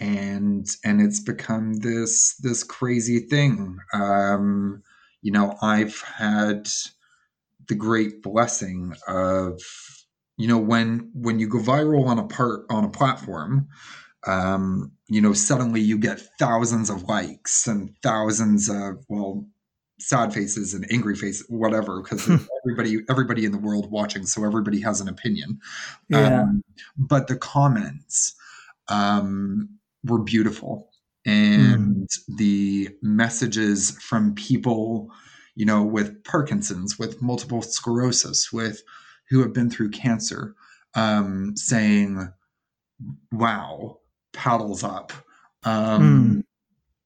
and 0.00 0.66
and 0.84 1.00
it's 1.00 1.20
become 1.20 1.74
this 1.74 2.34
this 2.36 2.64
crazy 2.64 3.20
thing. 3.20 3.78
Um, 3.92 4.82
you 5.20 5.30
know, 5.30 5.56
I've 5.62 6.00
had 6.00 6.68
the 7.68 7.74
great 7.74 8.22
blessing 8.22 8.94
of 9.08 9.60
you 10.36 10.48
know 10.48 10.58
when 10.58 11.10
when 11.14 11.38
you 11.38 11.48
go 11.48 11.58
viral 11.58 12.06
on 12.06 12.18
a 12.18 12.26
part 12.26 12.64
on 12.70 12.84
a 12.84 12.90
platform 12.90 13.68
um, 14.26 14.92
you 15.08 15.20
know 15.20 15.32
suddenly 15.32 15.80
you 15.80 15.98
get 15.98 16.20
thousands 16.38 16.90
of 16.90 17.02
likes 17.04 17.66
and 17.66 17.90
thousands 18.02 18.68
of 18.68 19.04
well 19.08 19.46
sad 19.98 20.34
faces 20.34 20.74
and 20.74 20.84
angry 20.90 21.14
faces 21.14 21.46
whatever 21.48 22.02
because 22.02 22.28
everybody 22.64 22.98
everybody 23.08 23.44
in 23.44 23.52
the 23.52 23.58
world 23.58 23.90
watching 23.90 24.26
so 24.26 24.44
everybody 24.44 24.80
has 24.80 25.00
an 25.00 25.08
opinion. 25.08 25.60
Yeah. 26.08 26.42
um, 26.42 26.62
but 26.96 27.28
the 27.28 27.36
comments 27.36 28.34
um, 28.88 29.68
were 30.04 30.18
beautiful. 30.18 30.90
And 31.24 32.08
the 32.36 32.88
messages 33.00 33.92
from 34.00 34.34
people 34.34 35.08
you 35.54 35.66
know 35.66 35.82
with 35.82 36.22
parkinson's 36.24 36.98
with 36.98 37.20
multiple 37.22 37.62
sclerosis 37.62 38.52
with 38.52 38.82
who 39.28 39.40
have 39.40 39.52
been 39.52 39.70
through 39.70 39.90
cancer 39.90 40.54
um, 40.94 41.56
saying 41.56 42.32
wow 43.32 43.98
paddles 44.32 44.82
up. 44.84 45.12
Um, 45.64 46.44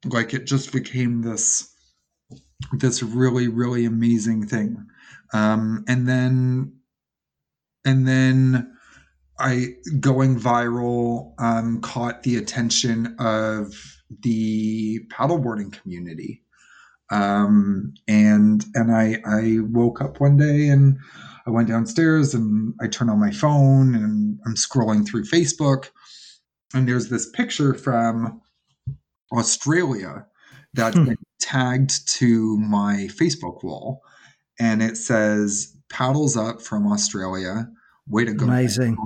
like 0.04 0.32
it 0.34 0.46
just 0.46 0.72
became 0.72 1.22
this 1.22 1.72
this 2.72 3.02
really 3.02 3.48
really 3.48 3.84
amazing 3.84 4.46
thing. 4.46 4.86
Um, 5.32 5.84
and 5.88 6.08
then 6.08 6.72
and 7.84 8.06
then 8.06 8.72
I 9.38 9.74
going 10.00 10.38
viral 10.38 11.34
um, 11.38 11.80
caught 11.80 12.22
the 12.22 12.36
attention 12.36 13.16
of 13.18 13.74
the 14.22 15.00
paddleboarding 15.08 15.72
community, 15.72 16.42
um, 17.10 17.94
and 18.08 18.64
and 18.74 18.90
I 18.94 19.20
I 19.24 19.58
woke 19.60 20.00
up 20.00 20.20
one 20.20 20.36
day 20.36 20.68
and 20.68 20.98
I 21.46 21.50
went 21.50 21.68
downstairs 21.68 22.34
and 22.34 22.74
I 22.80 22.88
turned 22.88 23.10
on 23.10 23.20
my 23.20 23.30
phone 23.30 23.94
and 23.94 24.38
I'm 24.46 24.54
scrolling 24.54 25.06
through 25.06 25.24
Facebook, 25.24 25.90
and 26.74 26.88
there's 26.88 27.08
this 27.08 27.28
picture 27.30 27.74
from 27.74 28.40
Australia 29.32 30.26
that's 30.74 30.96
Hmm. 30.96 31.04
been 31.04 31.16
tagged 31.40 32.08
to 32.14 32.58
my 32.58 33.08
Facebook 33.10 33.62
wall, 33.62 34.00
and 34.58 34.82
it 34.82 34.96
says 34.96 35.76
"Paddles 35.88 36.36
up 36.36 36.60
from 36.62 36.86
Australia." 36.90 37.68
Way 38.08 38.24
to 38.24 38.34
go, 38.34 38.46
Amazing. 38.46 38.96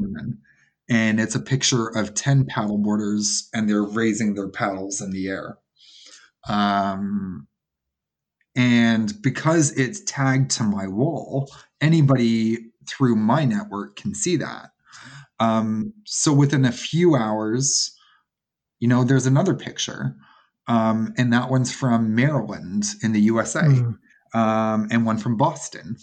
And 0.90 1.18
it's 1.20 1.34
a 1.34 1.40
picture 1.40 1.86
of 1.86 2.12
10 2.14 2.44
paddleboarders 2.44 3.44
and 3.54 3.66
they're 3.66 3.82
raising 3.82 4.34
their 4.34 4.48
paddles 4.50 5.00
in 5.00 5.10
the 5.10 5.28
air. 5.28 5.56
Um, 6.48 7.46
and 8.60 9.22
because 9.22 9.72
it's 9.72 10.02
tagged 10.04 10.50
to 10.52 10.62
my 10.64 10.86
wall, 10.86 11.50
anybody 11.80 12.58
through 12.86 13.16
my 13.16 13.44
network 13.44 13.96
can 13.96 14.14
see 14.14 14.36
that. 14.36 14.72
Um, 15.38 15.94
so 16.04 16.32
within 16.32 16.66
a 16.66 16.72
few 16.72 17.16
hours, 17.16 17.96
you 18.80 18.88
know, 18.88 19.02
there's 19.04 19.26
another 19.26 19.54
picture. 19.54 20.14
Um, 20.68 21.14
and 21.16 21.32
that 21.32 21.50
one's 21.50 21.72
from 21.74 22.14
Maryland 22.14 22.84
in 23.02 23.12
the 23.12 23.20
USA 23.22 23.62
Mm. 23.62 23.98
um, 24.34 24.88
and 24.90 25.06
one 25.06 25.16
from 25.18 25.36
Boston. 25.36 25.96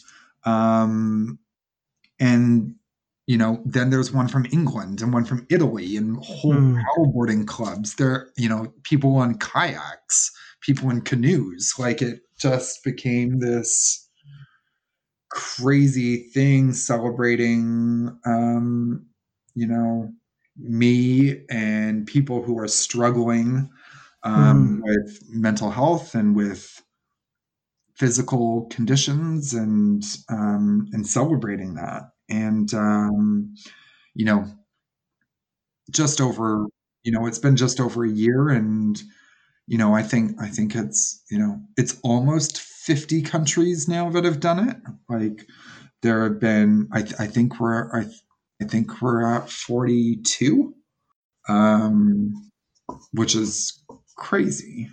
Um, 0.44 1.38
and 2.20 2.74
you 3.28 3.38
know, 3.38 3.62
then 3.66 3.90
there's 3.90 4.14
one 4.14 4.30
from 4.30 4.48
England 4.54 5.02
and 5.02 5.14
one 5.14 5.26
from 5.26 5.46
Italy 5.50 5.98
and 5.98 6.16
whole 6.24 6.54
Mm. 6.54 6.82
paddleboarding 6.82 7.46
clubs. 7.46 7.96
There, 7.96 8.30
you 8.38 8.48
know, 8.48 8.74
people 8.84 9.18
on 9.18 9.38
kayaks, 9.38 10.32
people 10.62 10.90
in 10.90 11.02
canoes. 11.02 11.74
Like 11.78 12.02
it 12.02 12.22
just 12.40 12.84
became 12.84 13.40
this 13.40 14.08
crazy 15.30 16.18
thing 16.18 16.74
celebrating, 16.74 18.18
um, 18.26 19.06
you 19.56 19.68
know, 19.68 20.12
me 20.58 21.46
and 21.50 22.08
people 22.08 22.42
who 22.42 22.58
are 22.60 22.68
struggling 22.68 23.70
um, 24.24 24.82
with 24.84 25.22
mental 25.30 25.70
health 25.70 26.16
and 26.16 26.36
with 26.36 26.82
physical 27.96 28.66
conditions 28.72 29.54
and 29.54 30.04
um, 30.30 30.88
and 30.92 31.06
celebrating 31.06 31.76
that. 31.76 32.12
And 32.30 32.74
um, 32.74 33.56
you 34.18 34.26
know 34.26 34.46
just 35.92 36.20
over 36.20 36.66
you 37.04 37.12
know 37.12 37.28
it's 37.28 37.40
been 37.40 37.56
just 37.56 37.80
over 37.80 38.04
a 38.04 38.10
year 38.10 38.50
and 38.50 39.02
you 39.68 39.78
know 39.78 39.94
i 39.94 40.02
think 40.02 40.32
i 40.42 40.48
think 40.48 40.76
it's 40.76 41.24
you 41.30 41.38
know 41.38 41.60
it's 41.78 41.98
almost 42.04 42.60
50 42.60 43.22
countries 43.22 43.88
now 43.90 44.10
that 44.12 44.24
have 44.24 44.40
done 44.40 44.70
it. 44.70 44.78
Like 45.10 45.46
there 46.02 46.24
have 46.24 46.40
been 46.40 46.88
i, 46.94 47.00
I 47.20 47.28
think 47.28 47.60
we're 47.60 47.94
I, 47.94 48.06
I 48.62 48.66
think 48.66 49.02
we're 49.02 49.26
at 49.26 49.50
42 49.50 50.74
um 51.50 52.34
which 53.12 53.36
is 53.36 53.84
crazy 54.16 54.90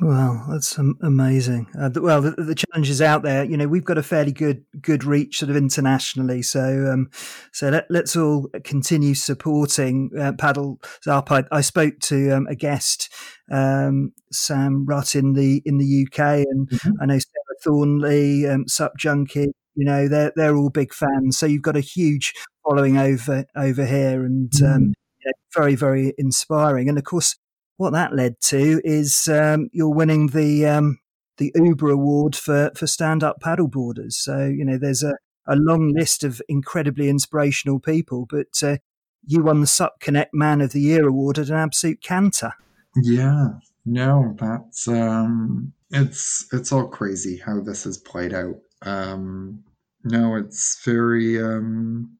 Well, 0.00 0.46
that's 0.48 0.78
amazing. 0.78 1.66
Uh, 1.78 1.90
well, 1.96 2.22
the, 2.22 2.30
the 2.30 2.54
challenges 2.54 3.02
out 3.02 3.22
there, 3.22 3.44
you 3.44 3.56
know, 3.56 3.68
we've 3.68 3.84
got 3.84 3.98
a 3.98 4.02
fairly 4.02 4.32
good 4.32 4.64
good 4.80 5.04
reach 5.04 5.38
sort 5.40 5.50
of 5.50 5.56
internationally. 5.56 6.40
So, 6.40 6.90
um, 6.90 7.10
so 7.52 7.68
let, 7.68 7.86
let's 7.90 8.16
all 8.16 8.48
continue 8.64 9.14
supporting 9.14 10.10
uh, 10.18 10.32
Paddle 10.38 10.80
Up. 11.06 11.30
I, 11.30 11.44
I 11.52 11.60
spoke 11.60 11.98
to 12.04 12.30
um, 12.30 12.46
a 12.46 12.54
guest, 12.54 13.12
um, 13.50 14.12
Sam 14.32 14.86
Rutt 14.86 15.14
in 15.14 15.34
the 15.34 15.62
in 15.66 15.76
the 15.76 16.06
UK, 16.06 16.46
and 16.50 16.68
Mhm. 16.70 16.92
I 17.00 17.06
know 17.06 17.18
Sarah 17.18 17.58
Thornley, 17.62 18.46
um, 18.46 18.66
Sup 18.68 18.92
Junkie. 18.96 19.52
You 19.74 19.84
know, 19.84 20.08
they're 20.08 20.32
they're 20.34 20.56
all 20.56 20.70
big 20.70 20.94
fans. 20.94 21.36
So 21.36 21.44
you've 21.44 21.62
got 21.62 21.76
a 21.76 21.80
huge 21.80 22.32
following 22.66 22.96
over 22.96 23.44
over 23.54 23.84
here, 23.84 24.24
and 24.24 24.50
um, 24.62 24.94
yeah, 25.24 25.32
very 25.54 25.74
very 25.74 26.14
inspiring. 26.16 26.88
And 26.88 26.96
of 26.96 27.04
course, 27.04 27.36
what 27.80 27.94
that 27.94 28.14
led 28.14 28.38
to 28.42 28.78
is 28.84 29.26
um, 29.26 29.70
you're 29.72 29.88
winning 29.88 30.26
the 30.28 30.66
um, 30.66 30.98
the 31.38 31.50
Uber 31.54 31.88
Award 31.88 32.36
for 32.36 32.70
for 32.76 32.86
stand 32.86 33.24
up 33.24 33.40
paddleboarders. 33.40 34.12
So 34.12 34.46
you 34.46 34.66
know 34.66 34.76
there's 34.76 35.02
a, 35.02 35.14
a 35.46 35.56
long 35.56 35.94
list 35.94 36.22
of 36.22 36.42
incredibly 36.46 37.08
inspirational 37.08 37.80
people, 37.80 38.26
but 38.28 38.62
uh, 38.62 38.76
you 39.24 39.42
won 39.42 39.62
the 39.62 39.66
Sup 39.66 39.98
Connect 39.98 40.34
Man 40.34 40.60
of 40.60 40.72
the 40.72 40.80
Year 40.82 41.08
award 41.08 41.38
at 41.38 41.48
an 41.48 41.56
absolute 41.56 42.02
canter. 42.02 42.52
Yeah, 42.96 43.48
no, 43.86 44.36
that's 44.38 44.86
um 44.86 45.72
it's 45.90 46.46
it's 46.52 46.72
all 46.72 46.86
crazy 46.86 47.38
how 47.38 47.60
this 47.60 47.84
has 47.84 47.96
played 47.96 48.34
out. 48.34 48.56
Um 48.82 49.64
no, 50.04 50.36
it's 50.36 50.82
very 50.84 51.42
um 51.42 52.14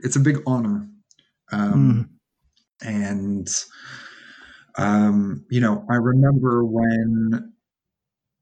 it's 0.00 0.16
a 0.16 0.20
big 0.20 0.38
honor. 0.46 0.88
Um 1.52 2.08
and 2.80 3.48
um 4.78 5.46
you 5.50 5.60
know, 5.60 5.86
I 5.90 5.96
remember 5.96 6.64
when 6.64 7.54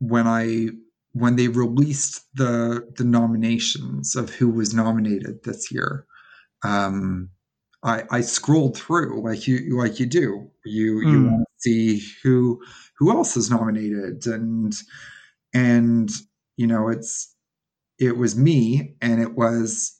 when 0.01 0.27
I 0.27 0.69
when 1.13 1.37
they 1.37 1.49
released 1.49 2.23
the 2.35 2.93
the 2.97 3.05
nominations 3.05 4.17
of 4.17 4.31
who 4.31 4.51
was 4.51 4.75
nominated 4.75 5.45
this 5.45 5.73
year. 5.73 6.07
Um 6.65 7.31
I, 7.85 8.05
I 8.11 8.21
scrolled 8.23 8.77
through 8.79 9.23
like 9.25 9.49
you 9.49 9.79
like 9.79 10.01
you 10.01 10.07
do. 10.07 10.51
You 10.65 11.01
you 11.01 11.23
Mm. 11.23 11.27
want 11.27 11.47
to 11.49 11.61
see 11.71 12.03
who 12.23 12.63
who 12.99 13.11
else 13.11 13.37
is 13.37 13.51
nominated 13.51 14.27
and 14.27 14.75
and 15.55 16.11
you 16.57 16.67
know 16.67 16.89
it's 16.89 17.35
it 17.99 18.17
was 18.17 18.37
me 18.37 18.97
and 19.03 19.23
it 19.23 19.35
was 19.35 19.99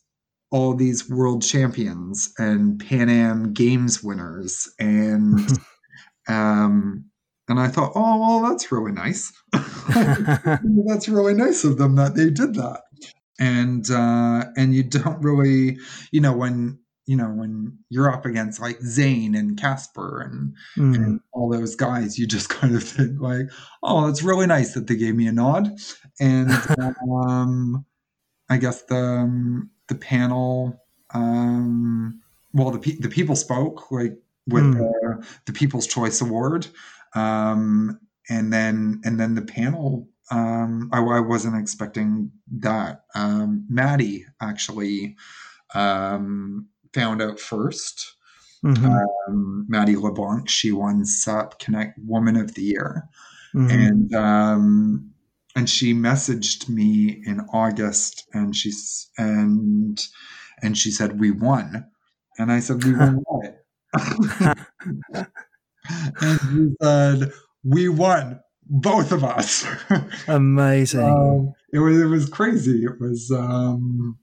all 0.53 0.75
these 0.75 1.09
world 1.11 1.43
champions 1.43 2.33
and 2.39 2.81
Pan 2.81 3.09
Am 3.09 3.53
Games 3.53 4.03
winners 4.03 4.69
and 4.79 5.41
um 6.29 7.05
and 7.49 7.61
I 7.61 7.69
thought, 7.69 7.93
oh 7.95 8.19
well, 8.21 8.51
that's 8.51 8.73
really 8.73 8.93
nice. 8.93 9.33
that's 9.53 11.09
really 11.09 11.35
nice 11.35 11.63
of 11.65 11.79
them 11.79 11.95
that 11.97 12.15
they 12.17 12.31
did 12.31 12.55
that. 12.55 12.83
And 13.39 13.89
uh 13.91 14.47
and 14.57 14.75
you 14.75 14.83
don't 14.83 15.23
really, 15.23 15.79
you 16.11 16.21
know, 16.21 16.37
when 16.37 16.79
you 17.07 17.17
know 17.17 17.27
when 17.29 17.79
you're 17.89 18.13
up 18.13 18.27
against 18.27 18.61
like 18.61 18.81
Zane 18.83 19.35
and 19.37 19.57
Casper 19.57 20.21
and 20.23 20.55
Mm. 20.77 20.95
and 20.97 21.21
all 21.33 21.49
those 21.51 21.77
guys, 21.77 22.19
you 22.19 22.27
just 22.27 22.49
kind 22.59 22.75
of 22.75 22.83
think 22.83 23.21
like, 23.21 23.47
oh, 23.83 24.09
it's 24.09 24.23
really 24.23 24.47
nice 24.47 24.75
that 24.75 24.87
they 24.89 24.97
gave 24.97 25.15
me 25.15 25.29
a 25.29 25.33
nod. 25.33 25.71
And 26.21 26.51
um, 27.13 27.85
I 28.51 28.57
guess 28.57 28.83
the 28.83 28.97
um, 28.97 29.71
the 29.89 29.95
panel, 29.95 30.83
um, 31.15 32.21
well, 32.53 32.71
the 32.71 32.79
pe- 32.79 32.99
the 32.99 33.09
people 33.09 33.37
spoke 33.37 33.91
like 33.93 34.17
with 34.47 34.65
Mm. 34.65 34.75
the, 34.75 35.27
the 35.47 35.53
People's 35.53 35.87
Choice 35.87 36.21
Award, 36.21 36.67
um, 37.15 37.99
and 38.29 38.53
then 38.53 39.01
and 39.05 39.19
then 39.19 39.35
the 39.35 39.43
panel 39.43 40.09
um, 40.31 40.91
I, 40.93 40.99
I, 40.99 41.21
wasn't 41.21 41.61
expecting 41.61 42.33
that. 42.59 43.05
Um, 43.15 43.65
Maddie 43.69 44.27
actually 44.41 45.17
um, 45.75 46.67
found 46.93 47.23
out 47.23 47.39
1st 47.39 48.11
mm-hmm. 48.65 48.87
um, 48.87 49.67
Maddie 49.69 49.97
LeBlanc, 49.97 50.49
she 50.49 50.73
won 50.73 51.05
SUP 51.05 51.59
Connect 51.59 51.99
Woman 51.99 52.37
of 52.37 52.55
the 52.55 52.63
Year, 52.63 53.09
mm-hmm. 53.55 53.71
and 53.71 54.15
um, 54.15 55.11
and 55.55 55.71
she 55.71 55.95
messaged 55.95 56.69
me 56.69 57.23
in 57.25 57.41
August, 57.53 58.27
and 58.33 58.55
she's 58.55 59.09
and 59.17 60.05
and 60.63 60.77
she 60.77 60.91
said 60.91 61.21
we 61.21 61.31
won, 61.31 61.87
and 62.39 62.51
I 62.51 62.61
said 62.61 62.83
we 62.85 62.95
won 62.97 63.23
what? 63.27 63.66
and 66.21 66.41
he 66.53 66.75
said 66.83 67.33
we 67.65 67.89
won 67.89 68.41
both 68.69 69.13
of 69.13 69.25
us. 69.25 69.67
Amazing. 70.29 71.01
Um, 71.01 71.55
it 71.73 71.79
was 71.79 72.01
it 72.01 72.07
was 72.07 72.29
crazy. 72.29 72.85
It 72.85 73.01
was 73.01 73.31
um, 73.31 74.19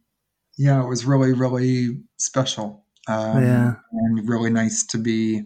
yeah, 0.58 0.84
it 0.84 0.88
was 0.88 1.06
really 1.06 1.34
really 1.34 2.02
special. 2.18 2.86
Um, 3.08 3.44
yeah, 3.44 3.74
and 3.92 4.30
really 4.30 4.50
nice 4.50 4.86
to 4.88 4.98
be 4.98 5.44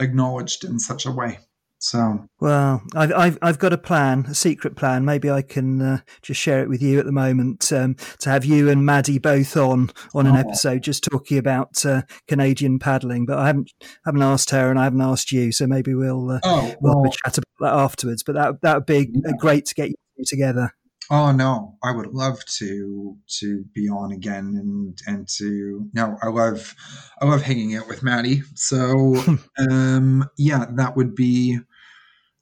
acknowledged 0.00 0.64
in 0.64 0.78
such 0.78 1.06
a 1.06 1.10
way. 1.10 1.38
So 1.80 2.28
well, 2.40 2.82
I've 2.94 3.12
I've 3.12 3.38
I've 3.40 3.58
got 3.58 3.72
a 3.72 3.78
plan, 3.78 4.26
a 4.28 4.34
secret 4.34 4.74
plan. 4.74 5.04
Maybe 5.04 5.30
I 5.30 5.42
can 5.42 5.80
uh, 5.80 6.00
just 6.22 6.40
share 6.40 6.60
it 6.60 6.68
with 6.68 6.82
you 6.82 6.98
at 6.98 7.04
the 7.04 7.12
moment 7.12 7.72
um, 7.72 7.94
to 8.18 8.30
have 8.30 8.44
you 8.44 8.68
and 8.68 8.84
Maddie 8.84 9.18
both 9.18 9.56
on 9.56 9.90
on 10.12 10.26
an 10.26 10.36
oh. 10.36 10.40
episode, 10.40 10.82
just 10.82 11.04
talking 11.04 11.38
about 11.38 11.86
uh, 11.86 12.02
Canadian 12.26 12.80
paddling. 12.80 13.26
But 13.26 13.38
I 13.38 13.46
haven't 13.46 13.70
haven't 14.04 14.22
asked 14.22 14.50
her, 14.50 14.70
and 14.70 14.78
I 14.78 14.84
haven't 14.84 15.00
asked 15.00 15.30
you, 15.30 15.52
so 15.52 15.68
maybe 15.68 15.94
we'll 15.94 16.32
uh, 16.32 16.40
oh, 16.42 16.74
we'll 16.80 17.04
chat 17.04 17.38
about 17.38 17.44
that 17.60 17.74
afterwards. 17.74 18.24
But 18.24 18.34
that 18.34 18.60
that 18.62 18.74
would 18.74 18.86
be 18.86 19.10
yeah. 19.12 19.32
great 19.38 19.66
to 19.66 19.74
get 19.74 19.90
you 19.90 20.24
together. 20.26 20.72
Oh 21.10 21.32
no, 21.32 21.76
I 21.82 21.92
would 21.92 22.08
love 22.08 22.44
to 22.58 23.16
to 23.38 23.64
be 23.72 23.88
on 23.88 24.12
again 24.12 24.56
and 24.60 24.98
and 25.06 25.26
to 25.38 25.88
no, 25.94 26.18
I 26.22 26.28
love 26.28 26.74
I 27.20 27.24
love 27.24 27.42
hanging 27.42 27.76
out 27.76 27.88
with 27.88 28.02
Maddie. 28.02 28.42
So 28.54 29.16
um 29.70 30.28
yeah, 30.36 30.66
that 30.74 30.96
would 30.96 31.14
be 31.14 31.60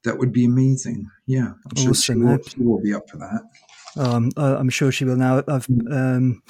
that 0.06 0.18
would 0.18 0.32
be 0.32 0.44
amazing. 0.44 1.08
Yeah, 1.26 1.52
I'm 1.70 1.76
sure 1.76 1.90
awesome. 1.90 2.20
she, 2.20 2.24
will, 2.24 2.38
she 2.42 2.62
will 2.62 2.82
be 2.82 2.94
up 2.94 3.08
for 3.10 3.18
that. 3.18 3.42
Um, 3.96 4.30
I'm 4.36 4.70
sure 4.70 4.90
she 4.90 5.04
will 5.04 5.16
now. 5.16 5.42
I've, 5.48 5.68
um, 5.90 6.42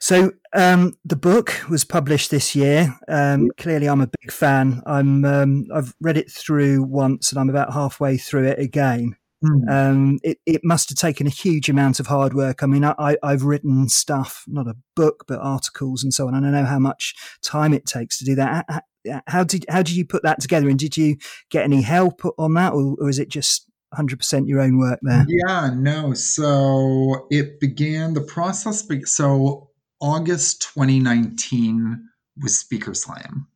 so 0.00 0.32
um, 0.54 0.94
the 1.04 1.16
book 1.16 1.54
was 1.68 1.84
published 1.84 2.30
this 2.30 2.56
year. 2.56 2.96
Um, 3.06 3.50
clearly, 3.58 3.88
I'm 3.88 4.00
a 4.00 4.10
big 4.20 4.32
fan. 4.32 4.82
I'm 4.86 5.24
um, 5.24 5.66
I've 5.74 5.94
read 6.00 6.16
it 6.16 6.30
through 6.30 6.82
once, 6.82 7.30
and 7.30 7.38
I'm 7.38 7.50
about 7.50 7.72
halfway 7.72 8.16
through 8.16 8.44
it 8.44 8.58
again. 8.58 9.16
Mm. 9.42 9.70
Um, 9.70 10.18
it, 10.22 10.38
it 10.44 10.60
must 10.64 10.90
have 10.90 10.98
taken 10.98 11.26
a 11.26 11.30
huge 11.30 11.68
amount 11.68 11.98
of 11.98 12.06
hard 12.06 12.34
work. 12.34 12.62
I 12.62 12.66
mean, 12.66 12.84
I, 12.84 13.16
I've 13.22 13.44
written 13.44 13.88
stuff, 13.88 14.44
not 14.46 14.66
a 14.66 14.76
book, 14.94 15.24
but 15.26 15.40
articles 15.40 16.02
and 16.02 16.12
so 16.12 16.26
on, 16.26 16.34
and 16.34 16.46
I 16.46 16.50
know 16.50 16.66
how 16.66 16.78
much 16.78 17.14
time 17.42 17.72
it 17.72 17.86
takes 17.86 18.18
to 18.18 18.24
do 18.24 18.34
that. 18.34 18.66
How, 18.68 19.22
how 19.26 19.44
did 19.44 19.64
how 19.68 19.82
did 19.82 19.96
you 19.96 20.04
put 20.04 20.22
that 20.24 20.40
together, 20.40 20.68
and 20.68 20.78
did 20.78 20.96
you 20.96 21.16
get 21.50 21.64
any 21.64 21.80
help 21.80 22.22
on 22.38 22.54
that, 22.54 22.74
or, 22.74 22.96
or 23.00 23.08
is 23.08 23.18
it 23.18 23.30
just 23.30 23.66
100% 23.94 24.46
your 24.46 24.60
own 24.60 24.78
work 24.78 24.98
there? 25.02 25.24
Yeah, 25.28 25.70
no. 25.74 26.12
So 26.14 27.26
it 27.30 27.60
began 27.60 28.14
the 28.14 28.20
process. 28.20 28.86
So 29.06 29.70
August 30.00 30.62
2019 30.74 32.08
was 32.42 32.58
Speaker 32.58 32.92
Slam, 32.92 33.48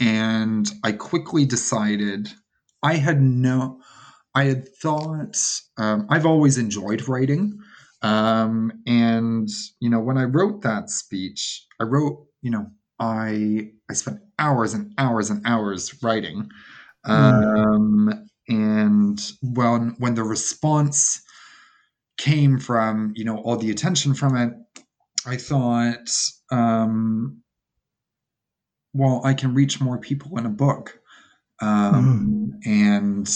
and 0.00 0.70
I 0.84 0.92
quickly 0.92 1.44
decided 1.44 2.32
I 2.82 2.94
had 2.94 3.20
no 3.20 3.80
I 4.34 4.44
had 4.44 4.68
thought 4.76 5.36
um, 5.76 6.06
I've 6.10 6.26
always 6.26 6.58
enjoyed 6.58 7.08
writing, 7.08 7.58
um, 8.02 8.72
and 8.86 9.48
you 9.80 9.90
know 9.90 10.00
when 10.00 10.18
I 10.18 10.24
wrote 10.24 10.62
that 10.62 10.90
speech, 10.90 11.66
I 11.80 11.84
wrote 11.84 12.26
you 12.42 12.50
know 12.50 12.66
I 13.00 13.70
I 13.90 13.94
spent 13.94 14.18
hours 14.38 14.74
and 14.74 14.92
hours 14.98 15.30
and 15.30 15.42
hours 15.46 16.02
writing, 16.02 16.48
hmm. 17.04 17.12
um, 17.12 18.28
and 18.48 19.20
when 19.42 19.94
when 19.98 20.14
the 20.14 20.24
response 20.24 21.22
came 22.18 22.58
from 22.58 23.12
you 23.16 23.24
know 23.24 23.38
all 23.38 23.56
the 23.56 23.70
attention 23.70 24.14
from 24.14 24.36
it, 24.36 24.52
I 25.26 25.36
thought, 25.36 26.10
um, 26.50 27.42
well, 28.92 29.20
I 29.24 29.34
can 29.34 29.54
reach 29.54 29.80
more 29.80 29.98
people 29.98 30.38
in 30.38 30.46
a 30.46 30.50
book, 30.50 30.98
um, 31.60 32.54
mm. 32.64 32.66
and 32.66 33.28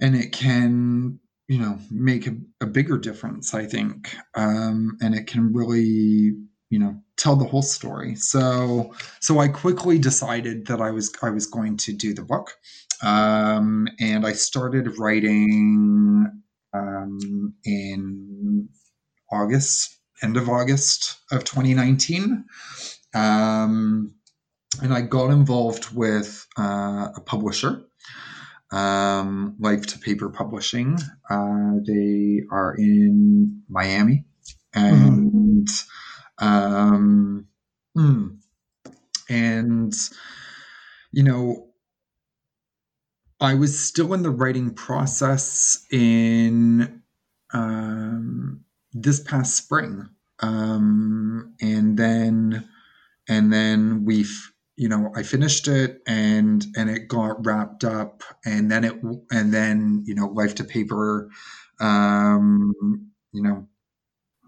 and 0.00 0.16
it 0.16 0.32
can 0.32 1.18
you 1.48 1.58
know 1.58 1.78
make 1.90 2.26
a, 2.26 2.36
a 2.60 2.66
bigger 2.66 2.98
difference 2.98 3.54
i 3.54 3.64
think 3.66 4.16
um, 4.34 4.96
and 5.00 5.14
it 5.14 5.26
can 5.26 5.52
really 5.52 6.32
you 6.72 6.78
know 6.78 6.96
tell 7.18 7.36
the 7.36 7.44
whole 7.44 7.62
story. 7.62 8.16
So 8.16 8.94
so 9.20 9.38
i 9.38 9.46
quickly 9.46 9.98
decided 9.98 10.66
that 10.66 10.80
i 10.80 10.90
was 10.90 11.12
i 11.22 11.28
was 11.28 11.46
going 11.46 11.76
to 11.76 11.92
do 11.92 12.14
the 12.14 12.24
book 12.24 12.56
um, 13.02 13.86
and 14.00 14.26
i 14.26 14.32
started 14.32 14.98
writing 14.98 16.26
um, 16.72 17.54
in 17.64 18.68
august 19.30 19.98
end 20.22 20.36
of 20.36 20.48
august 20.48 21.20
of 21.30 21.44
2019 21.44 22.44
um, 23.14 24.14
and 24.82 24.94
i 24.94 25.02
got 25.02 25.30
involved 25.30 25.94
with 25.94 26.46
uh, 26.58 27.08
a 27.14 27.20
publisher 27.20 27.82
um, 28.72 29.54
Life 29.60 29.86
to 29.88 29.98
Paper 29.98 30.30
Publishing. 30.30 30.98
Uh, 31.30 31.74
they 31.86 32.42
are 32.50 32.74
in 32.76 33.62
Miami, 33.68 34.24
and 34.74 35.66
mm-hmm. 35.68 36.46
um, 36.46 37.46
mm, 37.96 38.38
and 39.28 39.94
you 41.12 41.22
know, 41.22 41.68
I 43.40 43.54
was 43.54 43.78
still 43.78 44.14
in 44.14 44.22
the 44.22 44.30
writing 44.30 44.72
process 44.74 45.84
in 45.90 47.02
um, 47.52 48.64
this 48.92 49.20
past 49.20 49.54
spring, 49.54 50.08
um, 50.40 51.54
and 51.60 51.96
then 51.98 52.68
and 53.28 53.52
then 53.52 54.04
we've 54.04 54.51
you 54.76 54.88
know 54.88 55.10
i 55.16 55.22
finished 55.22 55.68
it 55.68 56.00
and 56.06 56.66
and 56.76 56.88
it 56.88 57.08
got 57.08 57.44
wrapped 57.44 57.84
up 57.84 58.22
and 58.44 58.70
then 58.70 58.84
it 58.84 58.94
and 59.30 59.52
then 59.52 60.02
you 60.06 60.14
know 60.14 60.26
life 60.26 60.54
to 60.54 60.64
paper 60.64 61.30
um 61.80 62.72
you 63.32 63.42
know 63.42 63.66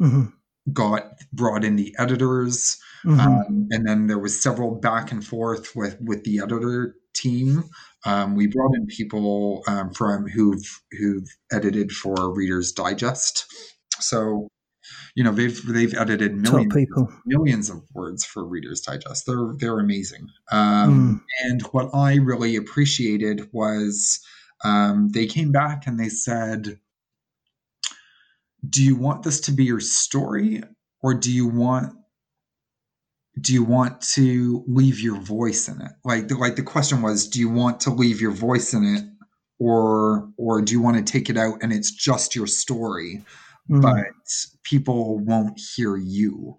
mm-hmm. 0.01 0.25
got 0.72 1.12
brought 1.33 1.64
in 1.64 1.77
the 1.77 1.95
editors 1.99 2.79
mm-hmm. 3.05 3.20
um, 3.20 3.68
and 3.70 3.87
then 3.87 4.07
there 4.07 4.18
was 4.18 4.43
several 4.43 4.75
back 4.75 5.12
and 5.12 5.27
forth 5.27 5.77
with 5.77 5.97
with 6.01 6.25
the 6.25 6.41
editor 6.41 6.97
team 7.14 7.64
um, 8.07 8.35
we 8.35 8.47
brought 8.47 8.75
in 8.75 8.87
people 8.87 9.62
um, 9.68 9.91
from 9.93 10.27
who've 10.27 10.83
who've 10.99 11.29
edited 11.53 11.93
for 11.93 12.33
readers 12.33 12.72
digest 12.72 13.47
so 14.01 14.49
you 15.14 15.24
know 15.24 15.32
they've 15.32 15.64
they've 15.66 15.95
edited 15.95 16.35
millions 16.37 16.93
millions 17.26 17.70
of 17.70 17.82
words 17.93 18.24
for 18.24 18.45
Reader's 18.45 18.80
Digest. 18.80 19.26
They're 19.26 19.53
they're 19.59 19.80
amazing. 19.80 20.28
Um, 20.51 21.20
mm. 21.20 21.49
And 21.49 21.62
what 21.72 21.91
I 21.95 22.16
really 22.16 22.57
appreciated 22.57 23.49
was 23.53 24.20
um, 24.64 25.11
they 25.11 25.26
came 25.26 25.53
back 25.53 25.87
and 25.87 25.99
they 25.99 26.09
said, 26.09 26.78
"Do 28.68 28.82
you 28.82 28.97
want 28.97 29.22
this 29.22 29.41
to 29.43 29.53
be 29.53 29.64
your 29.64 29.80
story, 29.80 30.62
or 31.03 31.14
do 31.14 31.32
you 31.32 31.47
want?" 31.47 31.95
Do 33.41 33.53
you 33.53 33.64
want 33.64 34.01
to 34.12 34.62
leave 34.68 35.01
your 35.01 35.20
voice 35.20 35.66
in 35.66 35.80
it? 35.80 35.91
Like, 36.05 36.28
the, 36.28 36.37
like 36.37 36.55
the 36.55 36.62
question 36.62 37.03
was, 37.03 37.26
do 37.26 37.41
you 37.41 37.51
want 37.51 37.80
to 37.80 37.91
leave 37.91 38.20
your 38.20 38.30
voice 38.30 38.72
in 38.72 38.85
it, 38.85 39.05
or 39.59 40.30
or 40.37 40.62
do 40.62 40.72
you 40.72 40.80
want 40.80 40.97
to 41.05 41.12
take 41.12 41.28
it 41.28 41.37
out 41.37 41.59
and 41.61 41.72
it's 41.72 41.91
just 41.91 42.37
your 42.37 42.47
story? 42.47 43.24
Mm. 43.71 43.83
but 43.83 44.12
people 44.62 45.19
won't 45.19 45.61
hear 45.77 45.97
you. 45.97 46.59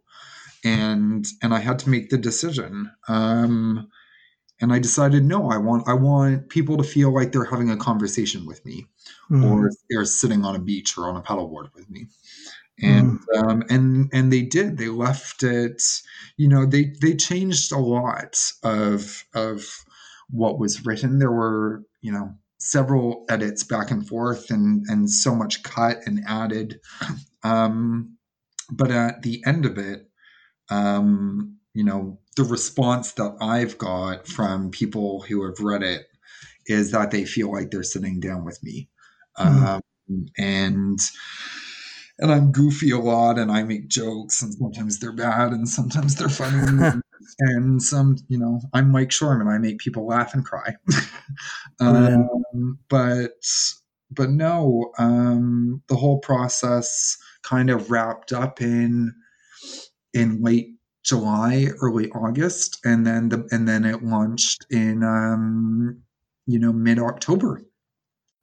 And 0.64 1.26
and 1.44 1.54
I 1.54 1.60
had 1.60 1.80
to 1.80 1.90
make 1.90 2.10
the 2.10 2.18
decision. 2.18 2.92
Um, 3.08 3.90
and 4.62 4.72
I 4.72 4.80
decided 4.80 5.24
no, 5.24 5.50
I 5.50 5.58
want 5.58 5.88
I 5.88 5.94
want 5.94 6.50
people 6.50 6.78
to 6.78 6.84
feel 6.84 7.14
like 7.14 7.32
they're 7.32 7.44
having 7.44 7.70
a 7.70 7.78
conversation 7.78 8.46
with 8.46 8.66
me, 8.66 8.88
mm. 9.30 9.44
or 9.44 9.70
they're 9.90 10.06
sitting 10.06 10.44
on 10.46 10.56
a 10.56 10.60
beach 10.60 10.98
or 10.98 11.10
on 11.10 11.18
a 11.18 11.22
paddleboard 11.22 11.74
with 11.76 11.90
me 11.90 12.08
and 12.82 13.20
mm. 13.20 13.38
um, 13.38 13.64
and 13.70 14.10
and 14.14 14.32
they 14.32 14.42
did 14.42 14.78
they 14.78 14.90
left 14.90 15.44
it 15.44 15.82
you 16.38 16.48
know 16.48 16.66
they 16.66 16.92
they 17.02 17.16
changed 17.16 17.72
a 17.72 17.78
lot 17.78 18.38
of 18.64 19.26
of 19.34 19.66
what 20.30 20.60
was 20.60 20.86
written 20.86 21.20
there 21.20 21.32
were 21.32 21.84
you 22.02 22.12
know 22.12 22.34
several 22.66 23.26
edits 23.30 23.64
back 23.64 23.92
and 23.92 24.08
forth 24.08 24.50
and 24.50 24.84
and 24.88 25.10
so 25.10 25.36
much 25.36 25.62
cut 25.64 26.00
and 26.06 26.20
added 26.28 26.80
um, 27.44 28.18
but 28.72 28.90
at 28.90 29.22
the 29.22 29.44
end 29.46 29.66
of 29.66 29.78
it 29.78 30.10
um, 30.70 31.58
you 31.74 31.84
know 31.84 32.20
the 32.38 32.44
response 32.44 33.14
that 33.14 33.36
i've 33.40 33.78
got 33.78 34.28
from 34.28 34.72
people 34.72 35.22
who 35.22 35.46
have 35.46 35.60
read 35.60 35.84
it 35.84 36.08
is 36.66 36.92
that 36.92 37.12
they 37.12 37.24
feel 37.24 37.52
like 37.52 37.70
they're 37.70 37.84
sitting 37.84 38.20
down 38.20 38.44
with 38.44 38.62
me 38.64 38.90
mm-hmm. 39.38 39.66
um, 39.66 39.82
and 40.38 41.00
and 42.20 42.32
I'm 42.32 42.52
goofy 42.52 42.92
a 42.92 43.00
lot 43.00 43.38
and 43.38 43.52
I 43.52 43.64
make 43.64 43.88
jokes 43.88 44.42
and 44.42 44.54
sometimes 44.54 45.00
they're 45.00 45.12
bad 45.12 45.52
and 45.52 45.68
sometimes 45.68 46.16
they're 46.16 46.30
funny 46.30 47.02
and 47.40 47.82
some 47.82 48.18
you 48.28 48.38
know 48.38 48.62
I'm 48.74 48.92
Mike 48.92 49.10
Shoreman 49.10 49.52
I 49.52 49.58
make 49.58 49.80
people 49.80 50.06
laugh 50.08 50.34
and 50.34 50.46
cry. 50.46 50.76
Um, 51.82 52.80
but 52.88 53.46
but 54.10 54.30
no 54.30 54.92
um, 54.98 55.82
the 55.90 55.96
whole 55.96 56.20
process 56.20 57.18
kind 57.44 57.70
of 57.70 57.92
wrapped 57.92 58.32
up 58.32 58.62
in 58.62 59.14
in 60.14 60.42
late 60.42 60.70
July 61.04 61.68
early 61.82 62.10
August 62.12 62.80
and 62.86 63.06
then 63.06 63.28
the 63.28 63.46
and 63.52 63.68
then 63.68 63.84
it 63.84 64.04
launched 64.04 64.66
in 64.70 65.04
um, 65.04 66.02
you 66.46 66.60
know 66.60 66.72
mid 66.72 66.98
October 66.98 67.62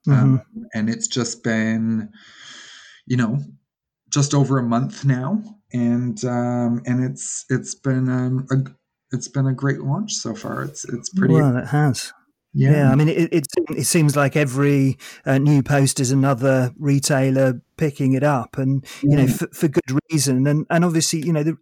mm-hmm. 0.07 0.13
um, 0.13 0.43
and 0.75 0.91
it's 0.91 1.09
just 1.09 1.43
been 1.43 2.11
you 3.07 3.17
know 3.17 3.39
just 4.13 4.35
over 4.35 4.59
a 4.59 4.63
month 4.63 5.05
now, 5.05 5.43
and 5.73 6.23
um, 6.25 6.83
and 6.87 7.05
it's 7.05 7.45
it's 7.49 7.75
been 7.75 8.09
um, 8.09 8.47
a 8.51 8.71
it's 9.15 9.29
been 9.29 9.47
a 9.47 9.55
great 9.55 9.81
launch 9.81 10.13
so 10.15 10.35
far. 10.35 10.63
It's 10.63 10.85
it's 10.85 11.09
pretty 11.11 11.35
well. 11.35 11.57
It 11.57 11.69
has. 11.69 12.13
Yeah. 12.55 12.73
yeah, 12.73 12.93
I 12.93 12.97
mean, 12.97 13.09
it, 13.09 13.33
it, 13.33 13.47
it 13.71 13.87
seems 13.87 14.15
like 14.15 14.37
every 14.37 14.99
uh, 15.25 15.39
new 15.39 15.63
post 15.63 15.99
is 15.99 16.11
another 16.11 16.75
retailer 16.79 17.63
picking 17.79 18.13
it 18.13 18.23
up, 18.23 18.59
and 18.59 18.85
you 19.03 19.17
yeah. 19.17 19.25
know, 19.25 19.27
for, 19.29 19.47
for, 19.55 19.69
good 19.69 19.99
reason. 20.11 20.47
And 20.47 20.67
and 20.69 20.85
obviously, 20.85 21.21
you 21.21 21.33
know, 21.33 21.45
the, 21.45 21.57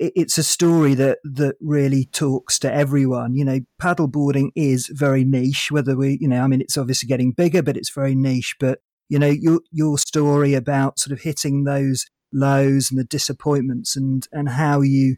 it, 0.00 0.12
it's 0.16 0.38
a 0.38 0.42
story 0.42 0.94
that 0.94 1.18
that 1.24 1.56
really 1.60 2.06
talks 2.06 2.58
to 2.60 2.72
everyone. 2.72 3.34
You 3.34 3.44
know, 3.44 3.60
paddleboarding 3.80 4.52
is 4.56 4.86
very 4.90 5.22
niche. 5.22 5.70
Whether 5.70 5.96
we, 5.96 6.16
you 6.18 6.28
know, 6.28 6.40
I 6.40 6.46
mean, 6.46 6.62
it's 6.62 6.78
obviously 6.78 7.06
getting 7.06 7.32
bigger, 7.32 7.62
but 7.62 7.76
it's 7.76 7.90
very 7.90 8.14
niche. 8.14 8.56
But 8.58 8.78
you 9.08 9.18
know 9.18 9.28
your 9.28 9.60
your 9.70 9.98
story 9.98 10.54
about 10.54 10.98
sort 10.98 11.12
of 11.12 11.22
hitting 11.22 11.64
those 11.64 12.06
lows 12.34 12.90
and 12.90 12.98
the 12.98 13.04
disappointments 13.04 13.94
and 13.96 14.26
and 14.32 14.50
how 14.50 14.80
you 14.80 15.16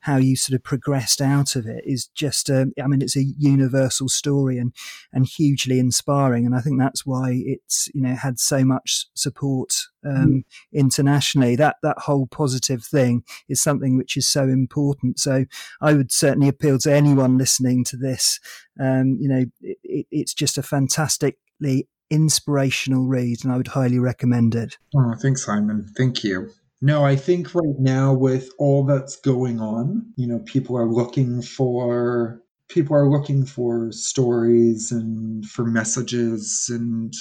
how 0.00 0.16
you 0.16 0.36
sort 0.36 0.54
of 0.54 0.62
progressed 0.62 1.20
out 1.20 1.56
of 1.56 1.66
it 1.66 1.82
is 1.84 2.06
just 2.14 2.50
um, 2.50 2.72
I 2.82 2.86
mean 2.86 3.02
it's 3.02 3.16
a 3.16 3.24
universal 3.38 4.08
story 4.08 4.58
and 4.58 4.72
and 5.12 5.26
hugely 5.26 5.78
inspiring. 5.78 6.46
And 6.46 6.54
I 6.54 6.60
think 6.60 6.78
that's 6.78 7.04
why 7.04 7.42
it's 7.44 7.88
you 7.94 8.02
know 8.02 8.14
had 8.14 8.38
so 8.38 8.64
much 8.64 9.06
support 9.14 9.74
um, 10.04 10.44
mm. 10.44 10.44
internationally. 10.72 11.56
That 11.56 11.76
that 11.82 11.98
whole 12.00 12.26
positive 12.26 12.84
thing 12.84 13.24
is 13.48 13.60
something 13.60 13.96
which 13.96 14.16
is 14.16 14.28
so 14.28 14.42
important. 14.42 15.18
So 15.18 15.46
I 15.80 15.94
would 15.94 16.12
certainly 16.12 16.48
appeal 16.48 16.78
to 16.80 16.94
anyone 16.94 17.38
listening 17.38 17.82
to 17.84 17.96
this. 17.96 18.38
Um, 18.78 19.16
you 19.18 19.28
know 19.28 19.44
it, 19.62 20.06
it's 20.10 20.34
just 20.34 20.58
a 20.58 20.62
fantastically 20.62 21.88
inspirational 22.10 23.06
read, 23.06 23.44
and 23.44 23.52
I 23.52 23.56
would 23.56 23.68
highly 23.68 23.98
recommend 23.98 24.54
it. 24.54 24.78
Oh, 24.96 25.14
thanks, 25.20 25.44
Simon. 25.44 25.86
Thank 25.96 26.24
you. 26.24 26.50
No, 26.80 27.04
I 27.04 27.16
think 27.16 27.54
right 27.54 27.78
now 27.78 28.14
with 28.14 28.50
all 28.58 28.84
that's 28.84 29.16
going 29.16 29.60
on, 29.60 30.12
you 30.16 30.26
know, 30.26 30.38
people 30.40 30.76
are 30.76 30.90
looking 30.90 31.42
for 31.42 32.40
people 32.68 32.94
are 32.94 33.10
looking 33.10 33.44
for 33.44 33.90
stories 33.90 34.92
and 34.92 35.44
for 35.46 35.64
messages 35.64 36.68
and 36.70 37.12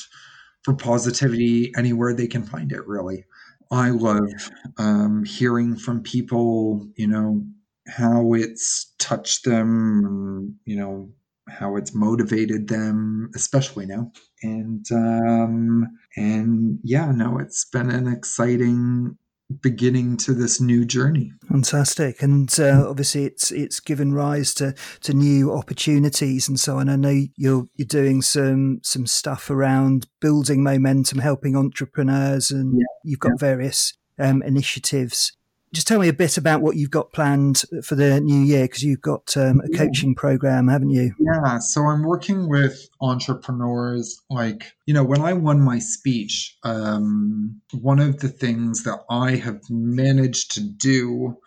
for 0.63 0.75
positivity 0.75 1.71
anywhere 1.75 2.13
they 2.13 2.27
can 2.27 2.43
find 2.43 2.71
it. 2.71 2.85
Really, 2.85 3.25
I 3.71 3.89
love 3.89 4.29
um, 4.77 5.23
hearing 5.23 5.75
from 5.75 6.03
people. 6.03 6.87
You 6.95 7.07
know 7.07 7.43
how 7.87 8.33
it's 8.33 8.93
touched 8.99 9.45
them. 9.45 10.59
You 10.65 10.75
know 10.75 11.09
how 11.49 11.75
it's 11.75 11.95
motivated 11.95 12.67
them, 12.67 13.29
especially 13.35 13.85
now. 13.85 14.11
And 14.43 14.85
um, 14.91 15.87
and 16.15 16.79
yeah, 16.83 17.11
no, 17.11 17.39
it's 17.39 17.65
been 17.65 17.89
an 17.89 18.07
exciting 18.07 19.17
beginning 19.61 20.17
to 20.17 20.33
this 20.33 20.59
new 20.59 20.85
journey. 20.85 21.31
Fantastic, 21.47 22.21
and 22.21 22.53
uh, 22.59 22.85
obviously 22.87 23.25
it's 23.25 23.51
it's 23.51 23.79
given 23.79 24.13
rise 24.13 24.53
to 24.55 24.73
to 25.01 25.13
new 25.13 25.53
opportunities 25.53 26.47
and 26.47 26.59
so 26.59 26.77
on. 26.77 26.89
I 26.89 26.95
know 26.95 27.23
you're 27.35 27.67
you're 27.75 27.87
doing 27.87 28.21
some 28.21 28.79
some 28.83 29.07
stuff 29.07 29.49
around 29.49 30.07
building 30.19 30.63
momentum, 30.63 31.19
helping 31.19 31.55
entrepreneurs, 31.55 32.51
and 32.51 32.77
yeah. 32.77 32.85
you've 33.03 33.19
got 33.19 33.33
yeah. 33.33 33.47
various 33.47 33.93
um, 34.19 34.41
initiatives 34.41 35.36
just 35.73 35.87
tell 35.87 35.99
me 35.99 36.07
a 36.07 36.13
bit 36.13 36.37
about 36.37 36.61
what 36.61 36.75
you've 36.75 36.91
got 36.91 37.11
planned 37.11 37.63
for 37.83 37.95
the 37.95 38.21
new 38.21 38.39
year 38.39 38.63
because 38.65 38.83
you've 38.83 39.01
got 39.01 39.35
um, 39.35 39.61
a 39.61 39.77
coaching 39.77 40.15
program, 40.15 40.67
haven't 40.67 40.91
you? 40.91 41.13
Yeah. 41.19 41.59
So 41.59 41.81
I'm 41.83 42.03
working 42.03 42.49
with 42.49 42.87
entrepreneurs. 43.01 44.21
Like, 44.29 44.71
you 44.85 44.93
know, 44.93 45.03
when 45.03 45.21
I 45.21 45.33
won 45.33 45.59
my 45.59 45.79
speech, 45.79 46.57
um, 46.63 47.61
one 47.73 47.99
of 47.99 48.19
the 48.19 48.29
things 48.29 48.83
that 48.83 48.99
I 49.09 49.35
have 49.35 49.61
managed 49.69 50.53
to 50.53 50.61
do 50.61 51.37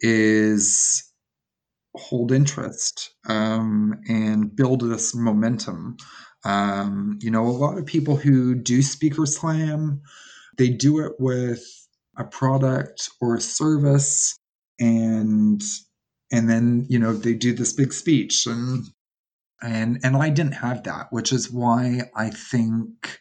is 0.00 1.04
hold 1.94 2.32
interest 2.32 3.10
um, 3.28 4.00
and 4.08 4.54
build 4.54 4.80
this 4.80 5.14
momentum. 5.14 5.96
Um, 6.44 7.18
you 7.20 7.30
know, 7.30 7.44
a 7.44 7.50
lot 7.50 7.76
of 7.76 7.84
people 7.84 8.16
who 8.16 8.54
do 8.54 8.80
Speaker 8.80 9.26
Slam, 9.26 10.00
they 10.56 10.68
do 10.68 11.00
it 11.00 11.12
with 11.18 11.87
a 12.18 12.24
product 12.24 13.08
or 13.20 13.36
a 13.36 13.40
service 13.40 14.38
and 14.78 15.62
and 16.30 16.50
then 16.50 16.86
you 16.88 16.98
know 16.98 17.12
they 17.12 17.32
do 17.32 17.52
this 17.52 17.72
big 17.72 17.92
speech 17.92 18.46
and 18.46 18.84
and 19.62 19.98
and 20.02 20.16
I 20.16 20.30
didn't 20.30 20.52
have 20.52 20.82
that 20.84 21.08
which 21.10 21.32
is 21.32 21.50
why 21.50 22.02
I 22.14 22.30
think 22.30 23.18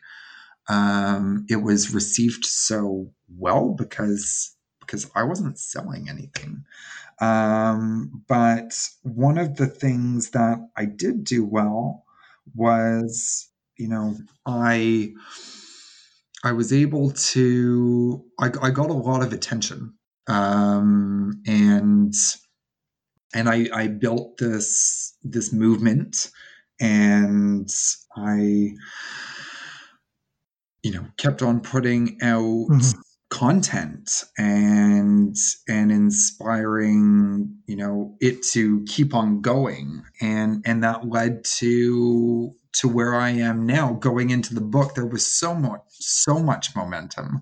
um, 0.70 1.46
it 1.50 1.58
was 1.58 1.94
received 1.94 2.46
so 2.46 3.12
well 3.38 3.74
because 3.78 4.56
because 4.82 5.10
I 5.16 5.24
wasn't 5.24 5.60
selling 5.60 6.08
anything. 6.10 6.64
Um, 7.20 8.24
but 8.28 8.74
one 9.04 9.38
of 9.38 9.58
the 9.58 9.68
things 9.68 10.32
that 10.32 10.60
I 10.78 10.86
did 10.86 11.24
do 11.24 11.46
well 11.46 12.04
was 12.56 13.50
you 13.78 13.88
know 13.88 14.16
I 14.46 15.14
I 16.44 16.52
was 16.52 16.72
able 16.72 17.12
to, 17.12 18.24
I, 18.40 18.52
I 18.62 18.70
got 18.70 18.90
a 18.90 18.94
lot 18.94 19.24
of 19.24 19.34
attention. 19.34 19.94
Um, 20.28 21.42
and 21.48 22.14
and 23.34 23.50
I, 23.50 23.68
I 23.74 23.88
built 23.88 24.38
this 24.38 25.16
this 25.24 25.52
movement 25.54 26.32
and 26.80 27.70
I 28.16 28.74
you 30.84 30.92
know 30.92 31.06
kept 31.18 31.42
on 31.42 31.62
putting 31.62 32.18
out 32.22 32.42
mm-hmm. 32.42 33.00
Content 33.30 34.24
and 34.38 35.36
and 35.68 35.92
inspiring 35.92 37.54
you 37.68 37.76
know 37.76 38.16
it 38.22 38.42
to 38.42 38.86
keep 38.86 39.14
on 39.14 39.42
going 39.42 40.02
and 40.22 40.64
and 40.66 40.82
that 40.82 41.10
led 41.10 41.44
to 41.44 42.56
to 42.74 42.88
where 42.88 43.16
I 43.16 43.30
am 43.30 43.66
now 43.66 43.94
going 43.94 44.30
into 44.30 44.54
the 44.54 44.62
book, 44.62 44.94
there 44.94 45.06
was 45.06 45.26
so 45.26 45.56
much, 45.56 45.82
so 45.90 46.40
much 46.40 46.76
momentum. 46.76 47.42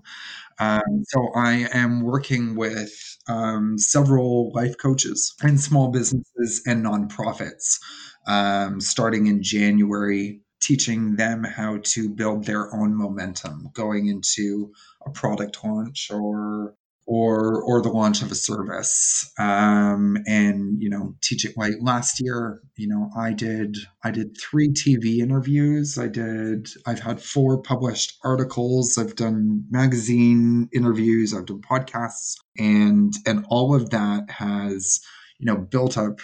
Um, 0.58 1.04
so 1.08 1.28
I 1.34 1.68
am 1.72 2.00
working 2.00 2.56
with 2.56 2.90
um, 3.28 3.78
several 3.78 4.52
life 4.54 4.76
coaches 4.80 5.34
and 5.42 5.60
small 5.60 5.90
businesses 5.90 6.62
and 6.66 6.84
nonprofits 6.84 7.78
um, 8.26 8.80
starting 8.80 9.26
in 9.26 9.42
January, 9.42 10.40
teaching 10.60 11.16
them 11.16 11.44
how 11.44 11.78
to 11.82 12.08
build 12.08 12.44
their 12.44 12.74
own 12.74 12.94
momentum 12.94 13.70
going 13.72 14.06
into 14.06 14.72
a 15.06 15.10
product 15.10 15.58
launch 15.64 16.10
or 16.10 16.74
or 17.06 17.62
or 17.62 17.80
the 17.80 17.88
launch 17.88 18.20
of 18.20 18.32
a 18.32 18.34
service. 18.34 19.32
Um, 19.38 20.18
and 20.26 20.82
you 20.82 20.90
know 20.90 21.14
teaching 21.22 21.52
like 21.56 21.74
last 21.80 22.20
year 22.20 22.60
you 22.76 22.88
know 22.88 23.10
i 23.16 23.32
did 23.32 23.76
i 24.02 24.10
did 24.10 24.36
three 24.38 24.68
tv 24.68 25.18
interviews. 25.18 25.98
I 25.98 26.08
did 26.08 26.68
i've 26.86 27.00
had 27.00 27.22
four 27.22 27.62
published 27.62 28.18
articles. 28.24 28.98
I've 28.98 29.16
done 29.16 29.64
magazine 29.70 30.68
interviews. 30.74 31.32
I've 31.32 31.46
done 31.46 31.62
podcasts. 31.62 32.34
And 32.58 33.12
and 33.26 33.46
all 33.48 33.74
of 33.74 33.90
that 33.90 34.28
has 34.30 35.00
you 35.38 35.46
know 35.46 35.56
built 35.56 35.96
up 35.96 36.18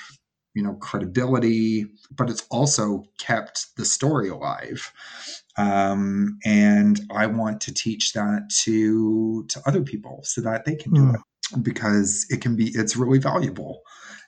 you 0.55 0.63
know 0.63 0.75
credibility 0.75 1.87
but 2.11 2.29
it's 2.29 2.47
also 2.51 3.05
kept 3.19 3.75
the 3.77 3.85
story 3.85 4.29
alive 4.29 4.93
um, 5.57 6.39
and 6.45 7.01
I 7.15 7.27
want 7.27 7.61
to 7.63 7.75
teach 7.75 8.13
that 8.15 8.51
to 8.65 9.45
to 9.49 9.63
other 9.67 9.83
people 9.83 10.21
so 10.23 10.41
that 10.43 10.65
they 10.65 10.75
can 10.75 10.93
do 10.93 11.03
mm. 11.03 11.15
it 11.15 11.63
because 11.63 12.27
it 12.31 12.41
can 12.41 12.57
be 12.57 12.69
it's 12.69 12.97
really 12.97 13.19
valuable. 13.19 13.83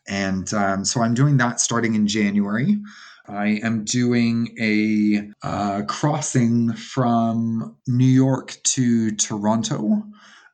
And 0.07 0.53
um, 0.53 0.85
so 0.85 1.01
I'm 1.01 1.15
doing 1.15 1.39
that 1.39 1.61
starting 1.61 1.95
in 1.95 2.07
January. 2.07 2.79
I 3.27 3.61
am 3.63 3.85
doing 3.85 4.55
a 4.61 5.31
uh, 5.43 5.83
crossing 5.89 6.75
from 6.75 7.75
New 7.87 8.05
York 8.05 8.59
to 8.65 9.13
Toronto, 9.13 10.03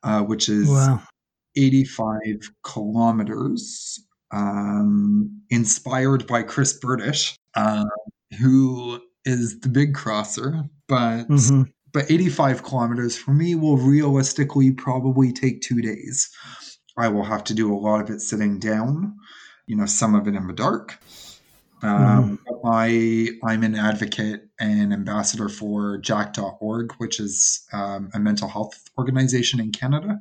uh, 0.03 0.21
which 0.21 0.47
is 0.47 0.69
wow. 0.69 1.01
85 1.57 2.21
kilometers, 2.63 3.99
um, 4.31 5.41
inspired 5.49 6.27
by 6.27 6.43
Chris 6.43 6.77
Bertish, 6.79 7.35
uh, 7.55 7.85
who 8.39 9.01
is 9.25 9.59
the 9.59 9.69
big 9.69 9.93
crosser, 9.93 10.63
but 10.87 11.27
mm-hmm. 11.27 11.63
but 11.91 12.09
85 12.09 12.63
kilometers 12.63 13.17
for 13.17 13.31
me 13.31 13.55
will 13.55 13.77
realistically 13.77 14.71
probably 14.71 15.31
take 15.31 15.61
two 15.61 15.81
days. 15.81 16.29
I 16.97 17.07
will 17.07 17.23
have 17.23 17.43
to 17.45 17.53
do 17.53 17.73
a 17.73 17.77
lot 17.77 18.01
of 18.01 18.09
it 18.09 18.21
sitting 18.21 18.59
down, 18.59 19.15
you 19.65 19.75
know, 19.75 19.85
some 19.85 20.15
of 20.15 20.27
it 20.27 20.35
in 20.35 20.47
the 20.47 20.53
dark. 20.53 20.99
Um, 21.83 22.39
mm. 22.47 22.61
I 22.63 23.29
I'm 23.43 23.63
an 23.63 23.75
advocate 23.75 24.47
and 24.59 24.93
ambassador 24.93 25.49
for 25.49 25.97
Jack.org, 25.97 26.93
which 26.99 27.19
is 27.19 27.65
um, 27.73 28.09
a 28.13 28.19
mental 28.19 28.47
health 28.47 28.89
organization 28.97 29.59
in 29.59 29.71
Canada. 29.71 30.19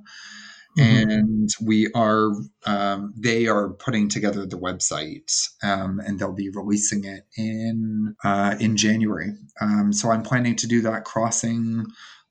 Mm-hmm. 0.79 1.11
And 1.11 1.51
we 1.63 1.91
are, 1.95 2.31
um, 2.65 3.13
they 3.17 3.49
are 3.49 3.71
putting 3.71 4.09
together 4.09 4.47
the 4.47 4.59
website, 4.59 5.33
um, 5.63 6.01
and 6.05 6.19
they'll 6.19 6.33
be 6.33 6.51
releasing 6.51 7.05
it 7.05 7.27
in 7.37 8.15
uh, 8.25 8.55
in 8.61 8.77
January. 8.77 9.33
Um, 9.61 9.93
so 9.93 10.11
I'm 10.11 10.23
planning 10.23 10.57
to 10.57 10.69
do 10.69 10.81
that 10.83 11.05
crossing 11.05 11.87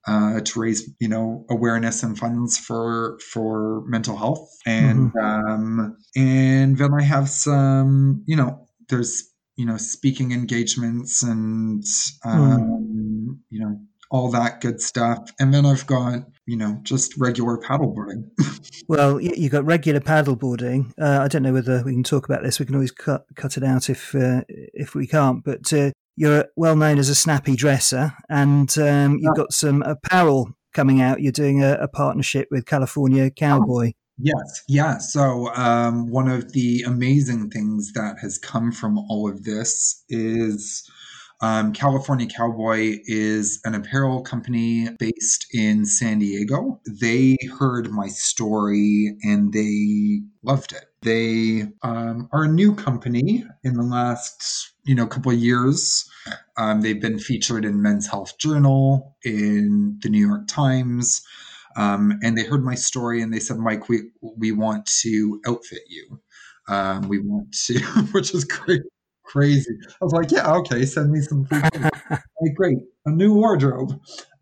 uh, 0.08 0.40
to 0.40 0.60
raise 0.60 0.90
you 1.00 1.08
know 1.08 1.46
awareness 1.50 2.04
and 2.04 2.18
funds 2.18 2.58
for 2.58 3.20
for 3.32 3.84
mental 3.86 4.18
health 4.18 4.50
and 4.66 5.12
mm-hmm. 5.12 5.52
um, 5.52 5.98
and 6.16 6.78
then 6.78 6.94
I 6.94 7.04
have 7.04 7.30
some 7.30 8.24
you 8.26 8.36
know 8.36 8.68
there's 8.88 9.30
you 9.56 9.66
know 9.66 9.78
speaking 9.78 10.32
engagements 10.32 11.22
and 11.22 11.84
hmm. 12.24 12.30
um, 12.30 12.62
mm. 12.62 13.38
you 13.50 13.60
know 13.60 13.80
all 14.10 14.32
that 14.32 14.62
good 14.62 14.82
stuff 14.82 15.32
and 15.40 15.54
then 15.54 15.66
I've 15.66 15.86
got 15.86 16.24
you 16.50 16.58
know 16.58 16.80
just 16.82 17.16
regular 17.18 17.58
paddleboarding. 17.58 18.28
well, 18.88 19.22
you, 19.22 19.50
got 19.50 19.66
regular 19.66 20.00
paddleboarding. 20.00 20.91
Uh, 21.00 21.20
I 21.22 21.28
don't 21.28 21.43
know 21.43 21.54
whether 21.54 21.84
we 21.84 21.93
can 21.93 22.04
talk 22.04 22.26
about 22.26 22.41
this. 22.41 22.60
We 22.60 22.66
can 22.66 22.74
always 22.74 22.91
cut 22.91 23.26
cut 23.36 23.56
it 23.56 23.64
out 23.64 23.89
if 23.89 24.16
uh, 24.16 24.41
if 24.47 24.95
we 24.95 25.06
can't. 25.06 25.43
But 25.43 25.72
uh, 25.72 25.91
you're 26.16 26.45
well 26.56 26.76
known 26.76 26.97
as 26.97 27.08
a 27.08 27.16
snappy 27.16 27.56
dresser, 27.56 28.14
and 28.30 28.76
um, 28.80 29.20
you've 29.22 29.36
got 29.36 29.54
some 29.54 29.84
apparel 29.84 30.50
coming 30.74 31.02
out. 31.02 31.22
You're 31.22 31.32
doing 31.32 31.64
a, 31.64 31.74
a 31.74 31.88
partnership 31.88 32.47
with 32.50 32.66
California 32.66 33.30
Cowboy. 33.30 33.93
Yes, 34.18 34.64
yeah. 34.68 34.97
So 34.97 35.54
um, 35.54 36.10
one 36.10 36.28
of 36.28 36.52
the 36.54 36.82
amazing 36.82 37.52
things 37.52 37.93
that 37.93 38.18
has 38.22 38.39
come 38.39 38.72
from 38.72 38.97
all 38.97 39.30
of 39.30 39.43
this 39.43 40.04
is 40.10 40.89
um, 41.42 41.72
California 41.72 42.28
Cowboy 42.28 42.98
is 43.06 43.62
an 43.64 43.74
apparel 43.74 44.22
company 44.22 44.90
based 45.00 45.48
in 45.54 45.86
San 45.86 46.20
Diego. 46.20 46.82
They 46.86 47.38
heard 47.58 47.92
my 47.92 48.08
story 48.08 49.16
and 49.24 49.54
they 49.54 50.22
loved 50.44 50.74
it. 50.74 50.86
They 51.02 51.64
um, 51.82 52.28
are 52.34 52.44
a 52.44 52.48
new 52.48 52.76
company 52.76 53.46
in 53.64 53.76
the 53.76 53.84
last 53.84 54.74
you 54.84 54.96
know 54.96 55.08
couple 55.08 55.32
of 55.32 55.38
years. 55.38 56.10
Um, 56.58 56.82
they've 56.82 57.00
been 57.00 57.20
featured 57.20 57.64
in 57.64 57.82
Men's 57.82 58.08
Health 58.08 58.38
Journal, 58.38 59.16
in 59.24 59.98
the 60.02 60.10
New 60.10 60.28
York 60.28 60.48
Times, 60.48 61.22
um, 61.78 62.20
and 62.22 62.38
they 62.38 62.44
heard 62.44 62.66
my 62.66 62.76
story 62.76 63.22
and 63.22 63.34
they 63.34 63.40
said, 63.40 63.58
"Mike, 63.58 63.88
we 63.88 64.12
we 64.22 64.52
want 64.52 64.86
to 65.04 65.40
outfit 65.48 65.84
you. 65.88 66.20
Um, 66.68 67.08
we 67.08 67.20
want 67.20 67.54
to," 67.66 67.80
which 68.12 68.34
is 68.34 68.44
great 68.44 68.82
crazy. 69.30 69.77
I 70.01 70.05
was 70.05 70.13
like, 70.13 70.32
yeah, 70.32 70.51
okay, 70.55 70.86
send 70.86 71.11
me 71.11 71.21
some 71.21 71.45
free. 71.45 71.61
like, 72.11 72.55
great, 72.55 72.80
a 73.05 73.11
new 73.11 73.34
wardrobe. 73.34 73.99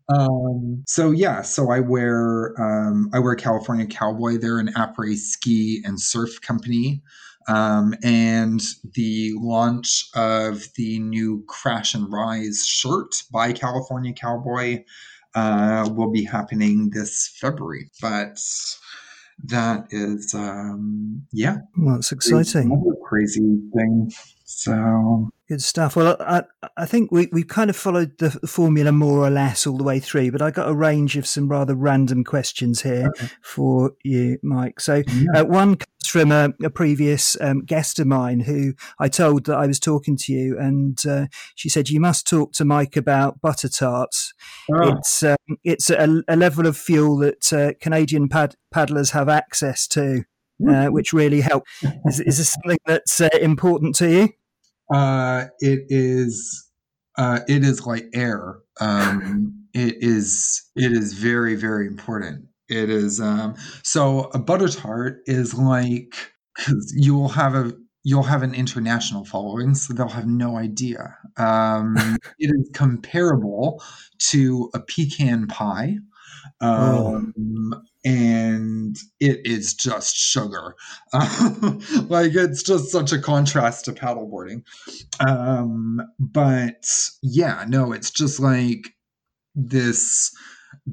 Um, 0.08 0.82
so 0.86 1.10
yeah, 1.10 1.42
so 1.42 1.70
I 1.70 1.80
wear 1.80 2.54
um, 2.58 3.10
I 3.12 3.18
wear 3.18 3.34
California 3.34 3.86
Cowboy. 3.86 4.38
They're 4.38 4.58
an 4.58 4.72
après 4.74 5.16
ski 5.16 5.82
and 5.84 6.00
surf 6.00 6.40
company. 6.40 7.02
Um, 7.46 7.94
and 8.02 8.60
the 8.94 9.32
launch 9.36 10.04
of 10.14 10.64
the 10.76 10.98
new 10.98 11.44
Crash 11.48 11.94
and 11.94 12.10
Rise 12.12 12.66
shirt 12.66 13.22
by 13.32 13.52
California 13.52 14.12
Cowboy 14.12 14.84
uh, 15.34 15.88
will 15.94 16.10
be 16.10 16.24
happening 16.24 16.90
this 16.90 17.34
February. 17.40 17.90
But 18.02 18.38
that 19.44 19.86
is, 19.90 20.34
um, 20.34 21.26
yeah. 21.32 21.58
Well, 21.78 21.96
it's 21.96 22.12
exciting. 22.12 22.70
Another 22.70 22.96
crazy 23.02 23.60
thing 23.74 24.10
so 24.50 25.28
good 25.46 25.62
stuff. 25.62 25.94
Well, 25.94 26.16
I, 26.20 26.42
I 26.74 26.86
think 26.86 27.12
we, 27.12 27.28
we've 27.32 27.46
kind 27.46 27.68
of 27.68 27.76
followed 27.76 28.16
the 28.16 28.30
formula 28.30 28.92
more 28.92 29.18
or 29.18 29.28
less 29.28 29.66
all 29.66 29.76
the 29.76 29.84
way 29.84 30.00
through, 30.00 30.32
but 30.32 30.40
I 30.40 30.50
got 30.50 30.70
a 30.70 30.74
range 30.74 31.18
of 31.18 31.26
some 31.26 31.48
rather 31.48 31.74
random 31.74 32.24
questions 32.24 32.80
here 32.80 33.08
okay. 33.08 33.28
for 33.42 33.92
you, 34.02 34.38
Mike. 34.42 34.80
So 34.80 35.02
yeah. 35.06 35.40
uh, 35.42 35.44
one 35.44 35.76
comes 35.76 36.08
from 36.08 36.32
a, 36.32 36.54
a 36.64 36.70
previous 36.70 37.38
um, 37.42 37.62
guest 37.66 37.98
of 37.98 38.06
mine 38.06 38.40
who 38.40 38.72
I 38.98 39.08
told 39.08 39.44
that 39.44 39.58
I 39.58 39.66
was 39.66 39.78
talking 39.78 40.16
to 40.16 40.32
you, 40.32 40.58
and 40.58 40.98
uh, 41.06 41.26
she 41.54 41.68
said 41.68 41.90
you 41.90 42.00
must 42.00 42.26
talk 42.26 42.52
to 42.54 42.64
Mike 42.64 42.96
about 42.96 43.42
butter 43.42 43.68
tarts. 43.68 44.32
Oh. 44.72 44.96
It's 44.96 45.22
um, 45.22 45.36
it's 45.62 45.90
a, 45.90 46.22
a, 46.26 46.36
level 46.36 46.66
of 46.66 46.78
fuel 46.78 47.18
that 47.18 47.52
uh, 47.52 47.72
Canadian 47.82 48.30
pad- 48.30 48.56
paddlers 48.72 49.10
have 49.10 49.28
access 49.28 49.86
to. 49.88 50.24
Uh, 50.66 50.86
which 50.86 51.12
really 51.12 51.40
help. 51.40 51.64
Is, 52.04 52.18
is 52.18 52.38
this 52.38 52.50
something 52.50 52.78
that's 52.84 53.20
uh, 53.20 53.28
important 53.40 53.94
to 53.96 54.10
you? 54.10 54.28
Uh, 54.92 55.46
it 55.60 55.84
is. 55.88 56.68
Uh, 57.16 57.40
it 57.48 57.64
is 57.64 57.86
like 57.86 58.06
air. 58.12 58.58
Um, 58.80 59.66
it 59.74 59.96
is. 60.00 60.68
It 60.74 60.92
is 60.92 61.12
very, 61.12 61.54
very 61.54 61.86
important. 61.86 62.46
It 62.68 62.90
is. 62.90 63.20
Um, 63.20 63.54
so 63.84 64.30
a 64.34 64.38
butter 64.38 64.68
tart 64.68 65.20
is 65.26 65.54
like 65.54 66.14
you 66.92 67.14
will 67.14 67.28
have 67.28 67.54
a 67.54 67.72
you'll 68.02 68.22
have 68.22 68.42
an 68.42 68.54
international 68.54 69.24
following, 69.24 69.74
so 69.74 69.92
they'll 69.92 70.08
have 70.08 70.26
no 70.26 70.56
idea. 70.56 71.16
Um, 71.36 71.96
it 72.38 72.50
is 72.50 72.70
comparable 72.74 73.82
to 74.30 74.70
a 74.74 74.80
pecan 74.80 75.46
pie. 75.46 75.96
Oh. 76.60 77.16
Um, 77.16 77.74
oh 77.74 77.80
and 78.04 78.96
it 79.20 79.40
is 79.44 79.74
just 79.74 80.16
sugar. 80.16 80.74
like 81.12 82.34
it's 82.34 82.62
just 82.62 82.90
such 82.90 83.12
a 83.12 83.20
contrast 83.20 83.84
to 83.86 83.92
paddleboarding. 83.92 84.62
Um, 85.26 86.00
but 86.18 86.86
yeah, 87.22 87.64
no, 87.68 87.92
it's 87.92 88.10
just 88.10 88.40
like 88.40 88.94
this 89.54 90.34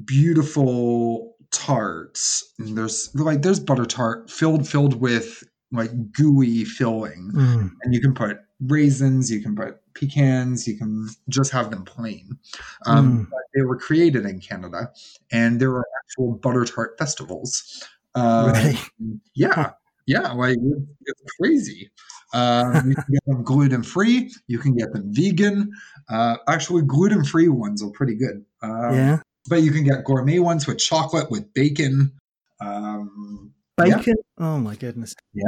beautiful 0.04 1.36
tart. 1.52 2.18
And 2.58 2.76
there's 2.76 3.10
like 3.14 3.42
there's 3.42 3.60
butter 3.60 3.86
tart 3.86 4.30
filled 4.30 4.68
filled 4.68 5.00
with 5.00 5.44
like 5.72 5.90
gooey 6.12 6.64
filling, 6.64 7.32
mm. 7.34 7.70
and 7.82 7.94
you 7.94 8.00
can 8.00 8.14
put 8.14 8.38
raisins, 8.60 9.30
you 9.30 9.40
can 9.40 9.54
put 9.54 9.78
pecans, 9.96 10.68
you 10.68 10.76
can 10.76 11.08
just 11.28 11.50
have 11.52 11.70
them 11.70 11.84
plain. 11.84 12.38
Um, 12.86 13.26
mm. 13.26 13.30
They 13.54 13.62
were 13.62 13.76
created 13.76 14.24
in 14.26 14.38
Canada, 14.40 14.92
and 15.32 15.60
there 15.60 15.70
are 15.70 15.86
actual 16.04 16.34
butter 16.34 16.64
tart 16.64 16.96
festivals. 16.98 17.82
Um, 18.14 18.52
really? 18.52 18.78
Yeah, 19.34 19.72
yeah, 20.06 20.32
like 20.32 20.56
it's 20.58 21.22
crazy. 21.38 21.90
Um, 22.32 22.88
you 22.90 22.94
can 22.94 23.04
get 23.12 23.24
them 23.26 23.42
gluten 23.44 23.82
free. 23.82 24.32
You 24.46 24.58
can 24.58 24.74
get 24.74 24.92
them 24.92 25.12
vegan. 25.12 25.70
Uh, 26.08 26.36
actually, 26.48 26.82
gluten 26.82 27.24
free 27.24 27.48
ones 27.48 27.82
are 27.82 27.90
pretty 27.90 28.14
good. 28.14 28.44
Um, 28.62 28.94
yeah, 28.94 29.18
but 29.48 29.62
you 29.62 29.72
can 29.72 29.84
get 29.84 30.04
gourmet 30.04 30.38
ones 30.38 30.66
with 30.66 30.78
chocolate 30.78 31.30
with 31.30 31.52
bacon. 31.54 32.12
Um, 32.60 33.52
bacon? 33.76 34.02
Yeah. 34.06 34.14
Oh 34.38 34.58
my 34.58 34.74
goodness! 34.76 35.14
Yeah, 35.34 35.44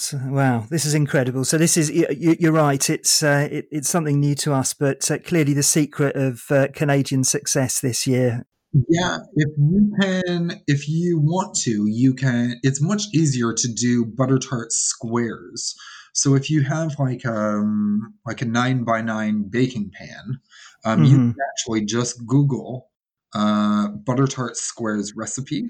so, 0.00 0.18
wow, 0.24 0.66
this 0.70 0.84
is 0.84 0.94
incredible. 0.94 1.44
So 1.44 1.58
this 1.58 1.76
is 1.76 1.90
you're 1.90 2.52
right. 2.52 2.88
It's 2.88 3.22
uh, 3.22 3.48
it, 3.50 3.66
it's 3.70 3.90
something 3.90 4.18
new 4.18 4.34
to 4.36 4.54
us, 4.54 4.72
but 4.72 5.10
uh, 5.10 5.18
clearly 5.18 5.52
the 5.52 5.62
secret 5.62 6.16
of 6.16 6.42
uh, 6.50 6.68
Canadian 6.74 7.24
success 7.24 7.80
this 7.80 8.06
year. 8.06 8.46
Yeah, 8.88 9.18
if 9.34 9.48
you 9.58 9.92
can, 10.00 10.62
if 10.66 10.88
you 10.88 11.18
want 11.18 11.56
to, 11.64 11.86
you 11.86 12.14
can. 12.14 12.54
It's 12.62 12.80
much 12.80 13.02
easier 13.12 13.52
to 13.52 13.68
do 13.72 14.04
butter 14.04 14.38
tart 14.38 14.72
squares. 14.72 15.74
So 16.12 16.34
if 16.34 16.50
you 16.50 16.62
have 16.62 16.98
like 16.98 17.26
um 17.26 18.14
like 18.26 18.42
a 18.42 18.46
nine 18.46 18.84
by 18.84 19.02
nine 19.02 19.48
baking 19.50 19.90
pan, 19.92 20.40
um, 20.84 21.00
mm-hmm. 21.00 21.04
you 21.04 21.16
can 21.16 21.36
actually 21.52 21.84
just 21.84 22.26
Google 22.26 22.90
uh, 23.34 23.88
butter 23.88 24.26
tart 24.26 24.56
squares 24.56 25.14
recipe. 25.16 25.68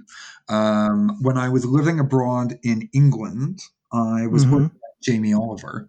Um, 0.48 1.18
when 1.20 1.36
I 1.36 1.48
was 1.48 1.64
living 1.64 2.00
abroad 2.00 2.58
in 2.62 2.88
England, 2.92 3.60
I 3.92 4.26
was 4.26 4.44
mm-hmm. 4.44 4.52
working 4.52 4.70
with 4.72 5.02
Jamie 5.02 5.34
Oliver. 5.34 5.88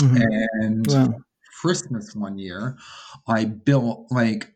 Mm-hmm. 0.00 0.62
And 0.62 0.86
wow. 0.88 1.20
Christmas 1.60 2.14
one 2.14 2.38
year, 2.38 2.76
I 3.28 3.44
built 3.44 4.06
like 4.10 4.52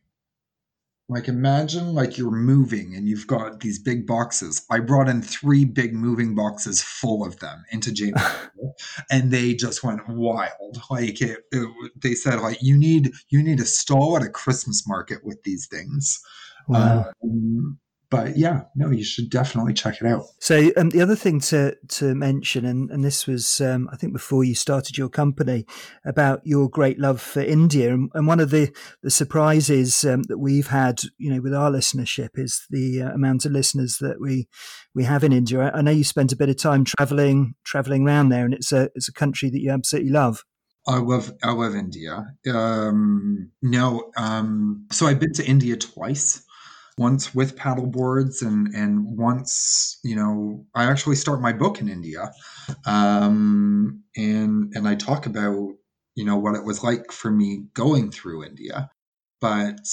like 1.08 1.28
imagine 1.28 1.94
like 1.94 2.18
you're 2.18 2.32
moving 2.32 2.94
and 2.96 3.08
you've 3.08 3.28
got 3.28 3.60
these 3.60 3.78
big 3.78 4.06
boxes. 4.06 4.66
I 4.70 4.80
brought 4.80 5.08
in 5.08 5.22
three 5.22 5.64
big 5.64 5.94
moving 5.94 6.34
boxes 6.34 6.82
full 6.82 7.24
of 7.24 7.38
them 7.38 7.64
into 7.70 7.92
Jamie, 7.92 8.14
and 9.10 9.30
they 9.30 9.54
just 9.54 9.84
went 9.84 10.08
wild. 10.08 10.80
Like 10.90 11.20
it, 11.22 11.44
it, 11.52 11.92
they 11.96 12.14
said, 12.14 12.40
like 12.40 12.60
you 12.60 12.76
need 12.76 13.12
you 13.28 13.42
need 13.42 13.60
a 13.60 13.64
stall 13.64 14.16
at 14.16 14.24
a 14.24 14.28
Christmas 14.28 14.86
market 14.86 15.24
with 15.24 15.42
these 15.44 15.66
things. 15.68 16.20
Wow. 16.66 17.12
Um, 17.22 17.78
but 18.08 18.36
yeah, 18.36 18.62
no, 18.74 18.90
you 18.90 19.04
should 19.04 19.30
definitely 19.30 19.74
check 19.74 20.00
it 20.00 20.06
out. 20.06 20.24
So 20.38 20.70
um, 20.76 20.90
the 20.90 21.02
other 21.02 21.16
thing 21.16 21.40
to 21.40 21.76
to 21.88 22.14
mention, 22.14 22.64
and, 22.64 22.90
and 22.90 23.04
this 23.04 23.26
was 23.26 23.60
um, 23.60 23.88
I 23.92 23.96
think 23.96 24.12
before 24.12 24.44
you 24.44 24.54
started 24.54 24.96
your 24.96 25.08
company, 25.08 25.66
about 26.04 26.40
your 26.44 26.68
great 26.68 26.98
love 27.00 27.20
for 27.20 27.40
India, 27.40 27.92
and, 27.92 28.10
and 28.14 28.26
one 28.26 28.40
of 28.40 28.50
the 28.50 28.74
the 29.02 29.10
surprises 29.10 30.04
um, 30.04 30.22
that 30.24 30.38
we've 30.38 30.68
had, 30.68 31.00
you 31.18 31.32
know, 31.32 31.40
with 31.40 31.54
our 31.54 31.70
listenership 31.70 32.30
is 32.34 32.64
the 32.70 33.02
uh, 33.02 33.10
amount 33.10 33.44
of 33.44 33.52
listeners 33.52 33.98
that 34.00 34.20
we 34.20 34.48
we 34.94 35.04
have 35.04 35.24
in 35.24 35.32
India. 35.32 35.72
I 35.74 35.82
know 35.82 35.90
you 35.90 36.04
spent 36.04 36.32
a 36.32 36.36
bit 36.36 36.48
of 36.48 36.56
time 36.56 36.84
traveling 36.84 37.54
traveling 37.64 38.06
around 38.06 38.28
there, 38.28 38.44
and 38.44 38.54
it's 38.54 38.72
a 38.72 38.88
it's 38.94 39.08
a 39.08 39.12
country 39.12 39.50
that 39.50 39.60
you 39.60 39.72
absolutely 39.72 40.12
love. 40.12 40.44
I 40.88 40.98
love 40.98 41.32
I 41.42 41.50
love 41.50 41.74
India. 41.74 42.24
Um, 42.48 43.50
no, 43.62 44.12
um, 44.16 44.86
so 44.92 45.06
I've 45.06 45.18
been 45.18 45.32
to 45.34 45.44
India 45.44 45.76
twice 45.76 46.45
once 46.98 47.34
with 47.34 47.56
paddle 47.56 47.86
boards 47.86 48.42
and 48.42 48.68
and 48.74 49.16
once 49.16 49.98
you 50.02 50.16
know 50.16 50.64
i 50.74 50.84
actually 50.84 51.16
start 51.16 51.40
my 51.40 51.52
book 51.52 51.80
in 51.80 51.88
india 51.88 52.32
um, 52.86 54.02
and 54.16 54.72
and 54.74 54.88
i 54.88 54.94
talk 54.94 55.26
about 55.26 55.74
you 56.14 56.24
know 56.24 56.36
what 56.36 56.54
it 56.54 56.64
was 56.64 56.82
like 56.82 57.12
for 57.12 57.30
me 57.30 57.64
going 57.74 58.10
through 58.10 58.44
india. 58.44 58.90
But 59.40 59.86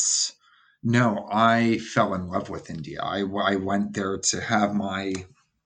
no 0.83 1.27
i 1.31 1.77
fell 1.79 2.13
in 2.13 2.27
love 2.27 2.49
with 2.49 2.69
india. 2.69 3.01
I, 3.01 3.19
I 3.21 3.55
went 3.55 3.93
there 3.93 4.17
to 4.17 4.41
have 4.41 4.73
my 4.73 5.13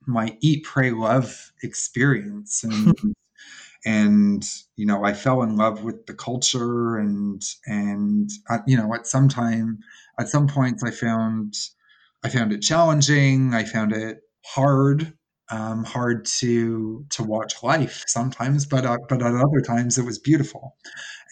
my 0.06 0.36
eat 0.40 0.64
pray 0.64 0.90
love 0.90 1.52
experience. 1.62 2.64
And 2.64 2.98
and 3.84 4.44
you 4.76 4.84
know 4.84 5.04
i 5.04 5.14
fell 5.14 5.42
in 5.42 5.56
love 5.56 5.84
with 5.84 6.06
the 6.06 6.14
culture 6.14 6.96
and 6.96 7.42
and 7.66 8.28
uh, 8.50 8.58
you 8.66 8.76
know 8.76 8.92
at 8.92 9.06
some 9.06 9.28
time 9.28 9.78
at 10.18 10.28
some 10.28 10.48
points 10.48 10.82
I 10.82 10.90
found 10.90 11.54
I 12.24 12.28
found 12.28 12.52
it 12.52 12.62
challenging. 12.62 13.54
I 13.54 13.64
found 13.64 13.92
it 13.92 14.18
hard, 14.44 15.12
um, 15.50 15.84
hard 15.84 16.24
to 16.26 17.04
to 17.10 17.22
watch 17.22 17.62
life 17.62 18.04
sometimes, 18.06 18.66
but 18.66 18.84
uh, 18.84 18.98
but 19.08 19.22
at 19.22 19.34
other 19.34 19.60
times 19.60 19.98
it 19.98 20.04
was 20.04 20.18
beautiful, 20.18 20.76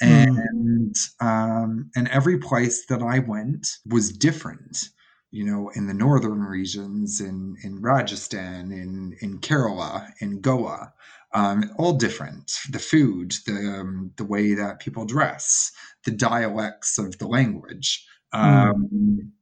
hmm. 0.01 0.09
and 0.09 0.95
mm. 0.95 1.27
um, 1.27 1.91
and 1.97 2.09
every 2.09 2.39
place 2.39 2.87
that 2.87 3.03
I 3.03 3.19
went 3.21 3.67
was 3.87 4.17
different. 4.17 4.89
You 5.33 5.45
know, 5.45 5.71
in 5.75 5.87
the 5.87 5.95
northern 5.95 6.41
regions, 6.41 7.21
in 7.21 7.57
in 7.63 7.83
Rajasthan, 7.83 8.73
in 8.73 9.17
in 9.21 9.41
Kerala, 9.41 10.09
in 10.21 10.41
Goa, 10.41 10.93
um, 11.35 11.71
all 11.77 11.95
different. 11.95 12.53
The 12.71 12.79
food, 12.79 13.35
the 13.45 13.81
um, 13.81 14.13
the 14.17 14.25
way 14.25 14.55
that 14.55 14.81
people 14.81 15.05
dress, 15.05 15.73
the 16.05 16.13
dialects 16.13 16.97
of 16.97 17.19
the 17.19 17.27
language. 17.27 18.07
Hmm. 18.33 18.41
Um, 18.41 19.33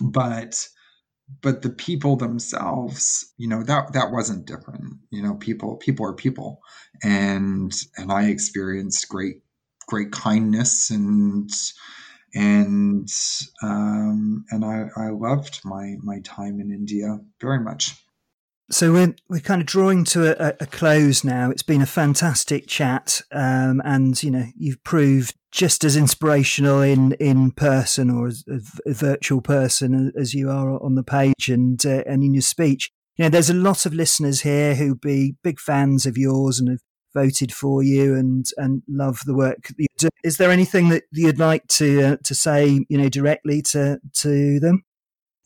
but 0.00 0.68
but 1.42 1.62
the 1.62 1.70
people 1.70 2.16
themselves, 2.16 3.32
you 3.38 3.48
know, 3.48 3.62
that 3.62 3.92
that 3.92 4.12
wasn't 4.12 4.46
different. 4.46 4.94
You 5.10 5.22
know, 5.22 5.34
people 5.34 5.76
people 5.76 6.06
are 6.06 6.14
people, 6.14 6.60
and 7.02 7.72
and 7.96 8.12
I 8.12 8.24
experienced 8.28 9.08
great 9.08 9.36
great 9.86 10.12
kindness 10.12 10.90
and 10.90 11.50
and 12.34 13.08
um, 13.62 14.44
and 14.50 14.64
I, 14.64 14.88
I 14.96 15.08
loved 15.10 15.60
my 15.64 15.94
my 16.02 16.20
time 16.20 16.60
in 16.60 16.70
India 16.70 17.18
very 17.40 17.60
much. 17.60 18.03
So 18.74 18.92
we're 18.92 19.14
we're 19.28 19.38
kind 19.38 19.60
of 19.60 19.68
drawing 19.68 20.02
to 20.06 20.34
a, 20.36 20.56
a 20.58 20.66
close 20.66 21.22
now. 21.22 21.48
It's 21.48 21.62
been 21.62 21.80
a 21.80 21.86
fantastic 21.86 22.66
chat, 22.66 23.22
um, 23.30 23.80
and 23.84 24.20
you 24.20 24.32
know 24.32 24.46
you've 24.56 24.82
proved 24.82 25.36
just 25.52 25.84
as 25.84 25.96
inspirational 25.96 26.82
in 26.82 27.12
in 27.20 27.52
person 27.52 28.10
or 28.10 28.26
as 28.26 28.42
a, 28.48 28.92
virtual 28.92 29.40
person 29.40 30.10
as 30.18 30.34
you 30.34 30.50
are 30.50 30.82
on 30.82 30.96
the 30.96 31.04
page 31.04 31.48
and 31.48 31.86
uh, 31.86 32.02
and 32.04 32.24
in 32.24 32.34
your 32.34 32.42
speech. 32.42 32.90
You 33.16 33.26
know, 33.26 33.28
there's 33.28 33.48
a 33.48 33.54
lot 33.54 33.86
of 33.86 33.94
listeners 33.94 34.40
here 34.40 34.74
who 34.74 34.96
be 34.96 35.36
big 35.44 35.60
fans 35.60 36.04
of 36.04 36.18
yours 36.18 36.58
and 36.58 36.68
have 36.68 36.80
voted 37.14 37.52
for 37.52 37.80
you 37.80 38.16
and 38.16 38.44
and 38.56 38.82
love 38.88 39.20
the 39.24 39.36
work. 39.36 39.68
Is 40.24 40.36
there 40.38 40.50
anything 40.50 40.88
that 40.88 41.04
you'd 41.12 41.38
like 41.38 41.68
to 41.68 42.02
uh, 42.02 42.16
to 42.24 42.34
say, 42.34 42.84
you 42.88 42.98
know, 42.98 43.08
directly 43.08 43.62
to 43.70 44.00
to 44.14 44.58
them? 44.58 44.82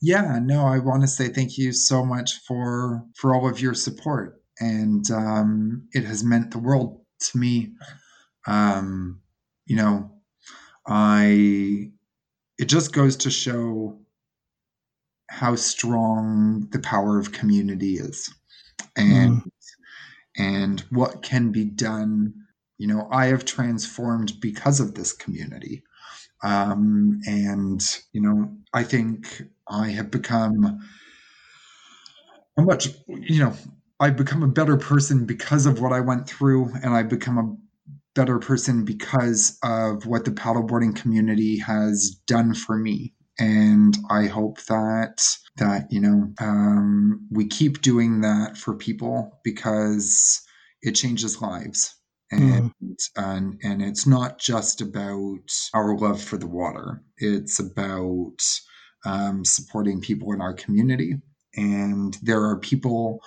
Yeah, 0.01 0.39
no, 0.41 0.65
I 0.65 0.79
want 0.79 1.01
to 1.01 1.07
say 1.07 1.27
thank 1.27 1.57
you 1.57 1.73
so 1.73 2.05
much 2.05 2.39
for 2.47 3.03
for 3.15 3.35
all 3.35 3.49
of 3.49 3.59
your 3.59 3.73
support, 3.73 4.41
and 4.59 5.09
um, 5.11 5.87
it 5.91 6.05
has 6.05 6.23
meant 6.23 6.51
the 6.51 6.59
world 6.59 7.01
to 7.19 7.37
me. 7.37 7.73
Um, 8.47 9.19
you 9.65 9.75
know, 9.75 10.11
I 10.87 11.91
it 12.57 12.65
just 12.65 12.93
goes 12.93 13.17
to 13.17 13.29
show 13.29 13.99
how 15.27 15.55
strong 15.55 16.67
the 16.71 16.79
power 16.79 17.19
of 17.19 17.33
community 17.33 17.95
is, 17.95 18.33
and 18.95 19.41
mm. 19.41 19.51
and 20.37 20.79
what 20.91 21.23
can 21.23 21.51
be 21.51 21.65
done. 21.65 22.33
You 22.77 22.87
know, 22.87 23.09
I 23.11 23.25
have 23.25 23.43
transformed 23.43 24.39
because 24.39 24.79
of 24.79 24.95
this 24.95 25.11
community. 25.11 25.83
Um, 26.41 27.19
and, 27.27 27.81
you 28.13 28.21
know, 28.21 28.55
I 28.73 28.83
think 28.83 29.43
I 29.69 29.89
have 29.89 30.11
become 30.11 30.79
a 32.57 32.61
much, 32.61 32.89
you 33.07 33.39
know, 33.39 33.53
I've 33.99 34.17
become 34.17 34.43
a 34.43 34.47
better 34.47 34.77
person 34.77 35.25
because 35.25 35.65
of 35.65 35.81
what 35.81 35.93
I 35.93 35.99
went 35.99 36.27
through, 36.27 36.71
and 36.83 36.93
I've 36.93 37.09
become 37.09 37.37
a 37.37 37.55
better 38.15 38.39
person 38.39 38.85
because 38.85 39.57
of 39.63 40.05
what 40.05 40.25
the 40.25 40.31
paddleboarding 40.31 40.95
community 40.95 41.57
has 41.59 42.09
done 42.25 42.53
for 42.53 42.77
me. 42.77 43.13
And 43.37 43.97
I 44.09 44.25
hope 44.25 44.61
that 44.65 45.25
that 45.57 45.91
you 45.91 46.01
know 46.01 46.33
um, 46.39 47.27
we 47.31 47.47
keep 47.47 47.81
doing 47.81 48.21
that 48.21 48.57
for 48.57 48.73
people 48.73 49.39
because 49.43 50.41
it 50.81 50.91
changes 50.91 51.41
lives 51.41 51.95
and 52.31 52.71
mm. 52.81 53.09
and 53.17 53.59
and 53.63 53.81
it's 53.81 54.05
not 54.05 54.39
just 54.39 54.81
about 54.81 55.51
our 55.73 55.97
love 55.97 56.21
for 56.21 56.37
the 56.37 56.47
water 56.47 57.01
it's 57.17 57.59
about 57.59 58.41
um, 59.05 59.45
supporting 59.45 60.01
people 60.01 60.33
in 60.33 60.41
our 60.41 60.53
community 60.53 61.15
and 61.55 62.17
there 62.21 62.43
are 62.43 62.57
people 62.57 63.21